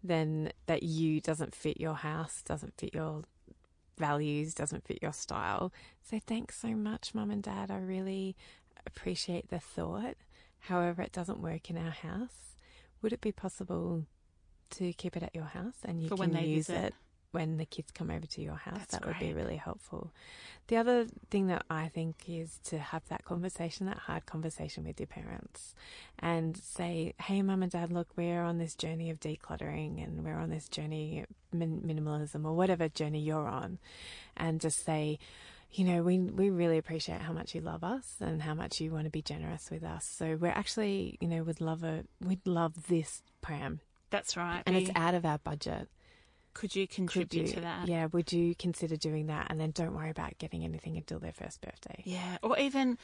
then 0.02 0.52
that 0.66 0.82
you 0.82 1.20
doesn't 1.20 1.54
fit 1.54 1.80
your 1.80 1.94
house, 1.94 2.42
doesn't 2.42 2.74
fit 2.78 2.94
your 2.94 3.22
values, 3.98 4.54
doesn't 4.54 4.84
fit 4.86 4.98
your 5.02 5.12
style. 5.12 5.72
Say 6.02 6.20
thanks 6.26 6.58
so 6.58 6.68
much, 6.68 7.14
mum 7.14 7.30
and 7.30 7.42
dad. 7.42 7.70
I 7.70 7.78
really 7.78 8.34
appreciate 8.86 9.50
the 9.50 9.58
thought. 9.60 10.16
However, 10.60 11.02
it 11.02 11.12
doesn't 11.12 11.40
work 11.40 11.70
in 11.70 11.76
our 11.76 11.90
house. 11.90 12.56
Would 13.02 13.12
it 13.12 13.20
be 13.20 13.32
possible 13.32 14.06
to 14.70 14.92
keep 14.94 15.16
it 15.16 15.22
at 15.22 15.34
your 15.34 15.44
house 15.44 15.76
and 15.84 16.00
you 16.02 16.08
For 16.08 16.16
can 16.16 16.20
when 16.20 16.32
they 16.32 16.46
use 16.46 16.66
visit. 16.68 16.84
it 16.86 16.94
when 17.32 17.56
the 17.58 17.64
kids 17.66 17.90
come 17.90 18.10
over 18.10 18.26
to 18.26 18.40
your 18.40 18.54
house? 18.56 18.78
That's 18.78 18.92
that 18.92 19.06
would 19.06 19.18
be 19.18 19.32
really 19.34 19.56
helpful. 19.56 20.12
The 20.68 20.76
other 20.76 21.06
thing 21.30 21.48
that 21.48 21.64
I 21.68 21.88
think 21.88 22.16
is 22.28 22.58
to 22.64 22.78
have 22.78 23.02
that 23.08 23.24
conversation, 23.24 23.86
that 23.86 23.98
hard 23.98 24.26
conversation 24.26 24.84
with 24.84 25.00
your 25.00 25.08
parents, 25.08 25.74
and 26.18 26.56
say, 26.56 27.14
"Hey, 27.20 27.42
mum 27.42 27.62
and 27.62 27.72
dad, 27.72 27.90
look, 27.92 28.08
we're 28.16 28.42
on 28.42 28.58
this 28.58 28.74
journey 28.74 29.10
of 29.10 29.18
decluttering, 29.20 30.02
and 30.02 30.24
we're 30.24 30.38
on 30.38 30.50
this 30.50 30.68
journey 30.68 31.20
of 31.20 31.26
min- 31.52 31.82
minimalism, 31.82 32.44
or 32.44 32.52
whatever 32.54 32.88
journey 32.88 33.20
you're 33.20 33.48
on," 33.48 33.78
and 34.36 34.60
just 34.60 34.84
say. 34.84 35.18
You 35.72 35.84
know, 35.84 36.02
we 36.02 36.18
we 36.18 36.50
really 36.50 36.78
appreciate 36.78 37.20
how 37.20 37.32
much 37.32 37.54
you 37.54 37.60
love 37.60 37.84
us 37.84 38.16
and 38.18 38.42
how 38.42 38.54
much 38.54 38.80
you 38.80 38.90
want 38.90 39.04
to 39.04 39.10
be 39.10 39.22
generous 39.22 39.70
with 39.70 39.84
us. 39.84 40.04
So 40.04 40.34
we're 40.34 40.48
actually, 40.50 41.16
you 41.20 41.28
know, 41.28 41.44
would 41.44 41.60
love 41.60 41.84
a 41.84 42.02
we'd 42.20 42.44
love 42.44 42.88
this 42.88 43.22
pram, 43.40 43.78
That's 44.10 44.36
right. 44.36 44.64
and 44.66 44.74
it's 44.74 44.90
out 44.96 45.14
of 45.14 45.24
our 45.24 45.38
budget. 45.38 45.88
Could 46.54 46.74
you 46.74 46.86
Could 46.86 46.94
contribute 46.96 47.48
you, 47.48 47.54
to 47.54 47.60
that? 47.60 47.88
yeah, 47.88 48.06
would 48.06 48.32
you 48.32 48.54
consider 48.54 48.96
doing 48.96 49.26
that? 49.28 49.46
And 49.50 49.60
then 49.60 49.70
don't 49.70 49.94
worry 49.94 50.10
about 50.10 50.38
getting 50.38 50.64
anything 50.64 50.96
until 50.96 51.18
their 51.18 51.32
first 51.32 51.60
birthday. 51.60 52.02
Yeah, 52.04 52.38
or 52.42 52.58
even, 52.58 52.98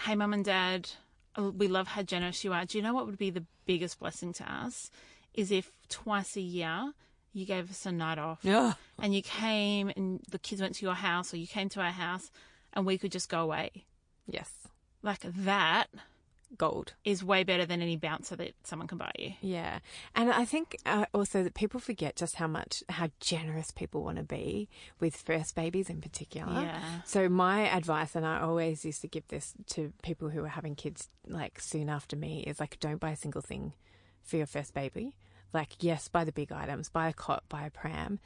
hey, 0.00 0.14
mum 0.14 0.32
and 0.32 0.44
dad, 0.44 0.90
uh, 1.36 1.50
we 1.50 1.68
love 1.68 1.88
how 1.88 2.02
generous 2.02 2.44
you 2.44 2.52
are. 2.52 2.64
Do 2.64 2.78
you 2.78 2.82
know 2.82 2.94
what 2.94 3.06
would 3.06 3.18
be 3.18 3.30
the 3.30 3.44
biggest 3.66 3.98
blessing 3.98 4.32
to 4.34 4.52
us? 4.52 4.90
Is 5.34 5.50
if 5.50 5.70
twice 5.88 6.36
a 6.36 6.40
year 6.40 6.92
you 7.32 7.44
gave 7.44 7.68
us 7.70 7.84
a 7.84 7.90
night 7.92 8.18
off 8.18 8.38
Yeah. 8.42 8.74
and 9.00 9.12
you 9.12 9.20
came 9.22 9.88
and 9.96 10.20
the 10.30 10.38
kids 10.38 10.62
went 10.62 10.76
to 10.76 10.86
your 10.86 10.94
house 10.94 11.34
or 11.34 11.36
you 11.36 11.48
came 11.48 11.68
to 11.70 11.80
our 11.80 11.90
house 11.90 12.30
and 12.72 12.86
we 12.86 12.96
could 12.98 13.10
just 13.10 13.28
go 13.28 13.40
away. 13.40 13.70
Yes. 14.28 14.48
Like 15.02 15.20
that 15.22 15.88
Gold. 16.56 16.94
is 17.04 17.24
way 17.24 17.44
better 17.44 17.66
than 17.66 17.82
any 17.82 17.96
bouncer 17.96 18.36
that 18.36 18.54
someone 18.62 18.88
can 18.88 18.98
buy 18.98 19.10
you. 19.18 19.32
Yeah. 19.40 19.80
And 20.14 20.30
I 20.30 20.44
think 20.44 20.76
uh, 20.86 21.06
also 21.12 21.42
that 21.42 21.54
people 21.54 21.80
forget 21.80 22.16
just 22.16 22.36
how 22.36 22.46
much, 22.46 22.82
how 22.88 23.10
generous 23.20 23.70
people 23.70 24.02
want 24.02 24.18
to 24.18 24.22
be 24.24 24.68
with 25.00 25.16
first 25.16 25.54
babies 25.54 25.90
in 25.90 26.00
particular. 26.00 26.62
Yeah. 26.62 26.80
So 27.04 27.28
my 27.28 27.68
advice, 27.68 28.14
and 28.14 28.26
I 28.26 28.40
always 28.40 28.84
used 28.84 29.00
to 29.02 29.08
give 29.08 29.26
this 29.28 29.54
to 29.68 29.92
people 30.02 30.28
who 30.28 30.44
are 30.44 30.48
having 30.48 30.74
kids 30.74 31.08
like 31.26 31.60
soon 31.60 31.88
after 31.88 32.16
me, 32.16 32.44
is 32.46 32.60
like 32.60 32.78
don't 32.80 33.00
buy 33.00 33.10
a 33.10 33.16
single 33.16 33.42
thing 33.42 33.72
for 34.22 34.36
your 34.36 34.46
first 34.46 34.74
baby. 34.74 35.16
Like 35.52 35.76
yes, 35.80 36.08
buy 36.08 36.24
the 36.24 36.32
big 36.32 36.52
items, 36.52 36.88
buy 36.88 37.08
a 37.08 37.12
cot, 37.12 37.44
buy 37.48 37.66
a 37.66 37.70
pram. 37.70 38.18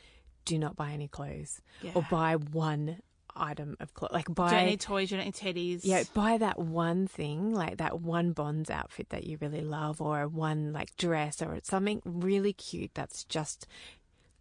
Do 0.45 0.59
not 0.59 0.77
buy 0.77 0.93
any 0.93 1.09
clothes, 1.09 1.61
or 1.95 2.07
buy 2.11 2.37
one 2.37 3.01
item 3.39 3.77
of 3.81 3.95
clothes. 3.95 4.13
Like 4.13 4.29
You 4.29 4.35
buy 4.35 4.51
don't 4.51 4.67
need 4.67 4.81
toys, 4.81 5.11
you 5.11 5.17
don't 5.17 5.27
need 5.27 5.35
teddies. 5.35 5.81
yeah, 5.85 6.03
buy 6.15 6.39
that 6.39 6.59
one 6.59 7.07
thing, 7.07 7.55
like 7.55 7.79
that 7.79 8.01
one 8.01 8.33
Bonds 8.33 8.71
outfit 8.71 9.09
that 9.11 9.25
you 9.25 9.39
really 9.41 9.63
love, 9.63 10.01
or 10.01 10.27
one 10.29 10.73
like 10.73 10.97
dress, 10.97 11.41
or 11.43 11.59
something 11.63 12.03
really 12.05 12.53
cute 12.53 12.91
that's 12.95 13.25
just 13.25 13.67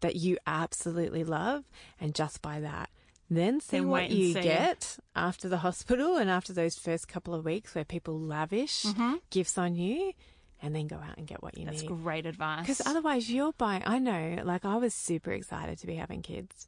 that 0.02 0.16
you 0.16 0.38
absolutely 0.46 1.24
love, 1.24 1.64
and 2.00 2.14
just 2.14 2.42
buy 2.42 2.60
that. 2.60 2.90
Then 3.30 3.60
see 3.60 3.78
Then 3.78 3.90
what 3.90 4.10
you 4.10 4.34
see. 4.34 4.42
get 4.42 4.98
after 5.16 5.50
the 5.50 5.58
hospital 5.58 6.16
and 6.16 6.30
after 6.30 6.54
those 6.54 6.78
first 6.80 7.08
couple 7.10 7.34
of 7.34 7.44
weeks 7.44 7.76
where 7.76 7.84
people 7.84 8.18
lavish 8.20 8.86
gifts 9.32 9.58
on 9.58 9.76
you, 9.76 10.14
and 10.62 10.74
then 10.76 10.88
go 10.88 10.96
out 10.96 11.18
and 11.18 11.28
get 11.28 11.44
what 11.44 11.58
you 11.58 11.66
Mm-hmm. 11.66 11.72
That's 11.72 11.82
need. 11.82 12.04
great 12.04 12.26
advice. 12.26 12.62
Because 12.62 12.82
otherwise, 12.86 13.30
you're 13.30 13.52
buying. 13.54 13.84
I 13.86 14.00
know, 14.00 14.42
like, 14.46 14.64
I 14.66 14.78
was 14.78 14.94
super 14.94 15.32
excited 15.32 15.78
to 15.80 15.88
be 15.88 15.96
having 15.96 16.22
kids, 16.22 16.68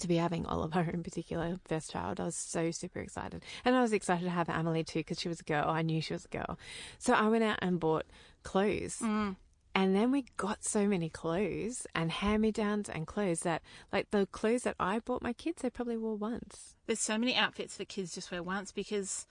to 0.00 0.08
be 0.08 0.16
having 0.16 0.44
Oliver 0.46 0.88
in 0.92 1.02
particular, 1.02 1.58
first 1.66 1.90
child. 1.90 2.20
I 2.20 2.24
was 2.24 2.34
so 2.36 2.70
super 2.70 3.00
excited. 3.00 3.42
And 3.64 3.76
I 3.76 3.80
was 3.80 3.92
excited 3.92 4.24
to 4.24 4.30
have 4.30 4.48
Emily 4.48 4.84
too, 4.84 5.00
because 5.00 5.20
she 5.20 5.28
was 5.28 5.40
a 5.40 5.44
girl. 5.44 5.68
I 5.68 5.82
knew 5.82 6.00
she 6.00 6.12
was 6.12 6.24
a 6.24 6.28
girl. 6.28 6.58
So 6.98 7.12
I 7.12 7.28
went 7.28 7.44
out 7.44 7.58
and 7.62 7.78
bought 7.78 8.04
clothes. 8.42 8.98
Mm. 9.00 9.36
And 9.76 9.96
then 9.96 10.12
we 10.12 10.26
got 10.36 10.64
so 10.64 10.86
many 10.86 11.08
clothes 11.08 11.86
and 11.96 12.12
hand 12.12 12.42
me 12.42 12.52
downs 12.52 12.88
and 12.88 13.08
clothes 13.08 13.40
that, 13.40 13.60
like, 13.92 14.10
the 14.12 14.26
clothes 14.26 14.62
that 14.62 14.76
I 14.78 15.00
bought 15.00 15.20
my 15.20 15.32
kids, 15.32 15.62
they 15.62 15.70
probably 15.70 15.96
wore 15.96 16.14
once. 16.14 16.74
There's 16.86 17.00
so 17.00 17.18
many 17.18 17.34
outfits 17.34 17.76
that 17.78 17.88
kids 17.88 18.14
just 18.14 18.30
wear 18.30 18.42
once 18.42 18.70
because 18.70 19.26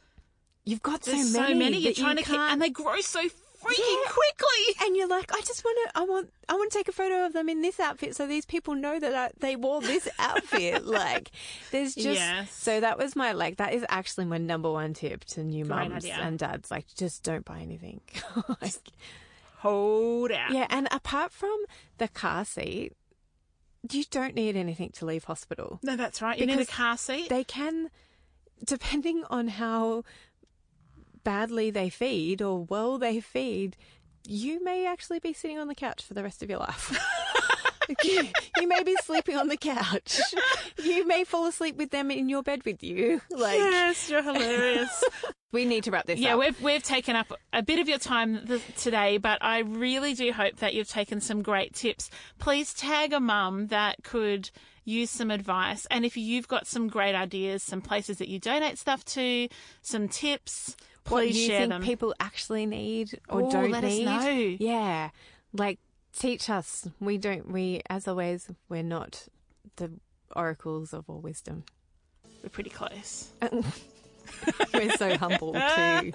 You've 0.65 0.84
got 0.84 1.04
so 1.04 1.12
many. 1.12 1.23
so 1.23 1.41
many. 1.54 1.78
You're 1.78 1.91
that 1.91 1.97
you 1.97 2.04
trying 2.04 2.17
to 2.17 2.23
keep, 2.23 2.39
and 2.39 2.62
they 2.62 2.69
grow 2.69 2.99
so 3.02 3.28
freaking 3.63 4.04
Yeah. 4.06 4.12
quickly. 4.12 4.86
and 4.86 4.95
you're 4.97 5.08
like, 5.08 5.34
I 5.34 5.41
just 5.41 5.63
want 5.63 5.78
to, 5.93 5.99
I 5.99 6.04
want, 6.04 6.32
I 6.49 6.54
want 6.56 6.71
to 6.71 6.78
take 6.78 6.88
a 6.88 6.91
photo 6.91 7.26
of 7.26 7.34
them 7.34 7.49
in 7.49 7.62
this 7.62 7.80
outfit, 7.80 8.15
so 8.15 8.28
these 8.28 8.45
people 8.45 8.76
know 8.76 8.99
that 8.99 9.13
I, 9.15 9.32
they 9.39 9.56
wore 9.56 9.82
this 9.82 10.08
outfit. 10.19 10.86
like, 10.86 11.32
there's 11.71 11.95
just, 11.95 12.19
Yes. 12.19 12.52
so 12.54 12.80
that 12.80 12.97
was 12.97 13.15
my 13.15 13.32
like, 13.32 13.58
that 13.58 13.73
is 13.73 13.86
actually 13.89 14.26
my 14.26 14.38
number 14.38 14.71
one 14.71 14.93
tip 14.93 15.23
to 15.26 15.43
new 15.43 15.65
Great 15.65 15.89
mums 15.89 16.06
idea. 16.06 16.15
and 16.21 16.38
dads. 16.39 16.69
Like, 16.71 16.86
just 16.95 17.23
don't 17.23 17.45
buy 17.45 17.60
anything. 17.60 18.02
like, 18.62 18.73
Hold 19.60 20.32
out. 20.32 20.52
yeah, 20.52 20.67
and 20.69 20.88
apart 20.91 21.32
from 21.32 21.58
the 21.97 22.08
car 22.10 22.43
seat, 22.45 22.93
you 23.91 24.04
don't 24.12 24.36
need 24.36 24.56
anything 24.56 24.89
to 24.91 25.06
leave 25.06 25.23
hospital. 25.26 25.80
No, 25.84 25.95
that's 25.95 26.21
right. 26.21 26.38
You 26.38 26.45
need 26.45 26.60
a 26.60 26.65
car 26.65 26.97
seat. 26.97 27.30
They 27.30 27.43
can, 27.43 27.89
depending 28.65 29.23
on 29.30 29.47
how 29.49 30.04
badly 31.23 31.71
they 31.71 31.89
feed 31.89 32.41
or 32.41 32.63
well 32.63 32.97
they 32.97 33.19
feed, 33.19 33.75
you 34.27 34.63
may 34.63 34.86
actually 34.86 35.19
be 35.19 35.33
sitting 35.33 35.59
on 35.59 35.67
the 35.67 35.75
couch 35.75 36.03
for 36.03 36.13
the 36.13 36.23
rest 36.23 36.43
of 36.43 36.49
your 36.49 36.59
life. 36.59 36.98
you, 38.04 38.27
you 38.60 38.67
may 38.67 38.83
be 38.83 38.95
sleeping 39.04 39.35
on 39.35 39.48
the 39.48 39.58
couch. 39.58 40.19
You 40.81 41.06
may 41.08 41.23
fall 41.23 41.45
asleep 41.48 41.77
with 41.77 41.91
them 41.91 42.12
in 42.12 42.29
your 42.29 42.43
bed 42.43 42.63
with 42.65 42.83
you. 42.83 43.21
Like 43.29 43.58
yes, 43.58 44.10
you're 44.10 44.23
hilarious. 44.23 45.04
we 45.52 45.65
need 45.65 45.83
to 45.85 45.91
wrap 45.91 46.06
this 46.06 46.19
yeah, 46.19 46.33
up. 46.33 46.39
we've 46.39 46.62
we've 46.62 46.83
taken 46.83 47.15
up 47.15 47.31
a 47.52 47.62
bit 47.62 47.79
of 47.79 47.89
your 47.89 48.00
time 48.00 48.45
th- 48.45 48.62
today, 48.77 49.17
but 49.17 49.39
I 49.41 49.60
really 49.60 50.13
do 50.13 50.31
hope 50.31 50.58
that 50.58 50.73
you've 50.73 50.89
taken 50.89 51.19
some 51.21 51.41
great 51.41 51.73
tips. 51.73 52.10
Please 52.39 52.73
tag 52.73 53.13
a 53.13 53.19
mum 53.19 53.67
that 53.67 54.04
could 54.04 54.50
use 54.85 55.10
some 55.10 55.31
advice. 55.31 55.85
And 55.89 56.06
if 56.06 56.17
you've 56.17 56.48
got 56.48 56.67
some 56.67 56.87
great 56.87 57.15
ideas, 57.15 57.63
some 57.63 57.81
places 57.81 58.17
that 58.17 58.27
you 58.27 58.39
donate 58.39 58.77
stuff 58.77 59.06
to, 59.06 59.48
some 59.81 60.08
tips, 60.08 60.75
what 61.08 61.21
please 61.21 61.37
you 61.37 61.47
share 61.47 61.60
think 61.62 61.69
them. 61.71 61.83
people 61.83 62.13
actually 62.19 62.65
need 62.65 63.19
or 63.29 63.43
Oh, 63.43 63.51
don't 63.51 63.71
let 63.71 63.83
us 63.83 63.91
need. 63.91 64.06
know. 64.06 64.56
Yeah, 64.60 65.10
like 65.54 65.79
teach 66.17 66.49
us. 66.49 66.87
We 66.99 67.17
don't. 67.17 67.51
We, 67.51 67.81
as 67.89 68.08
always, 68.08 68.49
we're 68.69 68.83
not 68.83 69.27
the 69.77 69.91
oracles 70.35 70.93
of 70.93 71.10
all 71.10 71.19
wisdom. 71.19 71.63
We're 72.41 72.49
pretty 72.49 72.69
close. 72.71 73.31
We're 74.73 74.95
so 74.97 75.15
humble 75.17 75.54
too. 75.54 75.60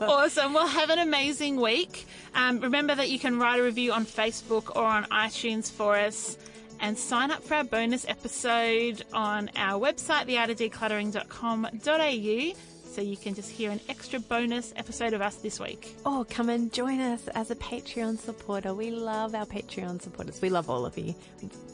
awesome. 0.00 0.54
Well, 0.54 0.66
have 0.66 0.90
an 0.90 0.98
amazing 0.98 1.60
week. 1.60 2.06
Um, 2.34 2.60
remember 2.60 2.94
that 2.94 3.10
you 3.10 3.18
can 3.18 3.38
write 3.38 3.60
a 3.60 3.62
review 3.62 3.92
on 3.92 4.04
Facebook 4.06 4.74
or 4.76 4.84
on 4.84 5.04
iTunes 5.04 5.70
for 5.70 5.96
us. 5.96 6.36
And 6.80 6.98
sign 6.98 7.30
up 7.30 7.42
for 7.42 7.54
our 7.54 7.64
bonus 7.64 8.04
episode 8.08 9.04
on 9.12 9.50
our 9.56 9.78
website, 9.80 10.26
theartofdecluttering.com.au, 10.28 12.52
so 12.94 13.02
you 13.02 13.16
can 13.16 13.34
just 13.34 13.50
hear 13.50 13.72
an 13.72 13.80
extra 13.88 14.20
bonus 14.20 14.72
episode 14.76 15.14
of 15.14 15.20
us 15.20 15.34
this 15.36 15.58
week. 15.58 15.96
Or 16.06 16.24
come 16.24 16.48
and 16.48 16.72
join 16.72 17.00
us 17.00 17.26
as 17.28 17.50
a 17.50 17.56
Patreon 17.56 18.18
supporter. 18.18 18.72
We 18.72 18.90
love 18.90 19.34
our 19.34 19.46
Patreon 19.46 20.00
supporters. 20.00 20.40
We 20.40 20.48
love 20.48 20.70
all 20.70 20.86
of 20.86 20.96
you, 20.96 21.16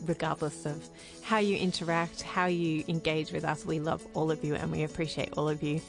regardless 0.06 0.64
of 0.64 0.88
how 1.22 1.38
you 1.38 1.56
interact, 1.56 2.22
how 2.22 2.46
you 2.46 2.84
engage 2.88 3.32
with 3.32 3.44
us. 3.44 3.66
We 3.66 3.80
love 3.80 4.02
all 4.14 4.30
of 4.30 4.42
you 4.42 4.54
and 4.54 4.72
we 4.72 4.84
appreciate 4.84 5.34
all 5.36 5.48
of 5.48 5.62
you. 5.62 5.82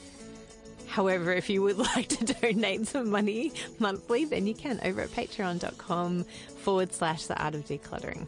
However, 0.88 1.32
if 1.32 1.50
you 1.50 1.62
would 1.62 1.78
like 1.96 2.10
to 2.10 2.34
donate 2.34 2.88
some 2.88 3.10
money 3.10 3.54
monthly, 3.80 4.26
then 4.26 4.46
you 4.46 4.54
can 4.54 4.82
over 4.84 5.00
at 5.02 5.12
patreon.com 5.12 6.26
forward 6.58 6.92
slash 6.92 7.28
the 7.28 7.42
art 7.42 7.56
of 7.56 7.66
decluttering. 7.66 8.28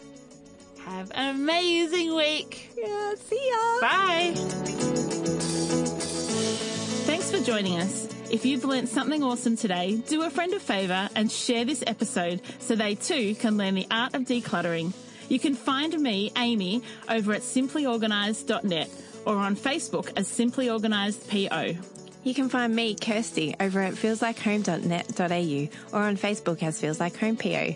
Have 0.85 1.11
an 1.13 1.35
amazing 1.35 2.15
week. 2.15 2.71
Yeah, 2.77 3.15
see 3.15 3.49
ya. 3.49 3.79
Bye. 3.81 4.33
Thanks 7.23 7.39
for 7.39 7.51
joining 7.51 7.79
us. 7.79 8.09
If 8.29 8.45
you've 8.45 8.65
learnt 8.65 8.89
something 8.89 9.23
awesome 9.23 9.55
today, 9.55 9.95
do 9.95 10.23
a 10.23 10.29
friend 10.29 10.53
a 10.53 10.59
favour 10.59 11.09
and 11.15 11.31
share 11.31 11.63
this 11.63 11.81
episode 11.87 12.41
so 12.59 12.75
they 12.75 12.95
too 12.95 13.33
can 13.35 13.55
learn 13.55 13.75
the 13.75 13.87
art 13.89 14.13
of 14.13 14.23
decluttering. 14.23 14.91
You 15.29 15.39
can 15.39 15.55
find 15.55 15.97
me, 15.97 16.33
Amy, 16.35 16.83
over 17.07 17.31
at 17.31 17.39
simplyorganised.net 17.39 18.89
or 19.25 19.37
on 19.37 19.55
Facebook 19.55 20.11
as 20.17 20.27
Simply 20.27 20.69
Organised 20.69 21.29
PO. 21.29 21.75
You 22.25 22.33
can 22.33 22.49
find 22.49 22.75
me, 22.75 22.93
Kirsty, 22.93 23.55
over 23.57 23.79
at 23.79 23.93
feelslikehome.net.au 23.93 25.97
or 25.97 26.03
on 26.03 26.17
Facebook 26.17 26.61
as 26.61 26.81
Feels 26.81 26.99
Like 26.99 27.15
Home 27.19 27.37
PO. 27.37 27.75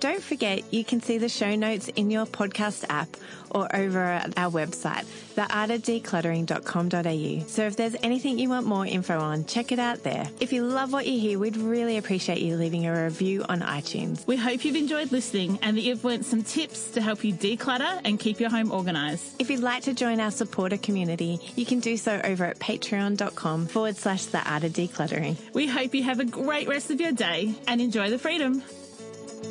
Don't 0.00 0.22
forget, 0.22 0.72
you 0.72 0.84
can 0.84 1.00
see 1.00 1.18
the 1.18 1.28
show 1.28 1.54
notes 1.54 1.88
in 1.88 2.10
your 2.10 2.26
podcast 2.26 2.84
app 2.88 3.08
or 3.50 3.74
over 3.74 4.02
at 4.02 4.36
our 4.36 4.50
website, 4.50 5.04
theartofdecluttering.com.au. 5.36 7.46
So 7.46 7.62
if 7.62 7.76
there's 7.76 7.96
anything 8.02 8.38
you 8.38 8.50
want 8.50 8.66
more 8.66 8.84
info 8.84 9.18
on, 9.18 9.46
check 9.46 9.72
it 9.72 9.78
out 9.78 10.02
there. 10.02 10.28
If 10.40 10.52
you 10.52 10.64
love 10.64 10.92
what 10.92 11.06
you 11.06 11.18
hear, 11.18 11.38
we'd 11.38 11.56
really 11.56 11.96
appreciate 11.96 12.40
you 12.40 12.56
leaving 12.56 12.86
a 12.86 13.04
review 13.04 13.46
on 13.48 13.60
iTunes. 13.60 14.26
We 14.26 14.36
hope 14.36 14.62
you've 14.64 14.76
enjoyed 14.76 15.12
listening 15.12 15.58
and 15.62 15.74
that 15.76 15.82
you've 15.82 16.04
learnt 16.04 16.26
some 16.26 16.42
tips 16.42 16.90
to 16.90 17.00
help 17.00 17.24
you 17.24 17.32
declutter 17.32 18.00
and 18.04 18.20
keep 18.20 18.40
your 18.40 18.50
home 18.50 18.70
organised. 18.72 19.40
If 19.40 19.48
you'd 19.50 19.60
like 19.60 19.84
to 19.84 19.94
join 19.94 20.20
our 20.20 20.30
supporter 20.30 20.76
community, 20.76 21.40
you 21.54 21.64
can 21.64 21.80
do 21.80 21.96
so 21.96 22.20
over 22.24 22.44
at 22.44 22.58
patreon.com 22.58 23.68
forward 23.68 23.96
slash 23.96 24.26
the 24.26 24.46
art 24.48 24.64
of 24.64 24.72
decluttering. 24.72 25.36
We 25.54 25.66
hope 25.66 25.94
you 25.94 26.02
have 26.02 26.20
a 26.20 26.26
great 26.26 26.68
rest 26.68 26.90
of 26.90 27.00
your 27.00 27.12
day 27.12 27.54
and 27.66 27.80
enjoy 27.80 28.10
the 28.10 28.18
freedom. 28.18 28.62